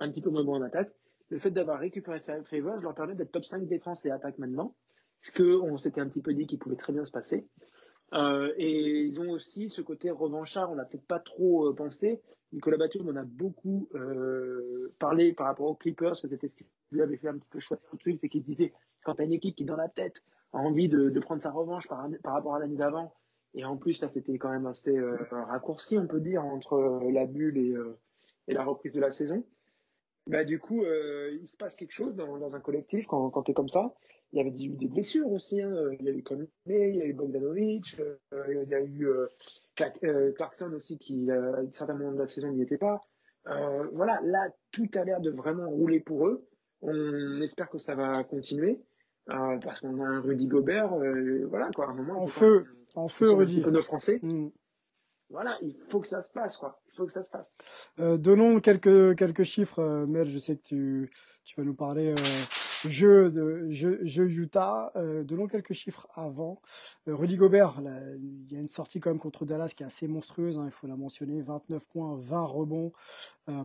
un 0.00 0.10
petit 0.10 0.20
peu 0.20 0.30
moins 0.30 0.44
bons 0.44 0.56
en 0.56 0.62
attaque. 0.62 0.92
Le 1.30 1.38
fait 1.38 1.50
d'avoir 1.50 1.78
récupéré 1.78 2.20
Favors 2.20 2.80
leur 2.80 2.94
permet 2.94 3.14
d'être 3.14 3.32
top 3.32 3.44
5 3.44 3.66
défense 3.66 4.04
et 4.06 4.10
attaque 4.10 4.38
maintenant, 4.38 4.74
ce 5.20 5.32
qu'on 5.32 5.76
s'était 5.78 6.00
un 6.00 6.08
petit 6.08 6.22
peu 6.22 6.32
dit 6.32 6.46
qu'il 6.46 6.58
pouvait 6.58 6.76
très 6.76 6.92
bien 6.92 7.04
se 7.04 7.10
passer. 7.10 7.46
Euh, 8.14 8.52
et 8.56 9.02
ils 9.02 9.20
ont 9.20 9.30
aussi 9.30 9.68
ce 9.68 9.82
côté 9.82 10.10
revanchard, 10.10 10.70
on 10.70 10.76
n'a 10.76 10.84
peut-être 10.84 11.06
pas 11.06 11.18
trop 11.18 11.68
euh, 11.68 11.74
pensé. 11.74 12.22
Nicolas 12.52 12.78
Batum 12.78 13.08
en 13.10 13.16
a 13.16 13.24
beaucoup 13.24 13.88
euh, 13.94 14.94
parlé 14.98 15.34
par 15.34 15.46
rapport 15.46 15.66
aux 15.66 15.74
Clippers, 15.74 16.18
que 16.20 16.28
c'était 16.28 16.48
ce 16.48 16.56
qui 16.56 16.66
lui 16.90 17.02
avait 17.02 17.18
fait 17.18 17.28
un 17.28 17.36
petit 17.36 17.48
peu 17.50 17.60
choisir 17.60 17.86
le 17.92 17.98
truc, 17.98 18.18
c'est 18.20 18.30
qu'il 18.30 18.42
disait 18.42 18.72
quand 19.04 19.16
tu 19.16 19.22
as 19.22 19.24
une 19.26 19.32
équipe 19.32 19.54
qui 19.54 19.66
dans 19.66 19.76
la 19.76 19.88
tête 19.88 20.22
a 20.54 20.58
envie 20.58 20.88
de, 20.88 21.10
de 21.10 21.20
prendre 21.20 21.42
sa 21.42 21.50
revanche 21.50 21.86
par, 21.88 22.08
par 22.22 22.32
rapport 22.32 22.54
à 22.54 22.58
l'année 22.58 22.76
d'avant, 22.76 23.12
et 23.58 23.64
en 23.64 23.76
plus, 23.76 24.00
là, 24.00 24.08
c'était 24.08 24.38
quand 24.38 24.50
même 24.50 24.66
assez 24.66 24.96
euh, 24.96 25.16
raccourci, 25.32 25.98
on 25.98 26.06
peut 26.06 26.20
dire, 26.20 26.44
entre 26.44 26.74
euh, 26.74 27.10
la 27.10 27.26
bulle 27.26 27.58
et, 27.58 27.72
euh, 27.72 27.98
et, 28.46 28.54
la 28.54 28.62
reprise 28.62 28.92
de 28.92 29.00
la 29.00 29.10
saison. 29.10 29.44
Bah, 30.28 30.44
du 30.44 30.60
coup, 30.60 30.84
il 30.84 31.48
se 31.48 31.56
passe 31.56 31.74
quelque 31.74 31.92
chose 31.92 32.14
dans, 32.14 32.36
dans 32.36 32.54
un 32.54 32.60
collectif 32.60 33.06
quand, 33.06 33.30
quand 33.30 33.42
tu 33.42 33.50
es 33.50 33.54
comme 33.54 33.68
ça. 33.68 33.94
Il 34.32 34.36
y 34.38 34.40
avait 34.40 34.50
eu 34.50 34.76
des 34.76 34.86
blessures 34.86 35.32
aussi. 35.32 35.60
Hein. 35.60 35.74
Il 35.98 36.04
y 36.04 36.08
a 36.08 36.12
eu 36.12 36.22
Conley, 36.22 36.48
il 36.66 36.96
y 36.96 37.02
a 37.02 37.06
eu 37.06 37.14
Bogdanovic, 37.14 37.96
il 38.46 38.68
y 38.68 38.74
a 38.74 38.82
eu 38.82 39.08
Clarkson 40.34 40.70
aussi 40.74 40.98
qui, 40.98 41.30
à 41.30 41.60
un 41.60 41.72
certain 41.72 41.94
moment 41.94 42.12
de 42.12 42.18
la 42.18 42.28
saison, 42.28 42.52
n'y 42.52 42.62
était 42.62 42.76
pas. 42.76 43.02
voilà, 43.94 44.20
là, 44.22 44.50
tout 44.70 44.90
a 44.94 45.04
l'air 45.04 45.20
de 45.22 45.30
vraiment 45.30 45.68
rouler 45.70 46.00
pour 46.00 46.28
eux. 46.28 46.46
On 46.82 47.40
espère 47.40 47.70
que 47.70 47.78
ça 47.78 47.94
va 47.94 48.22
continuer. 48.22 48.82
parce 49.26 49.80
qu'on 49.80 49.98
a 49.98 50.06
un 50.06 50.20
Rudy 50.20 50.46
Gobert, 50.46 50.94
voilà 51.48 51.70
quoi, 51.74 51.86
à 51.86 51.90
un 51.92 51.94
moment. 51.94 52.20
En 52.20 52.26
feu, 52.26 52.66
en 52.94 53.08
feu, 53.08 53.30
Rudy. 53.32 53.60
nos 53.60 53.82
Français. 53.82 54.18
Mm. 54.22 54.50
Voilà, 55.30 55.58
il 55.60 55.76
faut 55.90 56.00
que 56.00 56.08
ça 56.08 56.22
se 56.22 56.32
passe, 56.32 56.56
quoi. 56.56 56.80
Il 56.88 56.96
faut 56.96 57.04
que 57.04 57.12
ça 57.12 57.22
se 57.22 57.30
passe. 57.30 57.54
Euh, 57.98 58.16
donnons 58.16 58.60
quelques 58.60 59.14
quelques 59.16 59.42
chiffres, 59.42 59.80
euh, 59.80 60.06
Mel. 60.06 60.28
Je 60.28 60.38
sais 60.38 60.56
que 60.56 60.62
tu 60.62 61.10
tu 61.44 61.54
vas 61.56 61.64
nous 61.64 61.74
parler 61.74 62.12
euh, 62.12 62.88
jeu 62.88 63.30
de 63.30 63.66
jeu, 63.70 64.00
jeu 64.04 64.30
Utah. 64.30 64.90
Euh, 64.96 65.24
donnons 65.24 65.46
quelques 65.46 65.74
chiffres 65.74 66.08
avant. 66.14 66.62
Rudy 67.06 67.36
Gobert, 67.36 67.80
il 68.18 68.52
y 68.52 68.56
a 68.56 68.60
une 68.60 68.68
sortie 68.68 69.00
quand 69.00 69.10
même 69.10 69.18
contre 69.18 69.44
Dallas 69.44 69.72
qui 69.76 69.82
est 69.82 69.86
assez 69.86 70.08
monstrueuse, 70.08 70.58
hein, 70.58 70.64
il 70.64 70.72
faut 70.72 70.86
la 70.86 70.96
mentionner. 70.96 71.42
29 71.42 71.86
points, 71.88 72.16
20 72.16 72.44
rebonds 72.44 72.92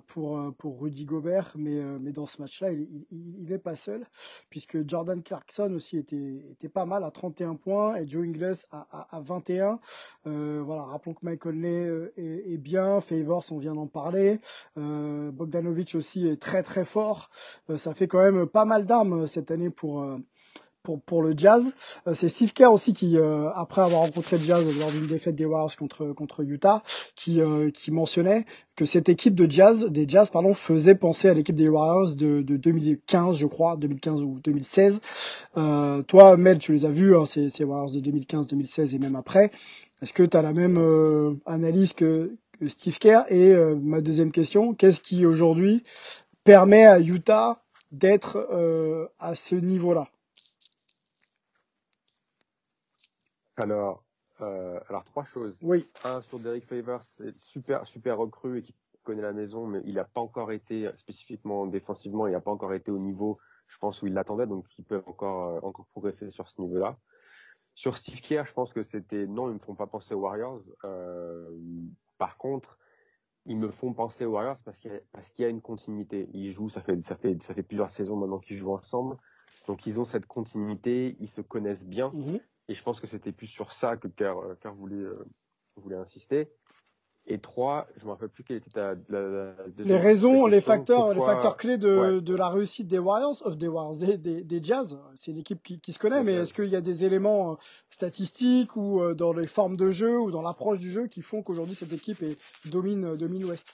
pour, 0.08 0.38
euh, 0.38 0.52
pour 0.52 0.82
Rudy 0.82 1.06
Gobert, 1.06 1.52
mais, 1.56 1.78
euh, 1.78 1.98
mais 2.00 2.12
dans 2.12 2.26
ce 2.26 2.42
match-là, 2.42 2.72
il, 2.72 3.06
il, 3.12 3.44
il 3.44 3.52
est 3.52 3.58
pas 3.58 3.76
seul, 3.76 4.06
puisque 4.50 4.88
Jordan 4.88 5.22
Clarkson 5.22 5.72
aussi 5.74 5.98
était, 5.98 6.46
était 6.52 6.70
pas 6.70 6.86
mal 6.86 7.04
à 7.04 7.12
31 7.12 7.56
points 7.56 7.96
et 7.96 8.08
Joe 8.08 8.26
Ingles 8.26 8.56
à, 8.72 8.88
à, 8.92 9.18
à 9.18 9.22
21. 9.22 9.80
voilà, 10.26 10.84
rappelons 10.84 11.14
que 11.14 11.26
Mike 11.26 11.42
Conley 11.42 12.12
est, 12.18 12.54
est 12.54 12.58
bien, 12.58 13.02
Favors, 13.02 13.44
on 13.52 13.58
vient 13.58 13.76
d'en 13.76 13.88
parler. 13.88 14.40
Bogdanovic 14.76 15.96
aussi 15.96 16.28
est 16.28 16.42
très 16.42 16.64
très 16.64 16.86
fort. 16.86 17.30
ça 17.76 17.94
fait 17.94 18.08
quand 18.08 18.20
même 18.22 18.48
pas 18.48 18.66
mal 18.66 18.86
d'armes 18.86 19.28
cette 19.28 19.52
année 19.52 19.70
pour 19.70 20.06
pour, 20.84 21.02
pour 21.02 21.24
le 21.24 21.34
Jazz. 21.36 21.74
Euh, 22.08 22.14
c'est 22.14 22.30
Steve 22.30 22.54
Kerr 22.54 22.72
aussi 22.72 22.94
qui, 22.94 23.18
euh, 23.18 23.50
après 23.56 23.82
avoir 23.82 24.02
rencontré 24.02 24.38
le 24.38 24.44
Jazz 24.44 24.80
lors 24.80 24.92
d'une 24.92 25.08
défaite 25.08 25.36
des 25.36 25.46
Warriors 25.46 25.76
contre 25.78 26.14
contre 26.14 26.42
Utah, 26.42 26.84
qui 27.16 27.42
euh, 27.42 27.72
qui 27.72 27.92
mentionnait 27.92 28.46
que 28.76 28.86
cette 28.86 29.10
équipe 29.10 29.34
de 29.34 29.50
Jazz, 29.50 29.88
des 29.90 30.08
Jazz 30.08 30.30
pardon, 30.30 30.54
faisait 30.54 30.96
penser 30.96 31.30
à 31.30 31.34
l'équipe 31.34 31.56
des 31.56 31.70
Warriors 31.70 32.16
de, 32.16 32.42
de 32.42 32.58
2015, 32.58 33.38
je 33.38 33.48
crois, 33.48 33.78
2015 33.78 34.22
ou 34.24 34.40
2016. 34.44 35.00
toi, 36.08 36.38
Mel, 36.38 36.58
tu 36.58 36.74
les 36.74 36.86
as 36.86 36.92
vus, 36.92 37.16
hein, 37.16 37.26
ces, 37.26 37.50
ces 37.50 37.64
Warriors 37.64 37.92
de 37.92 38.00
2015, 38.00 38.48
2016 38.48 38.96
et 38.96 39.00
même 39.00 39.16
après. 39.16 39.52
Est-ce 40.02 40.12
que 40.12 40.24
tu 40.24 40.36
as 40.36 40.42
la 40.42 40.54
même 40.54 40.80
analyse 41.46 41.94
que, 41.94 42.36
que 42.60 42.68
Steve 42.68 42.98
Kerr? 42.98 43.26
Et 43.30 43.54
ma 43.82 44.02
deuxième 44.02 44.32
question, 44.32 44.74
qu'est-ce 44.74 45.02
qui 45.02 45.26
aujourd'hui 45.26 45.84
permet 46.44 46.86
à 46.86 47.00
Utah 47.00 47.62
d'être 47.92 48.48
à 49.20 49.36
ce 49.36 49.56
niveau-là? 49.56 50.08
Alors, 53.56 54.04
euh, 54.42 54.80
alors 54.90 55.04
trois 55.04 55.24
choses. 55.24 55.60
Oui. 55.64 55.90
Un 56.04 56.22
sur 56.22 56.40
Derek 56.40 56.66
Favors, 56.66 57.04
c'est 57.04 57.38
super 57.38 57.88
super 57.88 58.18
recru 58.18 58.60
et 58.60 58.62
qui 58.62 58.76
connaît 59.04 59.22
la 59.22 59.34
maison, 59.34 59.68
mais 59.68 59.82
il 59.86 59.96
n'a 59.96 60.06
pas 60.06 60.22
encore 60.22 60.52
été 60.52 60.90
spécifiquement 60.96 61.68
défensivement, 61.68 62.28
il 62.28 62.32
n'a 62.32 62.42
pas 62.42 62.52
encore 62.52 62.74
été 62.74 62.90
au 62.90 63.00
niveau, 63.00 63.38
je 63.68 63.78
pense 63.78 64.02
où 64.02 64.08
il 64.08 64.14
l'attendait, 64.14 64.48
donc 64.48 64.66
il 64.78 64.86
peut 64.86 65.04
encore 65.06 65.58
euh, 65.58 65.60
encore 65.62 65.86
progresser 65.88 66.30
sur 66.30 66.50
ce 66.50 66.62
niveau-là. 66.62 66.98
Sur 67.76 67.98
Steve 67.98 68.22
Kerr, 68.22 68.46
je 68.46 68.54
pense 68.54 68.72
que 68.72 68.84
c'était 68.84 69.28
non, 69.28 69.50
ils 69.50 69.56
me 69.56 69.60
font 69.60 69.76
pas 69.76 69.88
penser 69.88 70.14
aux 70.14 70.22
Warriors. 70.22 70.62
Euh, 70.86 71.50
par 72.18 72.38
contre, 72.38 72.80
ils 73.46 73.58
me 73.58 73.72
font 73.72 73.94
penser 73.94 74.26
aux 74.26 74.32
Warriors 74.32 74.58
parce 74.64 74.80
qu'il 74.80 74.92
y 74.92 74.96
a, 74.96 75.00
parce 75.12 75.32
qu'il 75.32 75.44
y 75.44 75.46
a 75.46 75.50
une 75.50 75.62
continuité. 75.62 76.30
Ils 76.34 76.52
jouent, 76.52 76.70
ça 76.70 76.82
fait 76.82 77.04
ça 77.04 77.16
fait 77.16 77.42
ça 77.42 77.54
fait 77.54 77.64
plusieurs 77.64 77.90
saisons 77.90 78.16
maintenant 78.16 78.40
qu'ils 78.40 78.58
jouent 78.58 78.74
ensemble, 78.74 79.18
donc 79.68 79.86
ils 79.86 80.00
ont 80.00 80.06
cette 80.06 80.28
continuité, 80.28 81.18
ils 81.20 81.28
se 81.28 81.42
connaissent 81.42 81.86
bien. 81.86 82.12
Mhm. 82.14 82.40
Et 82.70 82.74
je 82.74 82.84
pense 82.84 83.02
que 83.02 83.08
c'était 83.08 83.32
plus 83.32 83.48
sur 83.48 83.74
ça 83.74 83.98
que 83.98 84.08
Kerr, 84.08 84.38
euh, 84.38 84.56
voulait, 84.72 85.04
euh, 85.04 85.26
voulait 85.76 85.98
insister. 85.98 86.50
Et 87.26 87.40
trois, 87.40 87.88
je 87.96 88.06
me 88.06 88.12
rappelle 88.12 88.28
plus 88.30 88.44
quelle 88.44 88.58
était 88.58 88.70
ta, 88.70 88.96
la, 89.08 89.56
les 89.78 89.98
raisons, 89.98 90.46
les 90.46 90.60
facteurs, 90.60 91.14
les 91.14 91.22
facteurs 91.22 91.56
clés 91.56 91.78
de, 91.78 92.20
de 92.20 92.36
la 92.36 92.50
réussite 92.50 92.88
des 92.88 93.00
Warriors, 93.00 93.42
of 93.46 93.58
des 93.58 93.70
Warriors, 93.70 93.96
des, 93.96 94.18
des, 94.18 94.44
des 94.44 94.62
Jazz. 94.62 95.00
C'est 95.16 95.32
une 95.32 95.38
équipe 95.38 95.64
qui, 95.64 95.80
qui 95.80 95.94
se 95.94 96.00
connaît, 96.00 96.22
mais 96.22 96.34
est-ce 96.34 96.54
qu'il 96.54 96.68
y 96.68 96.76
a 96.76 96.82
des 96.82 97.06
éléments 97.06 97.54
euh, 97.54 97.56
statistiques 97.90 98.76
ou 98.76 99.14
dans 99.14 99.32
les 99.32 99.48
formes 99.48 99.78
de 99.78 99.94
jeu 99.94 100.20
ou 100.20 100.32
dans 100.32 100.42
l'approche 100.42 100.80
du 100.80 100.92
jeu 100.92 101.08
qui 101.08 101.22
font 101.22 101.44
qu'aujourd'hui 101.44 101.76
cette 101.76 101.94
équipe 101.94 102.22
est, 102.24 102.38
domine, 102.66 103.16
domine 103.16 103.44
l'Ouest? 103.44 103.68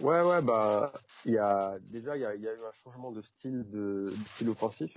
Ouais, 0.00 0.22
ouais, 0.22 0.40
bah, 0.42 0.92
il 1.24 1.32
y 1.32 1.38
a 1.38 1.76
déjà 1.80 2.16
il 2.16 2.20
y 2.20 2.24
a, 2.24 2.36
y 2.36 2.46
a 2.46 2.52
eu 2.52 2.64
un 2.64 2.72
changement 2.84 3.10
de 3.10 3.20
style 3.20 3.68
de, 3.68 4.12
de 4.16 4.24
style 4.32 4.48
offensif. 4.50 4.96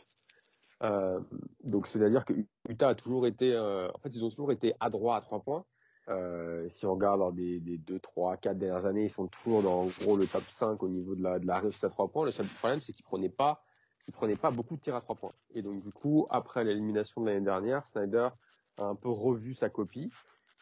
Euh, 0.83 1.19
donc 1.63 1.87
c'est-à-dire 1.87 2.25
que 2.25 2.33
Utah 2.67 2.89
a 2.89 2.95
toujours 2.95 3.27
été, 3.27 3.53
euh, 3.53 3.89
en 3.93 3.97
fait, 3.99 4.09
ils 4.15 4.25
ont 4.25 4.29
toujours 4.29 4.51
été 4.51 4.73
adroits 4.79 5.15
à 5.15 5.21
trois 5.21 5.41
points. 5.41 5.65
Euh, 6.09 6.67
si 6.69 6.85
on 6.85 6.93
regarde 6.93 7.19
dans 7.19 7.31
des, 7.31 7.59
des 7.59 7.77
2, 7.77 7.99
3, 7.99 8.37
4 8.37 8.57
dernières 8.57 8.85
années, 8.85 9.03
ils 9.03 9.09
sont 9.09 9.27
toujours 9.27 9.61
dans 9.61 9.85
gros 9.85 10.17
le 10.17 10.25
top 10.25 10.43
5 10.47 10.81
au 10.81 10.89
niveau 10.89 11.15
de 11.15 11.23
la, 11.23 11.39
de 11.39 11.45
la 11.45 11.59
réussite 11.59 11.83
à 11.83 11.89
trois 11.89 12.07
points. 12.07 12.25
Le 12.25 12.31
seul 12.31 12.47
problème, 12.47 12.81
c'est 12.81 12.91
qu'ils 12.91 13.05
prenaient 13.05 13.29
pas, 13.29 13.63
ils 14.07 14.11
prenaient 14.11 14.35
pas 14.35 14.49
beaucoup 14.49 14.75
de 14.75 14.81
tirs 14.81 14.95
à 14.95 15.01
trois 15.01 15.15
points. 15.15 15.33
Et 15.53 15.61
donc 15.61 15.81
du 15.83 15.91
coup, 15.91 16.25
après 16.29 16.63
l'élimination 16.63 17.21
de 17.21 17.27
l'année 17.27 17.45
dernière, 17.45 17.85
Snyder 17.85 18.29
a 18.77 18.83
un 18.83 18.95
peu 18.95 19.09
revu 19.09 19.53
sa 19.53 19.69
copie. 19.69 20.11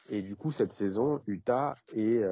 Et 0.10 0.22
du 0.22 0.36
coup, 0.36 0.52
cette 0.52 0.72
saison, 0.72 1.22
Utah 1.28 1.76
est, 1.96 2.24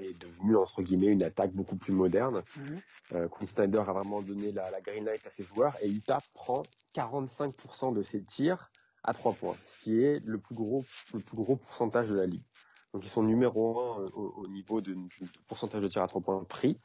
est 0.00 0.14
devenu 0.14 0.56
entre 0.56 0.82
guillemets 0.82 1.08
une 1.08 1.22
attaque 1.22 1.52
beaucoup 1.52 1.76
plus 1.76 1.92
moderne. 1.92 2.42
Mhm. 2.56 2.80
Euh, 3.12 3.28
Snyder 3.44 3.78
a 3.78 3.92
vraiment 3.92 4.22
donné 4.22 4.52
la, 4.52 4.70
la, 4.70 4.80
green 4.80 5.04
light 5.04 5.26
à 5.26 5.30
ses 5.30 5.44
joueurs 5.44 5.76
et 5.80 5.88
Utah 5.88 6.20
prend 6.34 6.62
45% 6.94 7.94
de 7.94 8.02
ses 8.02 8.22
tirs 8.22 8.70
à 9.04 9.12
trois 9.12 9.32
points, 9.32 9.56
ce 9.64 9.78
qui 9.78 10.02
est 10.02 10.20
le 10.24 10.38
plus 10.38 10.54
gros 10.54 10.84
le 11.14 11.20
plus 11.20 11.36
gros 11.36 11.56
pourcentage 11.56 12.08
de 12.08 12.16
la 12.16 12.26
ligue. 12.26 12.44
Donc 12.92 13.04
ils 13.04 13.10
sont 13.10 13.22
numéro 13.22 13.80
un 13.80 14.02
euh, 14.02 14.10
au, 14.14 14.42
au 14.42 14.48
niveau 14.48 14.80
de, 14.80 14.94
de, 14.94 15.28
pourcentage 15.46 15.82
de 15.82 15.88
tirs 15.88 16.02
à 16.02 16.08
trois 16.08 16.20
points 16.20 16.42
pris 16.44 16.78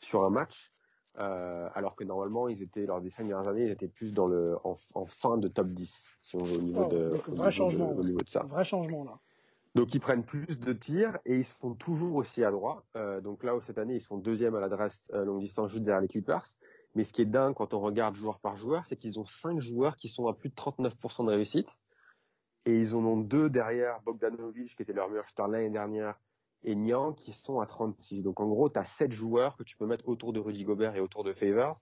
sur 0.00 0.24
un 0.24 0.30
match. 0.30 0.72
Euh, 1.18 1.68
alors 1.74 1.94
que 1.94 2.02
normalement 2.02 2.48
ils 2.48 2.60
étaient 2.60 2.86
lors 2.86 3.00
des 3.00 3.08
cinq 3.08 3.28
dernières 3.28 3.48
années 3.48 3.66
ils 3.66 3.70
étaient 3.70 3.86
plus 3.86 4.12
dans 4.12 4.26
le 4.26 4.56
en, 4.64 4.74
en 4.94 5.06
fin 5.06 5.38
de 5.38 5.46
top 5.46 5.68
10 5.68 6.10
si 6.20 6.34
on 6.34 6.42
veut 6.42 6.58
au 6.58 6.60
niveau 6.60 6.86
oh, 6.86 6.92
de 6.92 7.10
donc, 7.10 7.28
vrai 7.28 7.52
changement 7.52 7.92
de, 7.92 8.00
au 8.00 8.02
niveau 8.02 8.18
de 8.18 8.28
ça. 8.28 8.42
Vrai 8.48 8.64
changement 8.64 9.04
là. 9.04 9.20
Donc 9.74 9.92
ils 9.92 10.00
prennent 10.00 10.24
plus 10.24 10.58
de 10.58 10.72
tirs 10.72 11.18
et 11.24 11.38
ils 11.38 11.44
sont 11.44 11.74
toujours 11.74 12.14
aussi 12.16 12.44
à 12.44 12.50
droite. 12.50 12.84
Euh, 12.96 13.20
donc 13.20 13.42
là, 13.42 13.58
cette 13.60 13.78
année, 13.78 13.94
ils 13.94 14.00
sont 14.00 14.18
deuxième 14.18 14.54
à 14.54 14.60
l'adresse 14.60 15.10
euh, 15.14 15.24
longue 15.24 15.40
distance 15.40 15.72
juste 15.72 15.82
derrière 15.82 16.00
les 16.00 16.08
Clippers. 16.08 16.46
Mais 16.94 17.02
ce 17.02 17.12
qui 17.12 17.22
est 17.22 17.26
dingue 17.26 17.54
quand 17.54 17.74
on 17.74 17.80
regarde 17.80 18.14
joueur 18.14 18.38
par 18.38 18.56
joueur, 18.56 18.86
c'est 18.86 18.96
qu'ils 18.96 19.18
ont 19.18 19.26
cinq 19.26 19.60
joueurs 19.60 19.96
qui 19.96 20.08
sont 20.08 20.28
à 20.28 20.34
plus 20.34 20.48
de 20.48 20.54
39% 20.54 21.26
de 21.26 21.30
réussite. 21.30 21.68
Et 22.66 22.80
ils 22.80 22.94
en 22.94 23.04
ont 23.04 23.16
deux 23.16 23.50
derrière 23.50 24.00
Bogdanovic, 24.02 24.76
qui 24.76 24.82
était 24.82 24.92
leur 24.92 25.10
meilleur 25.10 25.28
star 25.28 25.48
l'année 25.48 25.70
dernière, 25.70 26.18
et 26.62 26.74
Niang, 26.76 27.14
qui 27.14 27.32
sont 27.32 27.60
à 27.60 27.66
36. 27.66 28.22
Donc 28.22 28.40
en 28.40 28.46
gros, 28.46 28.70
tu 28.70 28.78
as 28.78 28.84
sept 28.84 29.12
joueurs 29.12 29.56
que 29.56 29.64
tu 29.64 29.76
peux 29.76 29.86
mettre 29.86 30.08
autour 30.08 30.32
de 30.32 30.40
Rudy 30.40 30.64
Gobert 30.64 30.94
et 30.94 31.00
autour 31.00 31.24
de 31.24 31.32
Favors, 31.32 31.80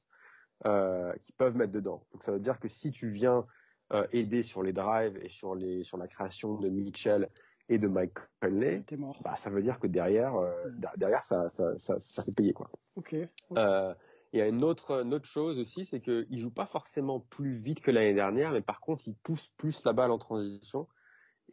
euh, 0.65 1.13
qui 1.21 1.33
peuvent 1.33 1.57
mettre 1.57 1.73
dedans. 1.73 2.05
Donc 2.13 2.25
ça 2.25 2.33
veut 2.33 2.41
dire 2.41 2.59
que 2.59 2.69
si 2.69 2.91
tu 2.91 3.11
viens 3.11 3.45
euh, 3.93 4.07
aider 4.13 4.43
sur 4.43 4.63
les 4.63 4.73
drives 4.73 5.19
et 5.23 5.29
sur, 5.29 5.55
les, 5.55 5.85
sur 5.85 5.99
la 5.99 6.09
création 6.09 6.55
de 6.57 6.69
Mitchell 6.69 7.29
et 7.73 7.79
de 7.79 7.89
Mike 7.89 8.19
Conley, 8.41 8.85
bah, 9.25 9.35
ça 9.37 9.49
veut 9.49 9.63
dire 9.63 9.79
que 9.79 9.87
derrière, 9.87 10.35
euh, 10.37 10.53
derrière 10.97 11.23
ça, 11.23 11.49
ça, 11.49 11.77
ça, 11.79 11.99
ça, 11.99 12.23
fait 12.23 12.37
payer 12.37 12.53
quoi. 12.53 12.71
Ok. 12.97 13.17
Euh, 13.57 13.95
il 14.33 14.39
y 14.39 14.43
a 14.43 14.47
une 14.47 14.63
autre, 14.63 15.03
une 15.03 15.15
autre 15.15 15.27
chose 15.27 15.59
aussi, 15.59 15.87
c'est 15.87 16.01
qu'il 16.01 16.39
joue 16.39 16.51
pas 16.51 16.67
forcément 16.67 17.21
plus 17.21 17.57
vite 17.57 17.81
que 17.81 17.91
l'année 17.91 18.13
dernière, 18.13 18.53
mais 18.53 18.61
par 18.61 18.81
contre, 18.81 19.09
il 19.09 19.15
pousse 19.15 19.49
plus 19.57 19.85
la 19.85 19.95
balle 19.95 20.11
en 20.11 20.19
transition. 20.19 20.87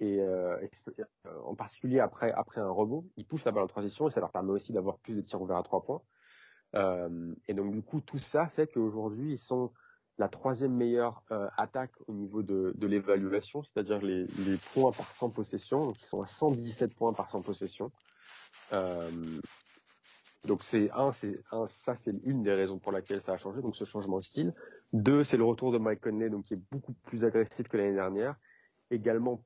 Et 0.02 0.20
euh, 0.22 0.58
en 1.46 1.56
particulier 1.56 2.00
après, 2.00 2.32
après 2.32 2.62
un 2.62 2.70
rebond, 2.70 3.06
il 3.18 3.26
pousse 3.26 3.46
la 3.46 3.52
balle 3.52 3.64
en 3.64 3.68
transition 3.68 4.08
et 4.08 4.12
ça 4.12 4.20
leur 4.20 4.32
permet 4.32 4.52
aussi 4.52 4.74
d'avoir 4.74 4.98
plus 5.00 5.14
de 5.14 5.22
tirs 5.22 5.42
ouverts 5.42 5.58
à 5.58 5.64
trois 5.64 5.84
points. 5.84 6.02
Et 7.48 7.54
donc 7.54 7.72
du 7.72 7.82
coup, 7.82 8.02
tout 8.02 8.20
ça 8.20 8.48
fait 8.48 8.68
qu'aujourd'hui, 8.68 9.32
ils 9.32 9.38
sont 9.38 9.72
la 10.20 10.28
troisième 10.28 10.74
meilleure 10.74 11.24
euh, 11.32 11.48
attaque 11.58 11.94
au 12.08 12.14
niveau 12.14 12.44
de, 12.44 12.74
de 12.76 12.88
l'évaluation, 12.88 13.64
c'est-à-dire 13.64 14.02
les, 14.02 14.28
points 14.74 14.92
par 14.92 15.10
100 15.10 15.30
possessions, 15.30 15.94
ils 15.94 16.04
sont 16.04 16.22
à 16.22 16.28
117 16.28 16.94
points 16.94 17.14
par 17.14 17.32
100 17.32 17.42
possessions. 17.42 17.90
Euh, 18.74 19.10
donc 20.46 20.64
c'est 20.64 20.92
un, 20.92 21.14
c'est 21.14 21.42
un, 21.52 21.68
ça 21.68 21.96
c'est 21.96 22.14
une 22.24 22.44
des 22.44 22.54
raisons 22.54 22.80
pour 22.80 22.92
laquelle 22.92 23.22
ça 23.22 23.34
a 23.34 23.38
changé, 23.38 23.62
donc 23.62 23.78
ce 23.78 23.86
changement 23.86 24.20
de 24.20 24.26
style. 24.26 24.54
Deux, 24.92 25.24
c'est 25.24 25.38
le 25.38 25.46
retour 25.46 25.72
de 25.72 25.78
Mike 25.78 26.02
Conley, 26.02 26.30
donc 26.30 26.46
qui 26.46 26.56
est 26.56 26.62
beaucoup 26.70 26.94
plus 27.06 27.24
agressif 27.24 27.70
que 27.70 27.78
l'année 27.78 27.96
dernière, 27.96 28.36
également 28.92 29.42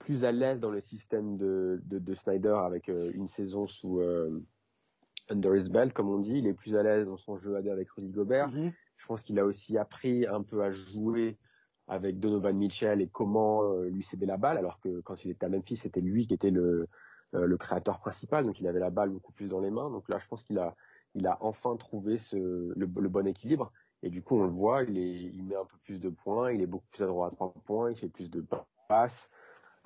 plus 0.00 0.24
à 0.24 0.32
l'aise 0.32 0.58
dans 0.58 0.70
le 0.70 0.80
système 0.80 1.36
de, 1.36 1.80
de, 1.84 2.00
de 2.00 2.14
Snyder 2.14 2.56
avec 2.64 2.88
euh, 2.88 3.10
une 3.14 3.28
saison 3.28 3.68
sous 3.68 4.00
under 5.28 5.54
his 5.54 5.68
belt, 5.68 5.92
comme 5.92 6.10
on 6.10 6.18
dit, 6.18 6.38
il 6.38 6.46
est 6.48 6.54
plus 6.54 6.74
à 6.74 6.82
l'aise 6.82 7.06
dans 7.06 7.16
son 7.16 7.36
jeu 7.36 7.56
AD 7.56 7.68
avec 7.68 7.88
Rudy 7.90 8.10
Gobert. 8.10 8.50
Mm-hmm. 8.50 8.72
Je 8.96 9.06
pense 9.06 9.22
qu'il 9.22 9.38
a 9.38 9.44
aussi 9.44 9.78
appris 9.78 10.26
un 10.26 10.42
peu 10.42 10.62
à 10.62 10.70
jouer 10.70 11.38
avec 11.88 12.18
Donovan 12.18 12.56
Mitchell 12.56 13.00
et 13.00 13.08
comment 13.08 13.64
euh, 13.64 13.88
lui 13.88 14.02
céder 14.02 14.26
la 14.26 14.36
balle, 14.36 14.58
alors 14.58 14.80
que 14.80 15.00
quand 15.00 15.24
il 15.24 15.30
était 15.30 15.46
à 15.46 15.48
Memphis, 15.48 15.76
c'était 15.76 16.00
lui 16.00 16.26
qui 16.26 16.34
était 16.34 16.50
le, 16.50 16.88
euh, 17.34 17.46
le 17.46 17.56
créateur 17.56 17.98
principal, 17.98 18.44
donc 18.44 18.60
il 18.60 18.66
avait 18.66 18.78
la 18.78 18.90
balle 18.90 19.10
beaucoup 19.10 19.32
plus 19.32 19.48
dans 19.48 19.60
les 19.60 19.70
mains. 19.70 19.90
Donc 19.90 20.08
là, 20.08 20.18
je 20.18 20.26
pense 20.26 20.42
qu'il 20.44 20.58
a, 20.58 20.76
il 21.14 21.26
a 21.26 21.38
enfin 21.40 21.76
trouvé 21.76 22.18
le, 22.32 23.08
bon 23.08 23.26
équilibre. 23.26 23.72
Et 24.02 24.10
du 24.10 24.22
coup, 24.22 24.36
on 24.36 24.44
le 24.44 24.50
voit, 24.50 24.82
il, 24.82 24.98
est, 24.98 25.14
il 25.14 25.44
met 25.44 25.56
un 25.56 25.64
peu 25.64 25.76
plus 25.84 25.98
de 25.98 26.10
points, 26.10 26.52
il 26.52 26.60
est 26.60 26.66
beaucoup 26.66 26.88
plus 26.90 27.02
adroit 27.02 27.28
à 27.28 27.30
trois 27.30 27.54
points, 27.64 27.90
il 27.90 27.96
fait 27.96 28.08
plus 28.08 28.30
de 28.30 28.44
passes. 28.88 29.30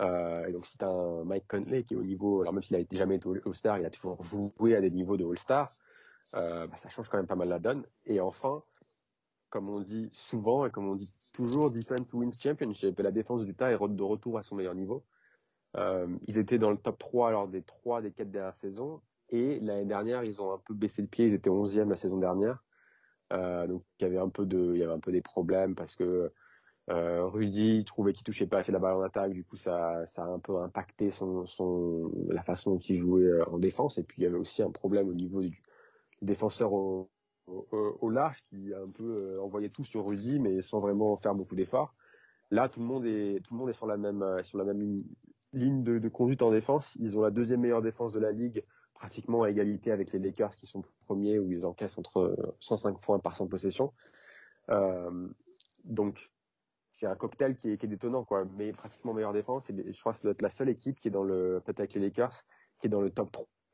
Euh, 0.01 0.47
et 0.47 0.53
donc, 0.53 0.67
si 0.67 0.77
tu 0.77 0.85
un 0.85 1.25
Mike 1.25 1.47
Conley 1.47 1.85
qui 1.85 1.95
est 1.95 1.97
au 1.97 2.03
niveau, 2.03 2.41
alors 2.41 2.53
même 2.53 2.63
s'il 2.63 2.77
a 2.77 2.81
jamais 2.91 3.17
été 3.17 3.29
All-Star, 3.29 3.79
il 3.79 3.87
a 3.87 3.91
toujours 3.91 4.21
joué 4.23 4.75
à 4.75 4.81
des 4.81 4.91
niveaux 4.91 5.17
de 5.17 5.25
All-Star, 5.25 5.71
bah, 6.33 6.69
ça 6.77 6.89
change 6.89 7.09
quand 7.09 7.17
même 7.17 7.27
pas 7.27 7.37
mal 7.37 7.49
la 7.49 7.59
donne. 7.59 7.85
Et 8.07 8.21
enfin, 8.21 8.63
comme 9.51 9.69
on 9.69 9.81
dit 9.81 10.09
souvent 10.13 10.67
et 10.67 10.71
comme 10.71 10.89
on 10.89 10.97
dit 10.97 11.13
toujours, 11.33 11.71
defense 11.71 12.13
wins 12.13 12.33
championship. 12.39 12.99
Et 12.99 13.03
la 13.03 13.11
défense 13.11 13.45
du 13.45 13.55
tas 13.55 13.71
est 13.71 13.79
de 13.79 14.03
retour 14.03 14.39
à 14.39 14.43
son 14.43 14.57
meilleur 14.57 14.75
niveau. 14.75 15.05
Euh, 15.77 16.09
ils 16.27 16.39
étaient 16.39 16.59
dans 16.59 16.71
le 16.71 16.79
top 16.79 16.99
3 16.99 17.33
lors 17.33 17.49
des 17.49 17.63
3 17.63 18.03
des 18.03 18.13
4 18.13 18.31
dernières 18.31 18.57
saisons. 18.57 19.03
Et 19.31 19.61
l'année 19.61 19.85
dernière, 19.85 20.25
ils 20.25 20.41
ont 20.41 20.53
un 20.53 20.59
peu 20.59 20.75
baissé 20.75 21.03
le 21.03 21.09
pied. 21.09 21.27
Ils 21.27 21.35
étaient 21.35 21.51
11e 21.51 21.89
la 21.89 21.97
saison 21.97 22.19
dernière. 22.19 22.63
donc 23.31 23.83
il 23.99 24.05
y 24.05 24.07
avait 24.07 24.19
un 24.19 24.29
peu 24.29 24.47
de, 24.47 24.73
il 24.75 24.79
y 24.79 24.83
avait 24.83 24.93
un 24.93 25.01
peu 25.01 25.13
des 25.13 25.23
problèmes 25.23 25.75
parce 25.75 25.97
que 25.97 26.29
euh, 26.89 27.27
Rudy 27.27 27.85
trouvait 27.85 28.13
qu'il 28.13 28.25
touchait 28.25 28.47
pas 28.47 28.59
assez 28.59 28.71
la 28.71 28.79
balle 28.79 28.95
en 28.95 29.03
attaque, 29.03 29.33
du 29.33 29.43
coup 29.43 29.57
ça, 29.57 30.05
a 30.05 30.23
un 30.23 30.39
peu 30.39 30.61
impacté 30.61 31.11
son, 31.11 31.45
son 31.45 32.13
la 32.29 32.43
façon 32.45 32.75
dont 32.75 32.79
il 32.79 32.97
jouait 32.97 33.25
euh, 33.25 33.45
en 33.51 33.59
défense. 33.59 33.99
Et 33.99 34.05
puis 34.05 34.23
il 34.23 34.25
y 34.25 34.27
avait 34.27 34.39
aussi 34.39 34.63
un 34.63 34.71
problème 34.71 35.09
au 35.09 35.15
niveau 35.15 35.41
du 35.41 35.61
défenseur 36.23 36.73
au, 37.47 38.11
large 38.11 38.43
qui 38.49 38.73
a 38.75 38.81
un 38.81 38.91
peu 38.91 39.05
euh, 39.05 39.43
envoyé 39.43 39.71
tout 39.71 39.85
sur 39.85 40.07
Rudy, 40.07 40.39
mais 40.39 40.63
sans 40.63 40.81
vraiment 40.81 41.17
faire 41.19 41.35
beaucoup 41.35 41.55
d'efforts. 41.55 41.95
Là, 42.51 42.69
tout 42.69 42.81
le 42.81 42.87
monde 42.87 43.07
est 43.07 43.41
tout 43.45 43.55
le 43.55 43.61
monde 43.61 43.71
est 43.71 43.75
sur 43.75 43.87
la 43.87 43.97
même 43.97 44.23
euh, 44.23 44.43
sur 44.43 44.59
la 44.59 44.65
même 44.65 45.05
ligne 45.53 45.83
de, 45.83 46.09
conduite 46.09 46.43
en 46.43 46.51
défense. 46.51 46.97
Ils 47.01 47.19
ont 47.19 47.23
la 47.23 47.31
deuxième 47.31 47.61
meilleure 47.61 47.83
défense 47.83 48.13
de 48.13 48.21
la 48.21 48.33
ligue, 48.33 48.63
pratiquement 48.95 49.43
à 49.43 49.51
égalité 49.51 49.91
avec 49.91 50.13
les 50.13 50.19
Lakers 50.19 50.57
qui 50.57 50.67
sont 50.67 50.83
premiers 51.05 51.39
où 51.39 51.51
ils 51.51 51.67
encaissent 51.67 51.99
entre 51.99 52.37
105 52.61 53.01
points 53.01 53.19
par 53.19 53.37
100 53.37 53.49
possession. 53.49 53.93
Euh, 54.71 55.29
donc 55.85 56.31
c'est 56.91 57.07
un 57.07 57.15
cocktail 57.15 57.57
qui 57.57 57.71
est, 57.71 57.77
qui 57.79 57.89
détonnant, 57.89 58.25
quoi. 58.25 58.47
Mais 58.57 58.73
pratiquement 58.73 59.13
meilleure 59.13 59.35
défense. 59.35 59.69
Et 59.71 59.93
je 59.93 60.01
crois 60.01 60.15
que 60.15 60.29
être 60.29 60.43
la 60.43 60.51
seule 60.51 60.71
équipe 60.71 60.99
qui 60.99 61.09
est 61.09 61.11
dans 61.11 61.25
le, 61.25 61.61
peut-être 61.65 61.81
avec 61.81 61.95
les 61.95 62.01
Lakers, 62.01 62.45
qui 62.81 62.87
est 62.87 62.91
dans 62.91 63.03
le 63.03 63.11
top 63.11 63.31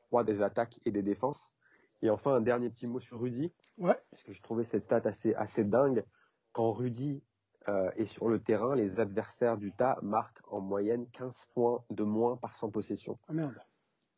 3 0.09 0.23
des 0.23 0.41
attaques 0.41 0.79
et 0.85 0.91
des 0.91 1.03
défenses. 1.03 1.55
Et 2.01 2.09
enfin, 2.09 2.33
un 2.35 2.41
dernier 2.41 2.69
petit 2.69 2.85
mot 2.85 2.99
sur 2.99 3.21
Rudy. 3.21 3.53
Ouais. 3.77 3.97
Parce 4.11 4.23
que 4.23 4.33
je 4.33 4.41
trouvais 4.41 4.65
cette 4.65 4.83
stat 4.83 5.01
assez, 5.05 5.33
assez 5.35 5.63
dingue. 5.63 6.03
Quand 6.51 6.71
Rudy 6.71 7.23
euh, 7.67 7.89
est 7.95 8.05
sur 8.05 8.29
le 8.29 8.39
terrain, 8.39 8.75
les 8.75 8.99
adversaires 8.99 9.57
du 9.57 9.71
tas 9.71 9.97
marquent 10.01 10.41
en 10.47 10.61
moyenne 10.61 11.07
15 11.11 11.47
points 11.53 11.83
de 11.89 12.03
moins 12.03 12.37
par 12.37 12.55
100 12.55 12.71
possessions. 12.71 13.17
Ah 13.27 13.33
merde. 13.33 13.55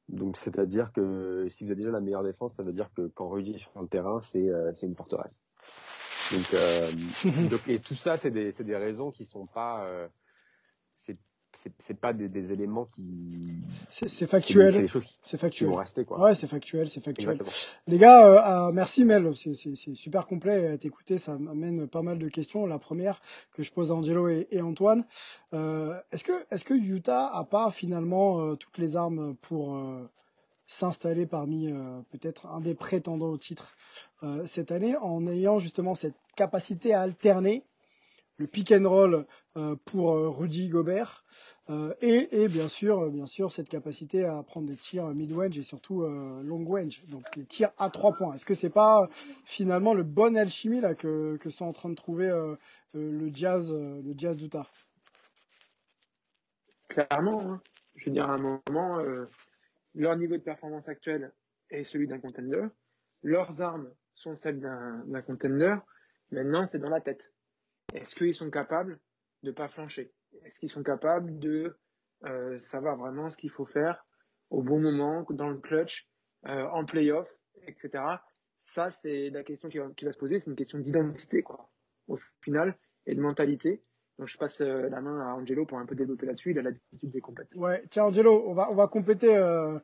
Donc, 0.10 0.38
c'est-à-dire 0.38 0.92
que 0.92 1.48
si 1.50 1.64
vous 1.64 1.72
avez 1.72 1.82
déjà 1.82 1.92
la 1.92 2.02
meilleure 2.02 2.24
défense, 2.24 2.56
ça 2.56 2.64
veut 2.64 2.74
dire 2.74 2.94
que 2.94 3.08
quand 3.08 3.28
Rudy 3.30 3.54
est 3.54 3.58
sur 3.58 3.72
le 3.82 3.88
terrain, 3.88 4.20
c'est 4.22 4.50
euh, 4.50 4.72
une 4.84 4.96
forteresse. 4.96 5.42
Donc, 6.32 6.54
euh, 6.54 6.92
donc, 7.50 7.68
et 7.68 7.80
tout 7.80 7.96
ça, 7.96 8.18
c'est 8.18 8.32
des, 8.32 8.52
des 8.52 8.76
raisons 8.76 9.12
qui 9.12 9.26
sont 9.26 9.48
pas, 9.48 9.86
euh, 9.86 10.08
c'est 11.80 12.00
pas 12.00 12.14
des, 12.14 12.30
des, 12.30 12.52
éléments 12.52 12.86
qui. 12.86 13.56
C'est 13.90 14.28
factuel. 14.28 14.74
C'est 14.74 14.82
des 14.82 14.88
choses 14.88 15.20
qui, 15.24 15.38
factuel. 15.38 15.70
vont 15.70 15.76
rester, 15.76 16.06
quoi. 16.06 16.20
Ouais, 16.20 16.36
c'est 16.36 16.48
factuel, 16.48 16.90
c'est 16.90 17.04
factuel. 17.04 17.38
Les 17.88 17.98
gars, 17.98 18.28
euh, 18.28 18.40
ah, 18.42 18.70
merci 18.74 19.06
Mel, 19.06 19.36
c'est 19.36 19.96
super 19.96 20.28
complet 20.28 20.68
à 20.68 20.78
t'écouter, 20.78 21.18
ça 21.18 21.38
m'amène 21.38 21.88
pas 21.88 22.02
mal 22.02 22.20
de 22.20 22.28
questions. 22.30 22.66
La 22.66 22.80
première 22.80 23.22
que 23.54 23.64
je 23.64 23.72
pose 23.72 23.92
à 23.92 23.96
Angelo 23.96 24.28
et, 24.28 24.48
et 24.52 24.62
Antoine, 24.62 25.06
euh, 25.54 26.00
est-ce 26.12 26.24
que, 26.64 26.74
Utah 26.74 27.28
a 27.28 27.44
pas 27.44 27.72
finalement 27.72 28.42
euh, 28.42 28.56
toutes 28.56 28.78
les 28.78 28.96
armes 28.96 29.36
pour 29.42 29.80
s'installer 30.68 31.26
parmi 31.26 31.72
peut-être 32.12 32.48
un 32.48 32.60
des 32.60 32.74
prétendants 32.74 33.30
au 33.30 33.38
titre 33.38 33.76
cette 34.46 34.72
année 34.72 34.98
en 34.98 35.28
ayant 35.28 35.60
justement 35.60 35.94
cette 35.94 36.16
capacité 36.36 36.94
à 36.94 37.02
alterner 37.02 37.64
le 38.38 38.48
pick 38.48 38.72
and 38.72 38.88
roll 38.88 39.26
euh, 39.58 39.76
pour 39.86 40.38
Rudy 40.38 40.70
Gobert 40.70 41.24
et, 42.02 42.44
et, 42.44 42.48
bien 42.48 42.68
sûr 42.68 43.10
bien 43.10 43.26
sûr 43.26 43.52
cette 43.52 43.70
capacité 43.70 44.24
à 44.24 44.44
prendre 44.44 44.68
des 44.68 44.76
tirs 44.76 45.08
mid 45.08 45.32
range 45.32 45.58
et 45.58 45.64
surtout 45.64 46.04
long 46.04 46.64
range 46.64 47.04
donc 47.08 47.24
les 47.36 47.46
tirs 47.46 47.72
à 47.80 47.90
trois 47.90 48.14
points 48.14 48.36
est-ce 48.36 48.46
que 48.46 48.54
c'est 48.54 48.70
pas 48.70 49.10
finalement 49.46 49.96
le 49.96 50.04
bon 50.04 50.38
alchimie 50.38 50.80
là 50.80 50.94
que, 50.94 51.38
que 51.38 51.50
sont 51.50 51.66
en 51.66 51.74
train 51.74 51.90
de 51.90 51.96
trouver 51.96 52.30
le 52.94 53.30
jazz 53.34 53.74
le 53.74 54.14
jazz 54.16 54.38
d'Utah? 54.38 54.68
Clairement 56.90 57.54
hein. 57.54 57.62
je 57.96 58.06
veux 58.06 58.12
dire 58.12 58.30
à 58.30 58.36
un 58.36 58.38
moment 58.38 59.02
leur 59.96 60.18
niveau 60.18 60.36
de 60.36 60.42
performance 60.42 60.88
actuel 60.88 61.32
est 61.70 61.84
celui 61.86 62.08
d'un 62.08 62.20
contender. 62.20 62.68
Leurs 63.24 63.62
armes 63.62 63.90
sont 64.14 64.36
celles 64.36 64.60
d'un 64.60 65.22
contender. 65.22 65.76
Maintenant, 66.32 66.66
c'est 66.66 66.80
dans 66.80 66.90
la 66.90 67.02
tête. 67.02 67.32
Est-ce 67.96 68.14
qu'ils 68.14 68.36
sont 68.36 68.52
capables 68.52 69.00
de 69.44 69.52
pas 69.52 69.68
flancher? 69.68 70.14
Est-ce 70.44 70.60
qu'ils 70.60 70.70
sont 70.70 70.84
capables 70.84 71.40
de 71.40 71.78
euh, 72.26 72.60
savoir 72.60 72.98
vraiment 72.98 73.30
ce 73.30 73.38
qu'il 73.38 73.50
faut 73.50 73.66
faire 73.66 74.06
au 74.50 74.62
bon 74.62 74.80
moment, 74.80 75.26
dans 75.30 75.50
le 75.50 75.58
clutch, 75.58 76.08
euh, 76.46 76.66
en 76.68 76.86
playoff, 76.86 77.34
etc. 77.68 78.04
Ça, 78.66 78.90
c'est 78.90 79.30
la 79.30 79.44
question 79.44 79.70
qui 79.70 79.78
va, 79.78 79.90
qui 79.96 80.06
va 80.06 80.12
se 80.12 80.18
poser. 80.18 80.40
C'est 80.40 80.50
une 80.50 80.56
question 80.56 80.78
d'identité, 80.80 81.42
quoi, 81.42 81.70
au 82.08 82.18
final, 82.42 82.78
et 83.06 83.16
de 83.16 83.22
mentalité. 83.22 83.84
Donc 84.18 84.28
je 84.30 84.38
passe 84.38 84.62
euh, 84.62 84.88
la 84.90 85.02
main 85.02 85.20
à 85.20 85.34
Angelo 85.34 85.66
pour 85.66 85.78
un 85.78 85.86
peu 85.86 85.94
développer 85.94 86.26
là-dessus. 86.26 86.52
Il 86.52 86.60
a 86.60 86.62
l'habitude 86.62 87.12
des 87.12 87.20
compléter. 87.20 87.58
Ouais, 87.58 87.84
tiens 87.90 88.06
Angelo, 88.06 88.46
on 88.48 88.54
va 88.54 88.72
on 88.72 88.76
va 88.76 88.88
compléter. 88.88 89.36
Euh, 89.36 89.78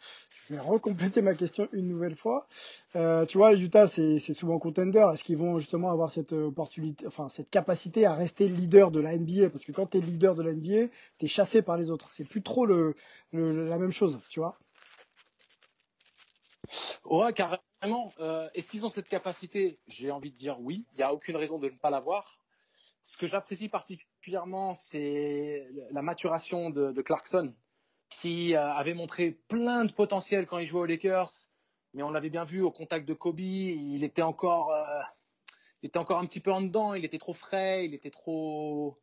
je 0.47 0.53
vais 0.53 0.59
recompléter 0.59 1.21
ma 1.21 1.33
question 1.33 1.67
une 1.73 1.87
nouvelle 1.87 2.15
fois. 2.15 2.47
Euh, 2.95 3.25
tu 3.25 3.37
vois, 3.37 3.53
Utah 3.53 3.87
c'est 3.87 4.19
c'est 4.19 4.33
souvent 4.33 4.57
contender. 4.57 5.05
Est-ce 5.13 5.23
qu'ils 5.23 5.37
vont 5.37 5.59
justement 5.59 5.91
avoir 5.91 6.11
cette 6.11 6.31
opportunité, 6.31 7.05
enfin 7.07 7.27
cette 7.27 7.49
capacité 7.49 8.05
à 8.05 8.13
rester 8.13 8.47
leader 8.47 8.91
de 8.91 9.01
la 9.01 9.17
NBA 9.17 9.49
Parce 9.49 9.65
que 9.65 9.73
quand 9.73 9.87
tu 9.87 9.97
es 9.97 10.01
leader 10.01 10.35
de 10.35 10.43
la 10.43 10.53
NBA, 10.53 10.87
tu 11.17 11.25
es 11.25 11.27
chassé 11.27 11.61
par 11.61 11.75
les 11.77 11.91
autres. 11.91 12.09
C'est 12.11 12.27
plus 12.27 12.41
trop 12.41 12.65
le, 12.65 12.95
le, 13.33 13.67
la 13.67 13.77
même 13.77 13.91
chose, 13.91 14.19
tu 14.29 14.39
vois. 14.39 14.57
Ouais, 17.05 17.33
carrément. 17.33 18.13
Euh, 18.19 18.47
Est-ce 18.53 18.71
qu'ils 18.71 18.85
ont 18.85 18.89
cette 18.89 19.07
capacité? 19.07 19.79
J'ai 19.87 20.11
envie 20.11 20.31
de 20.31 20.37
dire 20.37 20.59
oui. 20.61 20.85
Il 20.93 20.97
n'y 20.97 21.03
a 21.03 21.13
aucune 21.13 21.35
raison 21.35 21.59
de 21.59 21.69
ne 21.69 21.77
pas 21.77 21.89
l'avoir. 21.89 22.40
Ce 23.03 23.17
que 23.17 23.27
j'apprécie 23.27 23.67
particulièrement, 23.67 24.73
c'est 24.73 25.67
la 25.91 26.01
maturation 26.01 26.69
de, 26.69 26.91
de 26.91 27.01
Clarkson, 27.01 27.53
qui 28.09 28.55
euh, 28.55 28.71
avait 28.73 28.93
montré 28.93 29.31
plein 29.47 29.85
de 29.85 29.91
potentiel 29.91 30.45
quand 30.45 30.59
il 30.59 30.65
jouait 30.65 30.81
aux 30.81 30.85
Lakers, 30.85 31.31
mais 31.93 32.03
on 32.03 32.11
l'avait 32.11 32.29
bien 32.29 32.43
vu 32.43 32.61
au 32.61 32.71
contact 32.71 33.07
de 33.07 33.13
Kobe, 33.13 33.39
il 33.39 34.03
était 34.03 34.21
encore, 34.21 34.71
euh, 34.71 35.01
il 35.81 35.87
était 35.87 35.97
encore 35.97 36.19
un 36.19 36.25
petit 36.25 36.39
peu 36.39 36.51
en 36.51 36.61
dedans, 36.61 36.93
il 36.93 37.03
était 37.05 37.17
trop 37.17 37.33
frais, 37.33 37.85
il 37.85 37.93
était 37.93 38.11
trop 38.11 38.99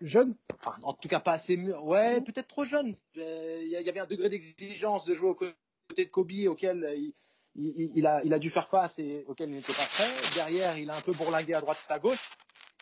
jeune, 0.00 0.36
enfin 0.52 0.76
en 0.82 0.94
tout 0.94 1.08
cas 1.08 1.20
pas 1.20 1.32
assez 1.32 1.56
mûr, 1.56 1.84
ouais 1.84 2.20
peut-être 2.20 2.48
trop 2.48 2.64
jeune. 2.64 2.96
Euh, 3.16 3.60
il 3.62 3.70
y 3.70 3.88
avait 3.88 4.00
un 4.00 4.06
degré 4.06 4.28
d'exigence 4.28 5.04
de 5.04 5.14
jouer 5.14 5.30
aux 5.30 5.34
côtés 5.34 6.04
de 6.04 6.10
Kobe 6.10 6.32
auquel 6.48 6.94
il, 6.96 7.14
il, 7.56 7.92
il, 7.94 8.06
a, 8.06 8.24
il 8.24 8.32
a 8.32 8.38
dû 8.38 8.50
faire 8.50 8.68
face 8.68 8.98
et 8.98 9.24
auquel 9.26 9.50
il 9.50 9.56
n'était 9.56 9.72
pas 9.72 9.86
prêt. 9.86 10.08
Derrière, 10.34 10.78
il 10.78 10.90
a 10.90 10.96
un 10.96 11.00
peu 11.00 11.12
bourlingué 11.12 11.54
à 11.54 11.60
droite 11.60 11.78
et 11.88 11.92
à 11.92 11.98
gauche. 11.98 12.30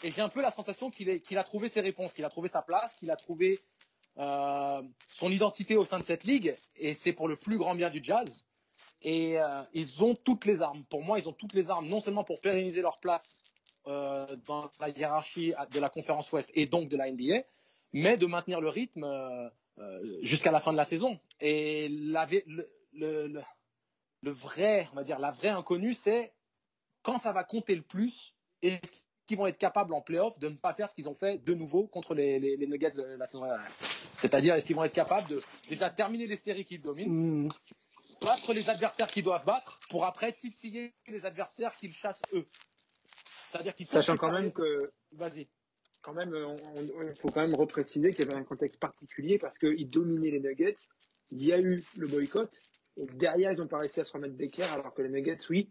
Et 0.02 0.10
j'ai 0.10 0.22
un 0.22 0.28
peu 0.28 0.42
la 0.42 0.50
sensation 0.50 0.90
qu'il 0.90 1.38
a 1.38 1.44
trouvé 1.44 1.68
ses 1.68 1.80
réponses, 1.80 2.12
qu'il 2.12 2.24
a 2.24 2.30
trouvé 2.30 2.48
sa 2.48 2.62
place, 2.62 2.94
qu'il 2.94 3.10
a 3.10 3.16
trouvé 3.16 3.60
euh, 4.18 4.82
son 5.08 5.30
identité 5.30 5.76
au 5.76 5.84
sein 5.84 5.98
de 5.98 6.04
cette 6.04 6.24
ligue. 6.24 6.56
Et 6.76 6.94
c'est 6.94 7.12
pour 7.12 7.28
le 7.28 7.36
plus 7.36 7.56
grand 7.56 7.74
bien 7.74 7.88
du 7.88 8.00
jazz. 8.02 8.46
Et 9.02 9.40
euh, 9.40 9.62
ils 9.72 10.04
ont 10.04 10.14
toutes 10.14 10.44
les 10.44 10.62
armes. 10.62 10.84
Pour 10.84 11.02
moi, 11.02 11.18
ils 11.18 11.28
ont 11.28 11.32
toutes 11.32 11.54
les 11.54 11.70
armes, 11.70 11.88
non 11.88 12.00
seulement 12.00 12.24
pour 12.24 12.40
pérenniser 12.40 12.82
leur 12.82 12.98
place 12.98 13.44
euh, 13.86 14.36
dans 14.46 14.70
la 14.80 14.88
hiérarchie 14.88 15.54
de 15.70 15.80
la 15.80 15.88
conférence 15.88 16.30
Ouest 16.32 16.50
et 16.54 16.66
donc 16.66 16.88
de 16.88 16.96
la 16.96 17.10
NBA, 17.10 17.44
mais 17.92 18.16
de 18.16 18.26
maintenir 18.26 18.60
le 18.60 18.68
rythme 18.68 19.50
jusqu'à 20.20 20.50
la 20.50 20.60
fin 20.60 20.72
de 20.72 20.76
la 20.76 20.84
saison. 20.84 21.18
Et 21.40 21.88
la, 21.88 22.26
le, 22.92 23.42
vrai, 24.22 24.88
on 24.92 24.96
va 24.96 25.04
dire, 25.04 25.18
la 25.18 25.30
vraie 25.30 25.48
inconnue, 25.48 25.94
c'est 25.94 26.32
quand 27.02 27.18
ça 27.18 27.32
va 27.32 27.42
compter 27.44 27.74
le 27.74 27.82
plus, 27.82 28.34
est-ce 28.62 28.92
qui 29.26 29.36
vont 29.36 29.46
être 29.46 29.58
capables 29.58 29.92
en 29.94 30.00
playoff 30.00 30.38
de 30.38 30.48
ne 30.48 30.56
pas 30.56 30.74
faire 30.74 30.90
ce 30.90 30.94
qu'ils 30.94 31.08
ont 31.08 31.14
fait 31.14 31.38
de 31.44 31.54
nouveau 31.54 31.86
contre 31.86 32.14
les, 32.14 32.38
les, 32.38 32.56
les 32.56 32.66
Nuggets 32.66 32.96
de 32.96 33.02
la 33.02 33.24
saison 33.24 33.44
dernière. 33.44 33.70
C'est-à-dire, 34.18 34.54
est-ce 34.54 34.66
qu'ils 34.66 34.76
vont 34.76 34.84
être 34.84 34.92
capables 34.92 35.28
de 35.28 35.42
déjà 35.68 35.90
terminer 35.90 36.26
les 36.26 36.36
séries 36.36 36.64
qu'ils 36.64 36.80
dominent, 36.80 37.44
mmh. 37.44 37.48
battre 38.20 38.52
les 38.52 38.68
adversaires 38.68 39.06
qu'ils 39.06 39.22
doivent 39.22 39.44
battre, 39.44 39.80
pour 39.90 40.04
après 40.04 40.32
titiller 40.32 40.94
les 41.06 41.24
adversaires 41.26 41.76
qu'ils 41.76 41.92
chassent 41.92 42.22
eux? 42.32 42.46
C'est-à-dire 43.50 43.74
qu'ils 43.74 43.86
sachant 43.86 44.16
quand 44.16 44.32
même 44.32 44.50
que 44.52 44.92
vas-y. 45.12 45.48
Quand 46.00 46.14
même, 46.14 46.34
il 47.04 47.14
faut 47.14 47.30
quand 47.30 47.42
même 47.42 47.54
repréciser 47.54 48.10
qu'il 48.10 48.24
y 48.24 48.28
avait 48.28 48.40
un 48.40 48.44
contexte 48.44 48.80
particulier 48.80 49.38
parce 49.38 49.56
qu'ils 49.58 49.88
dominaient 49.88 50.30
les 50.30 50.40
Nuggets. 50.40 50.74
Il 51.30 51.44
y 51.44 51.52
a 51.52 51.60
eu 51.60 51.84
le 51.96 52.08
boycott 52.08 52.58
et 52.96 53.06
derrière 53.06 53.52
ils 53.52 53.62
ont 53.62 53.68
pas 53.68 53.78
réussi 53.78 54.00
à 54.00 54.04
se 54.04 54.12
remettre 54.12 54.34
d'équerre 54.34 54.72
alors 54.72 54.92
que 54.94 55.02
les 55.02 55.08
Nuggets, 55.08 55.38
oui, 55.48 55.70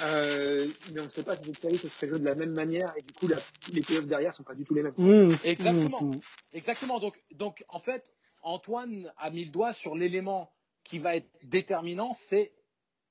euh, 0.00 0.66
mais 0.92 1.00
on 1.00 1.04
ne 1.04 1.10
sait 1.10 1.22
pas 1.22 1.36
si 1.36 1.44
cette 1.44 1.60
série 1.60 1.76
se 1.76 1.88
serait 1.88 2.08
jouée 2.08 2.18
de 2.18 2.24
la 2.24 2.34
même 2.34 2.52
manière 2.52 2.92
et 2.96 3.02
du 3.02 3.12
coup 3.12 3.28
la, 3.28 3.36
les 3.72 3.82
playoffs 3.82 4.06
derrière 4.06 4.32
sont 4.32 4.42
pas 4.42 4.54
du 4.54 4.64
tout 4.64 4.74
les 4.74 4.82
mêmes. 4.82 4.94
Mmh. 4.96 5.36
Exactement. 5.44 6.02
Mmh. 6.02 6.20
Exactement. 6.54 6.98
Donc, 6.98 7.22
donc 7.32 7.64
en 7.68 7.78
fait, 7.78 8.14
Antoine 8.42 9.12
a 9.18 9.30
mis 9.30 9.44
le 9.44 9.50
doigt 9.50 9.72
sur 9.72 9.94
l'élément 9.94 10.52
qui 10.82 10.98
va 10.98 11.16
être 11.16 11.28
déterminant, 11.42 12.12
c'est 12.12 12.52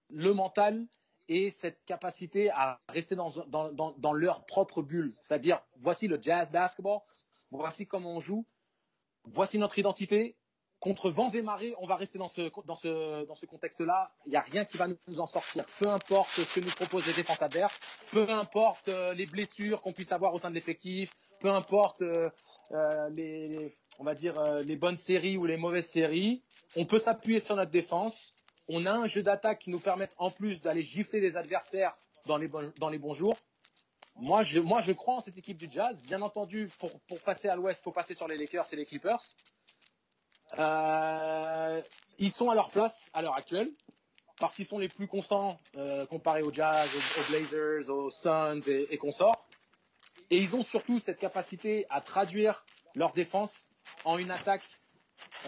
le 0.10 0.34
mental 0.34 0.88
et 1.30 1.50
cette 1.50 1.86
capacité 1.86 2.50
à 2.50 2.82
rester 2.90 3.16
dans, 3.16 3.30
dans, 3.48 3.72
dans, 3.72 3.92
dans 3.98 4.14
leur 4.14 4.46
propre 4.46 4.82
bulle. 4.82 5.14
C'est-à-dire, 5.22 5.62
voici 5.78 6.08
le 6.08 6.20
jazz 6.22 6.52
basketball, 6.52 7.00
voici 7.52 7.88
comment 7.88 8.16
on 8.16 8.20
joue, 8.20 8.46
voici 9.24 9.58
notre 9.58 9.80
identité, 9.80 10.36
contre 10.82 11.12
vents 11.12 11.30
et 11.30 11.44
marées, 11.44 11.76
on 11.78 11.86
va 11.86 11.96
rester 11.96 12.18
dans 12.18 12.28
ce, 12.28 12.52
dans 12.66 12.76
ce, 12.76 13.24
dans 13.26 13.36
ce 13.36 13.46
contexte-là. 13.46 14.12
Il 14.26 14.32
n'y 14.32 14.36
a 14.36 14.42
rien 14.42 14.66
qui 14.66 14.78
va 14.78 14.88
nous 15.08 15.20
en 15.20 15.28
sortir. 15.28 15.64
Peu 15.80 15.88
importe 15.88 16.30
ce 16.32 16.60
que 16.60 16.60
nous 16.60 16.72
proposent 16.72 17.06
les 17.06 17.14
défenses 17.14 17.44
adverses, 17.44 17.80
peu 18.12 18.28
importe 18.30 18.90
euh, 18.90 19.14
les 19.14 19.28
blessures 19.28 19.82
qu'on 19.82 19.94
puisse 19.94 20.12
avoir 20.12 20.34
au 20.34 20.40
sein 20.40 20.50
de 20.50 20.56
l'effectif, 20.56 21.14
peu 21.40 21.52
importe 21.52 22.02
euh, 22.02 22.30
euh 22.72 23.10
les, 23.12 23.78
on 24.00 24.04
va 24.04 24.16
dire, 24.16 24.34
les 24.66 24.76
bonnes 24.76 24.96
séries 24.96 25.38
ou 25.38 25.46
les 25.46 25.58
mauvaises 25.58 25.88
séries, 25.88 26.44
on 26.76 26.86
peut 26.86 27.00
s'appuyer 27.00 27.40
sur 27.40 27.56
notre 27.56 27.72
défense. 27.72 28.34
On 28.68 28.88
a 28.88 28.92
un 28.92 29.06
jeu 29.06 29.22
d'attaque 29.22 29.60
qui 29.60 29.70
nous 29.70 29.80
permet 29.80 30.10
en 30.18 30.32
plus 30.32 30.62
d'aller 30.62 30.82
gifler 30.82 31.22
des 31.22 31.38
adversaires 31.38 31.96
dans 32.26 32.38
les, 32.38 32.50
dans 32.80 32.90
les 32.90 32.98
bons 32.98 33.14
jours. 33.14 33.38
Moi 34.16 34.42
je, 34.42 34.60
moi, 34.60 34.82
je 34.82 34.94
crois 34.94 35.16
en 35.16 35.20
cette 35.20 35.38
équipe 35.38 35.58
du 35.58 35.68
Jazz. 35.70 36.02
Bien 36.02 36.22
entendu, 36.22 36.70
pour, 36.80 37.00
pour 37.02 37.20
passer 37.22 37.50
à 37.50 37.56
l'ouest, 37.56 37.82
il 37.82 37.84
faut 37.84 37.92
passer 37.92 38.16
sur 38.16 38.28
les 38.28 38.38
Lakers 38.38 38.66
et 38.72 38.76
les 38.76 38.86
Clippers. 38.86 39.22
Euh, 40.60 41.82
ils 42.20 42.32
sont 42.32 42.50
à 42.50 42.56
leur 42.56 42.70
place 42.70 43.10
à 43.14 43.22
l'heure 43.22 43.38
actuelle 43.38 43.70
parce 44.40 44.56
qu'ils 44.56 44.66
sont 44.66 44.80
les 44.80 44.88
plus 44.88 45.08
constants 45.08 45.60
euh, 45.78 46.06
comparés 46.06 46.42
aux 46.42 46.52
Jazz, 46.52 46.90
aux, 47.20 47.32
Blazers, 47.32 47.90
aux 47.90 48.10
Suns 48.10 48.62
et, 48.68 48.88
et 48.90 48.98
consorts. 48.98 49.48
Et 50.30 50.38
ils 50.38 50.56
ont 50.56 50.64
surtout 50.64 51.00
cette 51.00 51.20
capacité 51.20 51.86
à 51.90 52.02
traduire 52.02 52.66
leur 52.96 53.14
défense 53.14 53.66
en 54.06 54.18
une 54.18 54.32
attaque 54.32 54.64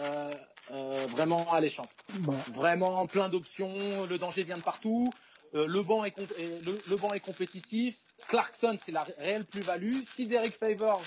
euh, 0.00 0.32
euh, 0.70 1.06
vraiment 1.08 1.52
alléchante. 1.52 1.90
Bon. 2.20 2.36
Vraiment 2.52 3.06
plein 3.06 3.28
d'options, 3.28 4.06
le 4.06 4.18
danger 4.18 4.42
vient 4.42 4.56
de 4.56 4.62
partout. 4.62 5.12
Euh, 5.54 5.66
le, 5.66 5.82
banc 5.82 6.04
est 6.04 6.16
le, 6.18 6.78
le 6.88 6.96
banc 6.96 7.12
est 7.12 7.20
compétitif. 7.20 8.06
Clarkson, 8.28 8.76
c'est 8.82 8.92
la 8.92 9.04
réelle 9.04 9.44
plus-value. 9.44 10.02
Si 10.02 10.26
Derek 10.26 10.54
Favors 10.54 11.02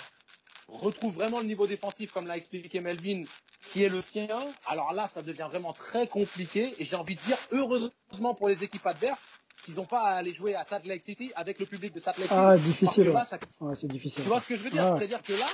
retrouve 0.67 1.13
vraiment 1.13 1.39
le 1.39 1.45
niveau 1.45 1.67
défensif, 1.67 2.11
comme 2.11 2.27
l'a 2.27 2.37
expliqué 2.37 2.81
Melvin, 2.81 3.23
qui 3.71 3.83
est 3.83 3.89
le 3.89 4.01
sien, 4.01 4.27
alors 4.65 4.93
là, 4.93 5.07
ça 5.07 5.21
devient 5.21 5.47
vraiment 5.49 5.73
très 5.73 6.07
compliqué. 6.07 6.75
Et 6.77 6.83
j'ai 6.83 6.95
envie 6.95 7.15
de 7.15 7.21
dire, 7.21 7.37
heureusement 7.51 8.35
pour 8.35 8.49
les 8.49 8.63
équipes 8.63 8.85
adverses, 8.85 9.27
qu'ils 9.63 9.75
n'ont 9.75 9.85
pas 9.85 10.01
à 10.01 10.15
aller 10.15 10.33
jouer 10.33 10.55
à 10.55 10.63
Salt 10.63 10.85
Lake 10.85 11.01
City 11.01 11.31
avec 11.35 11.59
le 11.59 11.65
public 11.65 11.93
de 11.93 11.99
Salt 11.99 12.17
Lake 12.17 12.29
City. 12.29 12.39
Ah, 12.39 12.57
difficile. 12.57 13.09
là, 13.09 13.19
ouais. 13.19 13.23
ça 13.25 13.39
Ouais, 13.59 13.75
c'est 13.75 13.87
difficile. 13.87 14.23
tu 14.23 14.29
vois 14.29 14.39
ce 14.39 14.47
que 14.47 14.55
je 14.55 14.61
veux 14.61 14.69
dire? 14.69 14.85
Ah. 14.85 14.95
C'est-à-dire 14.97 15.21
que 15.21 15.33
là, 15.33 15.47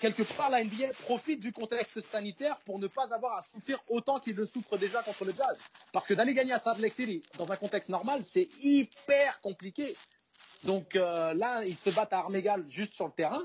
quelque 0.00 0.22
part, 0.22 0.50
la 0.50 0.62
NBA 0.62 0.88
profite 1.02 1.40
du 1.40 1.52
contexte 1.52 2.00
sanitaire 2.00 2.58
pour 2.64 2.78
ne 2.78 2.86
pas 2.86 3.14
avoir 3.14 3.36
à 3.36 3.40
souffrir 3.40 3.78
autant 3.88 4.20
qu'il 4.20 4.36
le 4.36 4.46
souffre 4.46 4.76
déjà 4.76 5.02
contre 5.02 5.24
le 5.24 5.32
Jazz. 5.32 5.60
Parce 5.92 6.06
que 6.06 6.14
d'aller 6.14 6.34
gagner 6.34 6.52
à 6.52 6.58
Salt 6.58 6.78
Lake 6.80 6.92
City 6.92 7.22
dans 7.38 7.50
un 7.50 7.56
contexte 7.56 7.88
normal, 7.88 8.22
c'est 8.22 8.48
hyper 8.60 9.40
compliqué. 9.40 9.96
Donc 10.64 10.94
euh, 10.94 11.34
là, 11.34 11.64
ils 11.64 11.76
se 11.76 11.90
battent 11.90 12.12
à 12.12 12.18
armes 12.18 12.36
égales 12.36 12.64
juste 12.68 12.94
sur 12.94 13.06
le 13.06 13.12
terrain. 13.12 13.42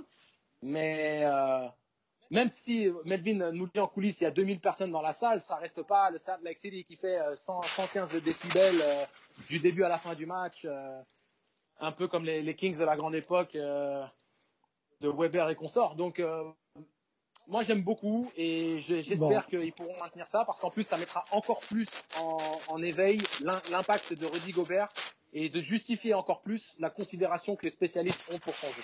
Mais 0.61 1.21
euh, 1.25 1.67
même 2.31 2.47
si 2.47 2.89
Melvin 3.05 3.51
nous 3.51 3.65
le 3.65 3.71
dit 3.73 3.79
en 3.79 3.87
coulisses, 3.87 4.21
il 4.21 4.25
y 4.25 4.27
a 4.27 4.31
2000 4.31 4.59
personnes 4.59 4.91
dans 4.91 5.01
la 5.01 5.13
salle, 5.13 5.41
ça 5.41 5.55
reste 5.55 5.83
pas 5.83 6.09
le 6.09 6.17
Salt 6.17 6.39
Lake 6.43 6.57
City 6.57 6.83
qui 6.83 6.95
fait 6.95 7.19
euh, 7.19 7.35
100, 7.35 7.61
115 7.63 8.11
de 8.11 8.19
décibels 8.19 8.81
euh, 8.81 9.05
du 9.49 9.59
début 9.59 9.83
à 9.83 9.89
la 9.89 9.97
fin 9.97 10.13
du 10.13 10.25
match. 10.25 10.65
euh, 10.65 11.01
un 11.79 11.91
peu 11.91 12.07
comme 12.07 12.25
les, 12.25 12.41
les 12.41 12.55
Kings 12.55 12.77
de 12.77 12.83
la 12.85 12.95
grande 12.97 13.15
époque. 13.15 13.55
euh, 13.55 14.03
de 14.99 15.09
Weber 15.09 15.47
et 15.51 15.55
consorts. 15.55 15.93
Donc, 15.95 16.19
euh, 16.19 16.43
moi, 17.45 17.61
j'aime 17.61 17.83
beaucoup 17.83 18.31
et 18.35 18.79
j'espère 18.79 19.45
qu'ils 19.45 19.71
pourront 19.71 19.95
maintenir 19.99 20.25
ça 20.25 20.43
parce 20.43 20.59
qu'en 20.59 20.71
plus, 20.71 20.81
ça 20.81 20.97
mettra 20.97 21.23
encore 21.31 21.59
plus 21.59 21.87
en, 22.19 22.39
en 22.69 22.81
éveil 22.81 23.21
l'im- 23.43 23.61
l'impact 23.69 24.13
de 24.13 24.25
Rudy 24.25 24.51
Gobert 24.53 24.89
et 25.33 25.49
de 25.49 25.59
justifier 25.59 26.13
encore 26.13 26.41
plus 26.41 26.75
la 26.79 26.89
considération 26.89 27.55
que 27.55 27.63
les 27.63 27.69
spécialistes 27.69 28.23
ont 28.33 28.37
pour 28.39 28.53
son 28.53 28.67
jeu. 28.67 28.81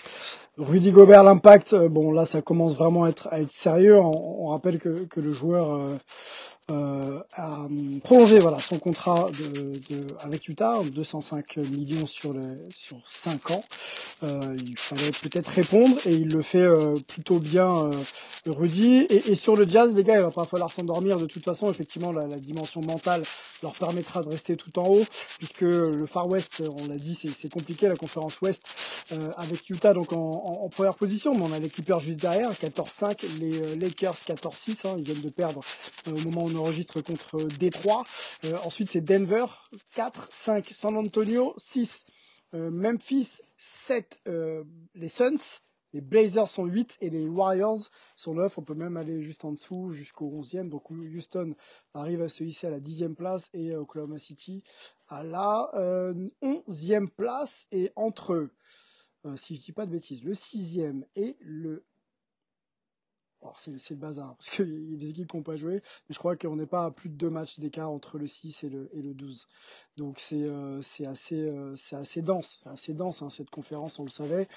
Rudy 0.57 0.91
Gobert, 0.91 1.23
l'impact, 1.23 1.73
euh, 1.73 1.89
bon 1.89 2.11
là 2.11 2.25
ça 2.25 2.41
commence 2.41 2.75
vraiment 2.75 3.05
à 3.05 3.09
être, 3.09 3.27
à 3.31 3.39
être 3.39 3.51
sérieux. 3.51 3.97
On, 3.97 4.45
on 4.45 4.47
rappelle 4.47 4.79
que, 4.79 5.05
que 5.05 5.19
le 5.19 5.31
joueur 5.31 5.73
euh, 5.73 5.95
a 6.69 7.61
hum, 7.65 7.99
prolongé 8.03 8.39
voilà 8.39 8.59
son 8.59 8.79
contrat 8.79 9.29
de, 9.39 9.79
de, 9.95 10.07
avec 10.21 10.47
Utah, 10.49 10.81
205 10.83 11.57
millions 11.57 12.05
sur 12.07 12.33
le 12.33 12.41
sur 12.71 12.97
5 13.09 13.51
ans. 13.51 13.63
Euh, 14.23 14.57
il 14.65 14.77
fallait 14.77 15.11
peut-être 15.23 15.47
répondre 15.47 15.97
et 16.05 16.13
il 16.15 16.29
le 16.29 16.41
fait 16.43 16.59
euh, 16.59 16.95
plutôt 17.07 17.39
bien, 17.39 17.85
euh, 17.85 17.91
Rudy. 18.47 19.05
Et, 19.09 19.31
et 19.31 19.35
sur 19.35 19.55
le 19.55 19.67
Jazz, 19.69 19.95
les 19.95 20.03
gars, 20.03 20.17
il 20.17 20.23
va 20.23 20.31
pas 20.31 20.45
falloir 20.45 20.71
s'endormir. 20.71 21.19
De 21.19 21.27
toute 21.27 21.45
façon, 21.45 21.71
effectivement, 21.71 22.11
la, 22.11 22.27
la 22.27 22.37
dimension 22.37 22.81
mentale 22.81 23.23
leur 23.63 23.73
permettra 23.73 24.23
de 24.23 24.29
rester 24.29 24.57
tout 24.57 24.77
en 24.79 24.87
haut, 24.89 25.05
puisque 25.39 25.61
le 25.61 26.07
Far 26.07 26.27
West, 26.29 26.63
on 26.83 26.87
l'a 26.87 26.97
dit, 26.97 27.17
c'est 27.41 27.51
compliqué 27.51 27.87
la 27.87 27.95
conférence 27.95 28.41
Ouest 28.41 28.61
euh, 29.13 29.29
avec 29.37 29.69
Utah 29.69 29.93
donc 29.93 30.13
en, 30.13 30.17
en- 30.17 30.65
première 30.69 30.95
position, 30.95 31.35
mais 31.35 31.43
on 31.43 31.53
a 31.53 31.59
les 31.59 31.69
Clippers 31.69 31.99
juste 32.01 32.19
derrière, 32.19 32.51
14-5, 32.53 33.17
les 33.39 33.61
euh, 33.61 33.75
Lakers 33.77 34.17
14-6, 34.27 34.87
hein, 34.87 34.95
ils 34.99 35.05
viennent 35.05 35.21
de 35.21 35.29
perdre 35.29 35.61
euh, 36.09 36.13
au 36.13 36.29
moment 36.29 36.45
où 36.45 36.51
enregistre 36.57 37.01
contre 37.01 37.43
Détroit. 37.59 38.03
Euh, 38.45 38.57
ensuite 38.63 38.91
c'est 38.91 39.01
Denver 39.01 39.45
4-5, 39.95 40.73
San 40.73 40.97
Antonio 40.97 41.53
6, 41.57 42.05
euh, 42.53 42.69
Memphis 42.69 43.41
7, 43.57 44.19
euh, 44.27 44.63
les 44.95 45.09
Suns. 45.09 45.61
Les 45.93 46.01
Blazers 46.01 46.47
sont 46.47 46.65
8 46.65 46.97
et 47.01 47.11
les 47.11 47.27
Warriors 47.27 47.91
sont 48.15 48.33
9. 48.33 48.57
On 48.57 48.63
peut 48.63 48.73
même 48.73 48.97
aller 48.97 49.21
juste 49.21 49.45
en 49.45 49.51
dessous 49.51 49.91
jusqu'au 49.91 50.27
11e. 50.41 50.67
Donc 50.67 50.89
Houston 50.89 51.53
arrive 51.93 52.23
à 52.23 52.29
se 52.29 52.43
hisser 52.43 52.65
à 52.65 52.71
la 52.71 52.79
10e 52.79 53.13
place 53.13 53.47
et 53.53 53.75
Oklahoma 53.75 54.17
City 54.17 54.63
à 55.07 55.23
la 55.23 55.69
euh, 55.75 56.27
11e 56.41 57.09
place. 57.09 57.67
Et 57.71 57.91
entre 57.95 58.49
si 59.35 59.55
je 59.55 59.61
dis 59.61 59.71
pas 59.71 59.85
de 59.85 59.91
bêtises, 59.91 60.23
le 60.23 60.33
sixième 60.33 61.05
et 61.15 61.37
le... 61.39 61.85
C'est 63.57 63.71
le 63.91 63.95
bazar, 63.95 64.35
parce 64.35 64.49
qu'il 64.49 64.91
y 64.91 64.93
a 64.93 64.97
des 64.97 65.09
équipes 65.09 65.29
qui 65.29 65.37
n'ont 65.37 65.43
pas 65.43 65.55
joué, 65.55 65.73
mais 65.73 66.13
je 66.13 66.19
crois 66.19 66.35
qu'on 66.35 66.55
n'est 66.55 66.65
pas 66.65 66.85
à 66.85 66.91
plus 66.91 67.09
de 67.09 67.15
deux 67.15 67.29
matchs 67.29 67.59
d'écart 67.59 67.89
entre 67.89 68.17
le 68.17 68.27
6 68.27 68.63
et 68.63 68.69
le, 68.69 68.89
et 68.93 69.01
le 69.01 69.13
12. 69.13 69.47
Donc 69.97 70.19
c'est 70.19 70.43
euh, 70.43 70.81
assez, 71.07 71.35
euh, 71.35 71.75
c'est 71.75 71.95
assez 71.95 72.21
dense, 72.21 72.61
assez 72.65 72.93
dense 72.93 73.21
hein, 73.21 73.29
cette 73.29 73.49
conférence, 73.49 73.99
on 73.99 74.03
le 74.03 74.09
savait. 74.09 74.47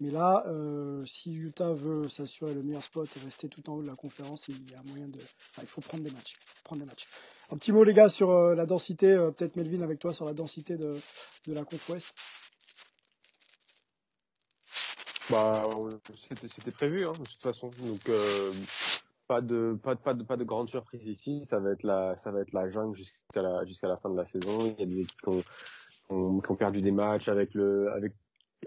Mais 0.00 0.10
là, 0.10 0.44
euh, 0.46 1.04
si 1.04 1.34
Utah 1.34 1.72
veut 1.72 2.08
s'assurer 2.08 2.54
le 2.54 2.62
meilleur 2.62 2.82
spot 2.82 3.08
et 3.16 3.24
rester 3.24 3.48
tout 3.48 3.68
en 3.70 3.74
haut 3.74 3.82
de 3.82 3.88
la 3.88 3.96
conférence, 3.96 4.48
il 4.48 4.70
y 4.70 4.74
a 4.74 4.82
moyen 4.84 5.08
de... 5.08 5.18
enfin, 5.18 5.62
il 5.62 5.68
faut 5.68 5.80
prendre 5.80 6.04
des 6.04 6.10
matchs. 6.10 6.36
Prendre 6.64 6.82
des 6.82 6.86
matchs. 6.86 7.06
Un 7.50 7.56
petit 7.56 7.72
mot 7.72 7.84
les 7.84 7.94
gars 7.94 8.08
sur 8.08 8.32
la 8.54 8.66
densité, 8.66 9.14
peut-être 9.36 9.56
Melvin 9.56 9.82
avec 9.82 10.00
toi 10.00 10.12
sur 10.12 10.24
la 10.24 10.34
densité 10.34 10.76
de, 10.76 10.96
de 11.46 11.52
la 11.52 11.62
conf 11.64 11.88
ouest. 11.88 12.12
Bah, 15.30 15.62
c'était 16.14 16.70
prévu, 16.70 17.04
hein, 17.04 17.12
de 17.12 17.24
toute 17.24 17.42
façon. 17.42 17.70
Donc, 17.82 18.08
euh, 18.08 18.52
pas 19.26 19.40
de 19.40 19.76
pas 19.82 19.94
de 19.94 20.00
pas 20.00 20.14
de 20.14 20.22
pas 20.22 20.36
de 20.36 20.44
grande 20.44 20.68
surprise 20.68 21.04
ici. 21.06 21.42
Ça 21.46 21.58
va 21.58 21.72
être 21.72 21.82
la 21.82 22.16
ça 22.16 22.30
va 22.30 22.40
être 22.40 22.52
la 22.52 22.70
jungle 22.70 22.96
jusqu'à 22.96 23.42
la 23.42 23.64
jusqu'à 23.64 23.88
la 23.88 23.96
fin 23.96 24.10
de 24.10 24.16
la 24.16 24.24
saison. 24.24 24.74
Il 24.78 24.80
y 24.80 24.82
a 24.82 24.86
des 24.86 25.00
équipes 25.00 25.20
qui 25.20 25.28
ont, 25.28 26.40
qui 26.40 26.50
ont, 26.52 26.56
perdu 26.56 26.80
des 26.80 26.92
matchs 26.92 27.28
avec 27.28 27.54
le 27.54 27.90
avec 27.92 28.12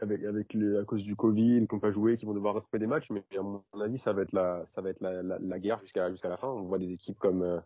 avec 0.01 0.23
avec 0.25 0.53
le 0.53 0.79
à 0.79 0.83
cause 0.83 1.03
du 1.03 1.15
Covid, 1.15 1.65
qui 1.65 1.75
n'ont 1.75 1.79
pas 1.79 1.91
joué, 1.91 2.17
qui 2.17 2.25
vont 2.25 2.33
devoir 2.33 2.55
retrouver 2.55 2.79
des 2.79 2.87
matchs. 2.87 3.09
Mais 3.11 3.23
à 3.37 3.41
mon 3.41 3.63
avis, 3.81 3.99
ça 3.99 4.11
va 4.11 4.23
être 4.23 4.33
la 4.33 4.65
ça 4.67 4.81
va 4.81 4.89
être 4.89 5.01
la 5.01 5.23
la, 5.23 5.39
la 5.39 5.59
guerre 5.59 5.79
jusqu'à 5.79 6.11
jusqu'à 6.11 6.29
la 6.29 6.37
fin. 6.37 6.49
On 6.49 6.63
voit 6.63 6.79
des 6.79 6.91
équipes 6.91 7.19
comme 7.19 7.43
euh, 7.43 7.59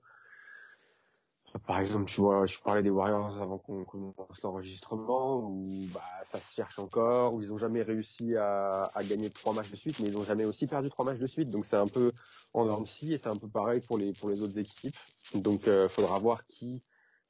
par 1.66 1.80
exemple, 1.80 2.06
tu 2.06 2.22
vois, 2.22 2.46
je 2.46 2.58
parlais 2.60 2.84
des 2.84 2.90
Warriors 2.90 3.42
avant 3.42 3.58
qu'on 3.58 3.86
commence 3.86 4.42
l'enregistrement, 4.44 5.40
où 5.40 5.68
bah, 5.94 6.02
ça 6.26 6.40
se 6.40 6.54
cherche 6.54 6.78
encore, 6.80 7.34
où 7.34 7.42
ils 7.42 7.52
ont 7.54 7.58
jamais 7.58 7.82
réussi 7.84 8.36
à, 8.36 8.84
à 8.94 9.04
gagner 9.04 9.30
trois 9.30 9.54
matchs 9.54 9.72
de 9.72 9.76
suite, 9.78 10.00
mais 10.00 10.10
ils 10.10 10.18
ont 10.18 10.24
jamais 10.24 10.46
aussi 10.46 10.68
perdu 10.68 10.90
trois 10.90 11.06
matchs 11.06 11.20
de 11.20 11.28
suite. 11.28 11.50
Donc 11.50 11.66
c'est 11.66 11.78
un 11.78 11.88
peu 11.88 12.12
en 12.54 12.86
scie 12.86 13.14
et 13.14 13.18
c'est 13.18 13.30
un 13.30 13.38
peu 13.38 13.48
pareil 13.50 13.82
pour 13.82 13.98
les 13.98 14.14
pour 14.14 14.30
les 14.30 14.42
autres 14.42 14.58
équipes. 14.58 14.96
Donc 15.36 15.68
euh, 15.68 15.88
faudra 15.90 16.20
voir 16.20 16.46
qui. 16.48 16.84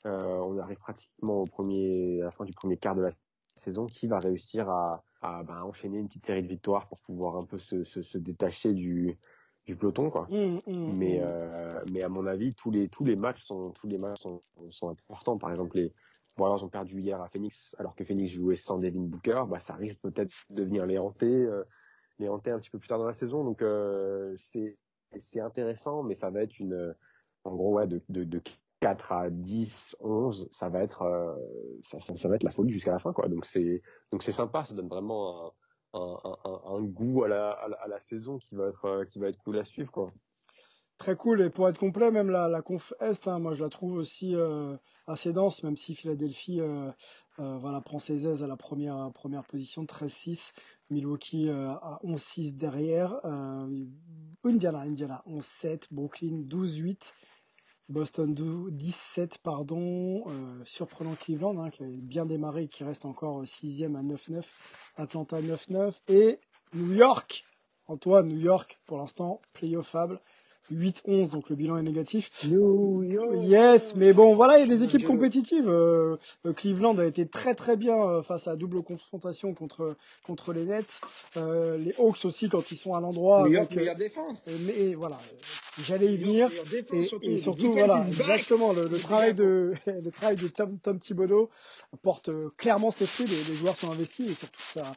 euh, 0.05 0.37
on 0.39 0.57
arrive 0.59 0.77
pratiquement 0.77 1.41
au 1.41 1.45
premier, 1.45 2.21
à 2.21 2.25
la 2.25 2.31
fin 2.31 2.45
du 2.45 2.53
premier 2.53 2.77
quart 2.77 2.95
de 2.95 3.01
la 3.01 3.09
saison, 3.55 3.85
qui 3.87 4.07
va 4.07 4.19
réussir 4.19 4.69
à, 4.69 5.03
à 5.21 5.43
bah, 5.43 5.63
enchaîner 5.65 5.99
une 5.99 6.07
petite 6.07 6.25
série 6.25 6.43
de 6.43 6.47
victoires 6.47 6.87
pour 6.87 6.99
pouvoir 6.99 7.37
un 7.37 7.45
peu 7.45 7.57
se, 7.57 7.83
se, 7.83 8.01
se 8.01 8.17
détacher 8.17 8.73
du 8.73 9.17
du 9.65 9.75
peloton, 9.75 10.09
quoi. 10.09 10.27
Hum, 10.31 10.59
hum, 10.67 10.97
Mais, 10.97 11.21
hum. 11.21 11.27
euh, 11.27 11.69
mais 11.91 12.03
à 12.03 12.09
mon 12.09 12.25
avis, 12.25 12.53
tous 12.53 12.71
les, 12.71 12.89
tous 12.89 13.05
les 13.05 13.15
matchs 13.15 13.43
sont, 13.43 13.71
tous 13.71 13.87
les 13.87 13.97
matchs 13.97 14.21
sont, 14.21 14.41
sont 14.69 14.89
importants. 14.89 15.37
Par 15.37 15.51
exemple, 15.51 15.77
les 15.77 15.93
Warriors 16.37 16.63
ont 16.63 16.69
perdu 16.69 16.99
hier 16.99 17.21
à 17.21 17.29
Phoenix, 17.29 17.75
alors 17.79 17.95
que 17.95 18.03
Phoenix 18.03 18.31
jouait 18.31 18.55
sans 18.55 18.77
Devin 18.77 19.01
Booker. 19.01 19.43
Bah, 19.47 19.59
ça 19.59 19.75
risque 19.75 20.01
peut-être 20.01 20.33
de 20.49 20.63
venir 20.63 20.85
les 20.85 20.97
hanter, 20.97 21.27
euh, 21.27 21.63
les 22.19 22.27
hanter 22.27 22.51
un 22.51 22.59
petit 22.59 22.69
peu 22.69 22.79
plus 22.79 22.87
tard 22.87 22.99
dans 22.99 23.05
la 23.07 23.13
saison. 23.13 23.43
Donc, 23.43 23.61
euh, 23.61 24.33
c'est, 24.37 24.77
c'est 25.17 25.39
intéressant, 25.41 26.03
mais 26.03 26.15
ça 26.15 26.29
va 26.29 26.43
être 26.43 26.59
une, 26.59 26.95
en 27.45 27.55
gros, 27.55 27.75
ouais, 27.75 27.87
de, 27.87 28.01
de, 28.09 28.23
de 28.25 28.41
4 28.81 29.11
à 29.13 29.29
10, 29.29 29.95
11, 30.01 30.49
ça 30.51 30.67
va 30.67 30.83
être, 30.83 31.37
ça, 31.83 32.01
ça, 32.01 32.15
ça 32.15 32.27
va 32.27 32.35
être 32.35 32.43
la 32.43 32.51
folie 32.51 32.69
jusqu'à 32.69 32.91
la 32.91 32.99
fin, 32.99 33.13
quoi. 33.13 33.29
Donc, 33.29 33.45
c'est, 33.45 33.81
donc 34.11 34.23
c'est 34.23 34.33
sympa, 34.33 34.65
ça 34.65 34.73
donne 34.73 34.89
vraiment 34.89 35.45
un, 35.47 35.51
un, 35.93 36.81
goût 36.81 37.23
à 37.23 37.27
la, 37.27 37.51
à 37.51 37.87
la, 37.87 37.99
saison 38.09 38.39
qui 38.39 38.55
va 38.55 38.67
être, 38.67 38.85
euh, 38.85 39.05
qui 39.05 39.19
va 39.19 39.29
être 39.29 39.37
cool 39.39 39.57
à 39.59 39.65
suivre, 39.65 39.91
quoi. 39.91 40.07
Très 40.97 41.15
cool. 41.15 41.41
Et 41.41 41.49
pour 41.49 41.67
être 41.67 41.77
complet, 41.77 42.11
même 42.11 42.29
la, 42.29 42.47
la 42.47 42.61
conf 42.61 42.93
Est, 43.01 43.27
hein, 43.27 43.39
moi 43.39 43.53
je 43.53 43.63
la 43.63 43.69
trouve 43.69 43.93
aussi 43.93 44.35
euh, 44.35 44.77
assez 45.07 45.33
dense, 45.33 45.63
même 45.63 45.75
si 45.75 45.95
Philadelphie 45.95 46.61
euh, 46.61 46.91
euh, 47.39 47.57
voilà, 47.57 47.81
prend 47.81 47.99
ses 47.99 48.27
aises 48.27 48.43
à 48.43 48.47
la 48.47 48.55
première, 48.55 49.11
première 49.13 49.43
position, 49.43 49.83
13-6. 49.83 50.51
Milwaukee 50.89 51.49
euh, 51.49 51.71
à 51.71 51.99
11-6 52.03 52.55
derrière. 52.55 53.19
Indiana, 54.43 54.79
Indiana 54.79 55.23
11-7. 55.27 55.87
Brooklyn 55.91 56.43
12-8. 56.47 57.13
Boston 57.93 58.33
17, 58.71 59.37
pardon. 59.37 60.23
Euh, 60.27 60.63
surprenant 60.65 61.13
Cleveland, 61.13 61.63
hein, 61.63 61.69
qui 61.69 61.83
a 61.83 61.87
bien 61.87 62.25
démarré, 62.25 62.67
qui 62.67 62.83
reste 62.83 63.05
encore 63.05 63.45
sixième 63.45 63.95
à 63.95 64.01
9-9. 64.01 64.43
Atlanta 64.97 65.39
9-9. 65.39 65.93
Et 66.07 66.39
New 66.73 66.93
York, 66.93 67.45
Antoine, 67.85 68.27
New 68.27 68.39
York, 68.39 68.79
pour 68.87 68.97
l'instant, 68.97 69.41
playoffable. 69.53 70.19
8-11, 70.71 71.31
donc 71.31 71.49
le 71.49 71.55
bilan 71.55 71.77
est 71.77 71.83
négatif. 71.83 72.31
Yes, 73.43 73.95
mais 73.95 74.13
bon, 74.13 74.33
voilà, 74.33 74.59
il 74.59 74.69
y 74.69 74.71
a 74.71 74.75
des 74.75 74.83
équipes 74.83 75.05
compétitives. 75.05 75.67
Euh, 75.67 76.17
euh, 76.45 76.53
Cleveland 76.53 76.97
a 76.97 77.05
été 77.05 77.27
très 77.27 77.53
très 77.53 77.75
bien 77.75 77.95
euh, 77.95 78.21
face 78.21 78.47
à 78.47 78.55
double 78.55 78.81
confrontation 78.81 79.53
contre 79.53 79.95
contre 80.25 80.53
les 80.53 80.65
Nets. 80.65 81.01
les 81.35 81.93
Hawks 81.97 82.25
aussi 82.25 82.49
quand 82.49 82.71
ils 82.71 82.77
sont 82.77 82.93
à 82.93 83.01
l'endroit. 83.01 83.43
Meilleure, 83.43 83.67
meilleure 83.75 83.95
défense. 83.95 84.49
Mais 84.65 84.93
voilà, 84.95 85.17
j'allais 85.83 86.13
y 86.13 86.17
venir. 86.17 86.49
Et, 87.21 87.37
surtout, 87.37 87.73
voilà, 87.73 88.03
exactement 88.07 88.73
le, 88.73 88.87
travail 88.99 89.33
de 89.33 89.73
le 89.85 90.11
travail 90.11 90.37
de 90.37 90.47
Tom, 90.47 90.77
Tom 90.81 90.99
Thibodeau 90.99 91.49
porte 92.01 92.29
clairement 92.57 92.91
ses 92.91 93.05
fruits. 93.05 93.27
Les, 93.27 93.51
les 93.51 93.57
joueurs 93.57 93.75
sont 93.75 93.91
investis 93.91 94.31
et 94.31 94.35
surtout 94.35 94.61
ça 94.61 94.93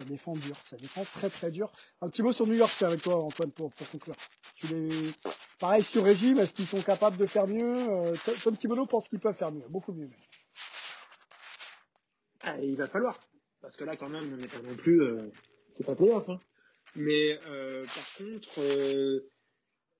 ça 0.00 0.06
défend 0.06 0.32
dur, 0.32 0.56
ça 0.56 0.76
défend 0.76 1.04
très 1.04 1.28
très 1.28 1.50
dur. 1.50 1.70
Un 2.00 2.08
petit 2.08 2.22
mot 2.22 2.32
sur 2.32 2.46
New 2.46 2.54
York, 2.54 2.72
c'est 2.74 2.86
avec 2.86 3.02
toi 3.02 3.16
Antoine 3.16 3.52
pour, 3.52 3.70
conclure. 3.92 4.14
Pareil 5.58 5.82
sur 5.82 6.04
régime, 6.04 6.38
est-ce 6.38 6.54
qu'ils 6.54 6.66
sont 6.66 6.80
capables 6.80 7.18
de 7.18 7.26
faire 7.26 7.46
mieux 7.46 7.76
euh, 7.90 8.14
Tom 8.42 8.56
Thibodeau 8.56 8.86
pense 8.86 9.08
qu'ils 9.08 9.20
peuvent 9.20 9.36
faire 9.36 9.52
mieux, 9.52 9.68
beaucoup 9.68 9.92
mieux. 9.92 10.08
Ah, 12.42 12.58
il 12.62 12.76
va 12.76 12.88
falloir, 12.88 13.20
parce 13.60 13.76
que 13.76 13.84
là 13.84 13.96
quand 13.96 14.08
même, 14.08 14.32
on 14.32 14.36
n'est 14.36 14.46
pas 14.46 14.62
non 14.62 14.74
plus, 14.74 15.02
euh, 15.02 15.18
c'est 15.76 15.84
pas 15.84 15.94
playoff. 15.94 16.30
Hein. 16.30 16.40
Mais 16.96 17.38
euh, 17.46 17.84
par 17.84 18.16
contre, 18.16 18.60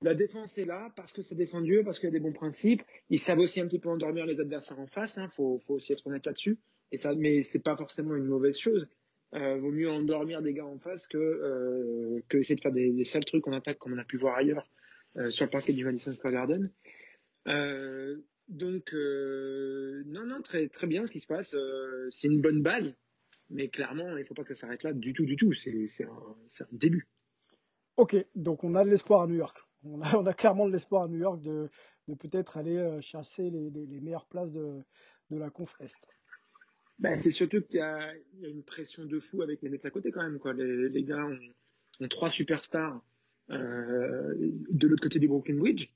la 0.01 0.15
défense 0.15 0.57
est 0.57 0.65
là 0.65 0.91
parce 0.97 1.13
que 1.13 1.23
c'est 1.23 1.35
défendu, 1.35 1.83
parce 1.85 1.99
qu'il 1.99 2.07
y 2.07 2.13
a 2.13 2.19
des 2.19 2.21
bons 2.21 2.33
principes. 2.33 2.83
Ils 3.11 3.21
savent 3.21 3.39
aussi 3.39 3.61
un 3.61 3.67
petit 3.67 3.79
peu 3.79 3.91
endormir 3.91 4.25
les 4.25 4.41
adversaires 4.41 4.81
en 4.81 4.87
face. 4.87 5.19
Hein. 5.19 5.29
Faut, 5.29 5.59
faut 5.59 5.75
aussi 5.75 5.93
être 5.93 6.07
honnête 6.07 6.25
là-dessus. 6.25 6.59
Et 6.91 6.97
ça, 6.97 7.15
mais 7.15 7.43
c'est 7.43 7.61
pas 7.61 7.77
forcément 7.77 8.17
une 8.17 8.25
mauvaise 8.25 8.59
chose. 8.59 8.89
Euh, 9.35 9.59
vaut 9.59 9.71
mieux 9.71 9.89
endormir 9.89 10.43
des 10.43 10.53
gars 10.55 10.67
en 10.67 10.79
face 10.79 11.07
que, 11.07 11.17
euh, 11.17 12.21
que 12.29 12.39
essayer 12.39 12.57
de 12.57 12.61
faire 12.61 12.73
des, 12.73 13.05
sales 13.05 13.25
trucs 13.25 13.47
en 13.47 13.53
attaque 13.53 13.79
comme 13.79 13.93
on 13.93 13.99
a 13.99 14.05
pu 14.05 14.17
voir 14.17 14.37
ailleurs 14.37 14.69
euh, 15.17 15.31
sur 15.31 15.45
le 15.45 15.51
parquet 15.51 15.73
du 15.73 15.85
Madison 15.85 16.13
Square 16.13 16.33
Garden. 16.33 16.73
Donc 18.49 18.93
non 18.93 20.27
non 20.27 20.43
très 20.43 20.69
très 20.69 20.89
bien 20.89 21.05
ce 21.05 21.13
qui 21.13 21.21
se 21.21 21.29
passe. 21.29 21.57
C'est 22.11 22.27
une 22.27 22.41
bonne 22.41 22.63
base, 22.63 22.99
mais 23.49 23.69
clairement 23.69 24.17
il 24.17 24.25
faut 24.25 24.35
pas 24.35 24.43
que 24.43 24.53
ça 24.53 24.63
s'arrête 24.63 24.83
là 24.83 24.93
du 24.93 25.13
tout 25.13 25.25
du 25.25 25.37
tout. 25.37 25.53
C'est 25.53 25.87
c'est 25.87 26.05
un, 26.05 26.67
début. 26.73 27.07
Ok, 27.97 28.17
donc 28.35 28.65
on 28.65 28.75
a 28.75 28.85
de 28.85 28.91
l'espoir 28.91 29.23
à 29.23 29.27
New 29.29 29.37
York. 29.37 29.59
On 29.85 30.03
a, 30.03 30.35
clairement 30.35 30.67
de 30.67 30.73
l'espoir 30.73 31.05
à 31.05 31.09
New 31.09 31.19
York 31.19 31.41
de, 31.41 31.71
de 32.09 32.15
peut-être 32.15 32.57
aller 32.57 32.99
chasser 33.01 33.51
les, 33.51 34.01
meilleures 34.01 34.27
places 34.27 34.53
de, 34.53 34.83
de 35.31 35.37
la 35.39 35.49
conf. 35.49 35.77
Ben, 37.01 37.21
c'est 37.23 37.31
surtout 37.31 37.63
qu'il 37.63 37.77
y, 37.77 37.83
a 37.83 38.13
une 38.43 38.63
pression 38.63 39.07
de 39.07 39.19
fou 39.21 39.41
avec 39.41 39.63
les 39.63 39.71
Nets 39.71 39.87
à 39.87 39.91
côté 39.91 40.11
quand 40.13 40.23
même. 40.23 40.39
Quoi. 40.39 40.53
Les, 40.53 41.03
gars 41.03 41.25
ont, 41.25 42.09
trois 42.09 42.29
superstars 42.29 43.03
euh, 43.51 44.35
de 44.39 44.87
l'autre 44.87 45.03
côté 45.03 45.19
du 45.19 45.27
Brooklyn 45.27 45.57
Bridge. 45.57 45.89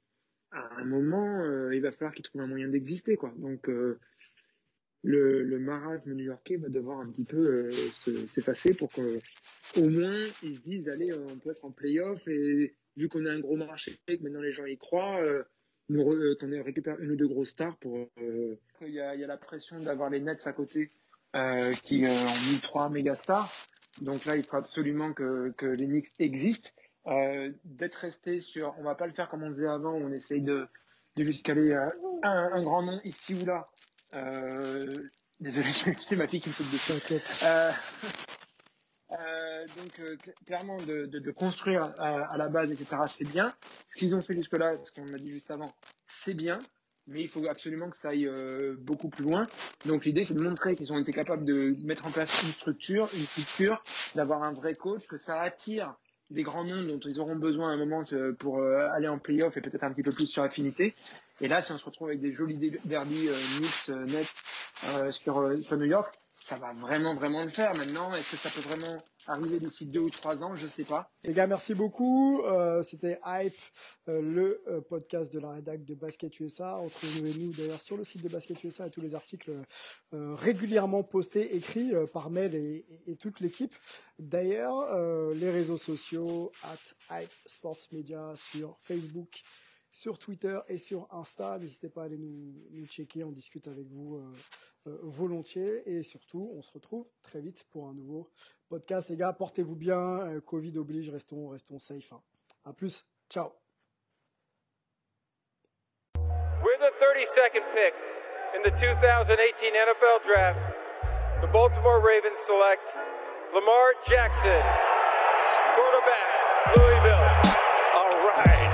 À 0.51 0.81
un 0.81 0.85
moment, 0.85 1.45
euh, 1.45 1.75
il 1.75 1.83
va 1.83 1.93
falloir 1.93 2.15
qu'ils 2.15 2.25
trouvent 2.25 2.41
un 2.41 2.47
moyen 2.47 2.69
d'exister. 2.69 3.17
Quoi. 3.17 3.35
Donc 3.37 3.69
euh, 3.69 3.99
le, 5.03 5.59
marasme 5.59 6.15
new-yorkais 6.15 6.57
va 6.57 6.71
devoir 6.71 7.01
un 7.01 7.11
petit 7.11 7.25
peu 7.25 7.69
s'effacer 8.33 8.73
pour 8.73 8.91
qu'au 8.91 9.91
moins 9.91 10.17
ils 10.43 10.55
se 10.55 10.61
disent 10.61 10.89
allez, 10.89 11.13
on 11.13 11.37
peut 11.37 11.51
être 11.51 11.67
en 11.67 11.71
playoff 11.71 12.27
et 12.29 12.75
vu 12.97 13.09
qu'on 13.09 13.27
a 13.27 13.33
un 13.33 13.41
gros 13.41 13.57
marché 13.57 13.99
que 14.07 14.23
maintenant 14.23 14.41
les 14.41 14.53
gens 14.53 14.65
y 14.65 14.79
croient, 14.79 15.23
nous 15.89 16.13
euh, 16.13 16.37
qu'on 16.41 16.63
récupère 16.63 16.99
une 17.01 17.13
ou 17.13 17.17
deux 17.17 17.29
grosses 17.29 17.51
stars 17.51 17.77
pour. 17.77 17.97
Euh, 18.19 18.57
il, 18.81 18.93
y 18.93 19.01
a, 19.01 19.15
la 19.15 19.37
pression 19.37 19.79
d'avoir 19.81 20.11
les 20.11 20.21
Nets 20.21 20.47
à 20.47 20.53
côté 20.53 20.91
euh, 21.35 21.73
qui 21.83 22.05
euh, 22.05 22.09
ont 22.09 22.53
mis 22.53 22.61
trois 22.61 22.89
méga 22.89 23.15
stars. 23.15 23.51
Donc 24.01 24.25
là, 24.25 24.37
il 24.37 24.45
faut 24.45 24.57
absolument 24.57 25.13
que, 25.13 25.53
que 25.57 25.67
les 25.67 25.87
Knicks 25.87 26.09
existent. 26.19 26.71
Euh, 27.07 27.53
D'être 27.65 27.97
resté 27.97 28.41
sur, 28.41 28.75
on 28.79 28.83
va 28.83 28.95
pas 28.95 29.07
le 29.07 29.13
faire 29.13 29.29
comme 29.29 29.43
on 29.43 29.51
faisait 29.51 29.69
avant, 29.69 29.93
où 29.93 30.05
on 30.05 30.13
essaye 30.13 30.41
de, 30.41 30.67
de 31.17 31.25
juste 31.25 31.45
caler 31.45 31.75
un, 31.75 31.91
un, 32.23 32.61
grand 32.63 32.83
nom 32.83 33.01
ici 33.05 33.35
ou 33.35 33.45
là. 33.45 33.69
désolé, 35.41 35.69
j'ai 36.09 36.17
ma 36.17 36.27
fille 36.27 36.41
qui 36.41 36.49
me 36.49 36.55
saute 36.55 36.73
dessus. 36.73 36.93
Euh, 39.77 39.81
euh, 39.81 39.83
donc 39.83 40.01
euh, 40.01 40.17
clairement 40.47 40.77
de, 40.77 41.31
construire 41.31 41.93
à, 41.99 42.33
à, 42.33 42.37
la 42.37 42.49
base, 42.49 42.71
etc. 42.71 43.03
C'est 43.09 43.29
bien. 43.29 43.53
Ce 43.91 43.97
qu'ils 43.97 44.15
ont 44.15 44.21
fait 44.21 44.35
jusque-là, 44.35 44.77
ce 44.83 44.93
qu'on 44.93 45.13
a 45.13 45.19
dit 45.19 45.33
juste 45.33 45.51
avant, 45.51 45.73
c'est 46.07 46.35
bien. 46.35 46.59
Mais 47.07 47.21
il 47.21 47.29
faut 47.29 47.47
absolument 47.47 47.91
que 47.91 47.97
ça 47.97 48.11
aille 48.11 48.27
euh, 48.27 48.77
beaucoup 48.79 49.09
plus 49.09 49.25
loin. 49.25 49.47
Donc 49.85 50.07
l'idée, 50.07 50.25
c'est 50.25 50.35
de 50.35 50.43
montrer 50.43 50.75
qu'ils 50.75 50.91
ont 50.91 50.99
été 50.99 51.13
capables 51.13 51.45
de 51.45 51.77
mettre 51.85 52.07
en 52.07 52.11
place 52.11 52.43
une 52.43 52.49
structure, 52.49 53.09
une 53.15 53.27
culture, 53.27 53.83
d'avoir 54.15 54.43
un 54.43 54.53
vrai 54.53 54.75
coach, 54.75 55.07
que 55.07 55.19
ça 55.19 55.39
attire 55.41 55.95
des 56.31 56.43
grands 56.43 56.65
noms 56.65 56.83
dont 56.83 56.99
ils 57.01 57.21
auront 57.21 57.37
besoin 57.37 57.71
à 57.71 57.73
un 57.75 57.77
moment 57.77 58.03
pour 58.39 58.59
euh, 58.59 58.89
aller 58.93 59.09
en 59.09 59.19
playoff 59.19 59.55
et 59.59 59.61
peut-être 59.61 59.85
un 59.85 59.93
petit 59.93 60.03
peu 60.03 60.13
plus 60.13 60.27
sur 60.27 60.43
affinité. 60.43 60.95
Et 61.43 61.49
là, 61.49 61.61
si 61.61 61.73
on 61.73 61.79
se 61.79 61.85
retrouve 61.85 62.09
avec 62.09 62.23
des 62.23 62.33
jolis 62.33 62.57
derby 62.87 63.29
euh, 63.29 63.35
Knicks, 63.59 63.89
Nets 64.11 65.13
sur 65.13 65.77
New 65.77 65.85
York, 65.85 66.19
ça 66.45 66.57
va 66.57 66.75
vraiment, 66.75 67.15
vraiment 67.15 67.43
le 67.43 67.49
faire. 67.49 67.75
Maintenant, 67.75 68.15
est-ce 68.15 68.33
que 68.33 68.37
ça 68.37 68.51
peut 68.51 68.61
vraiment 68.69 69.03
arriver 69.27 69.59
d'ici 69.59 69.87
deux 69.87 70.01
ou 70.01 70.11
trois 70.11 70.45
ans? 70.45 70.55
Je 70.55 70.67
sais 70.67 70.85
pas. 70.85 71.11
Les 71.23 71.33
gars, 71.33 71.47
merci 71.47 71.73
beaucoup. 71.73 72.43
Euh, 72.43 72.83
C'était 72.83 73.19
Hype, 73.25 73.55
euh, 74.11 74.21
le 74.21 74.63
euh, 74.69 74.83
podcast 74.83 75.33
de 75.33 75.39
la 75.39 75.53
rédac 75.53 75.87
de 75.87 75.95
Basket 75.95 76.39
USA. 76.41 76.75
Retrouvez-nous 76.75 77.53
d'ailleurs 77.55 77.81
sur 77.81 77.97
le 77.97 78.05
site 78.05 78.23
de 78.23 78.29
Basket 78.29 78.63
USA 78.63 78.89
et 78.89 78.91
tous 78.91 79.01
les 79.01 79.15
articles 79.15 79.53
régulièrement 80.13 81.03
postés, 81.03 81.57
écrits 81.57 81.93
par 82.13 82.29
mail 82.29 82.55
et, 82.55 82.85
et, 83.07 83.13
et 83.13 83.17
toute 83.17 83.41
l'équipe. 83.41 83.75
D'ailleurs, 84.19 84.95
les 85.33 85.51
réseaux 85.51 85.79
sociaux, 85.79 86.53
at 86.63 87.23
Hype 87.23 87.33
Sports 87.47 87.89
Media 87.91 88.35
sur 88.37 88.77
Facebook, 88.81 89.43
sur 89.95 90.19
Twitter 90.19 90.59
et 90.69 90.77
sur 90.77 91.07
Insta. 91.11 91.57
N'hésitez 91.59 91.89
pas 91.89 92.03
à 92.03 92.05
aller 92.07 92.19
nous, 92.19 92.53
nous 92.73 92.87
checker, 92.87 93.23
on 93.23 93.31
discute 93.31 93.69
avec 93.69 93.87
vous 93.87 94.17
euh, 94.87 94.99
volontiers. 95.03 95.89
Et 95.89 96.03
surtout 96.03 96.51
on 96.57 96.63
se 96.63 96.73
retrouve 96.73 97.07
très 97.23 97.41
vite 97.41 97.65
pour 97.71 97.87
un 97.87 97.95
nouveau 97.95 98.29
podcast. 98.69 99.09
Les 99.09 99.17
gars 99.17 99.33
portez-vous 99.33 99.77
bien. 99.77 100.21
Euh, 100.21 100.41
Covid 100.41 100.77
oblige. 100.79 101.11
Restons 101.11 101.49
restons 101.49 101.79
safe 101.79 102.13
hein. 102.13 102.21
à 102.65 102.73
plus. 102.73 103.07
Ciao. 103.31 103.53
We're 106.17 106.79
the 106.81 106.93
32nd 106.99 107.63
pick 107.73 107.95
in 108.57 108.63
the 108.65 108.75
2018 108.81 109.75
NFL 109.75 110.27
draft 110.27 110.59
the 111.41 111.47
Baltimore 111.53 112.01
Ravens 112.01 112.39
select 112.49 112.83
Lamar 113.55 113.95
Jackson 114.09 114.63
quarterback 115.77 116.77
Louisville. 116.77 117.55
All 117.95 118.27
right 118.35 118.74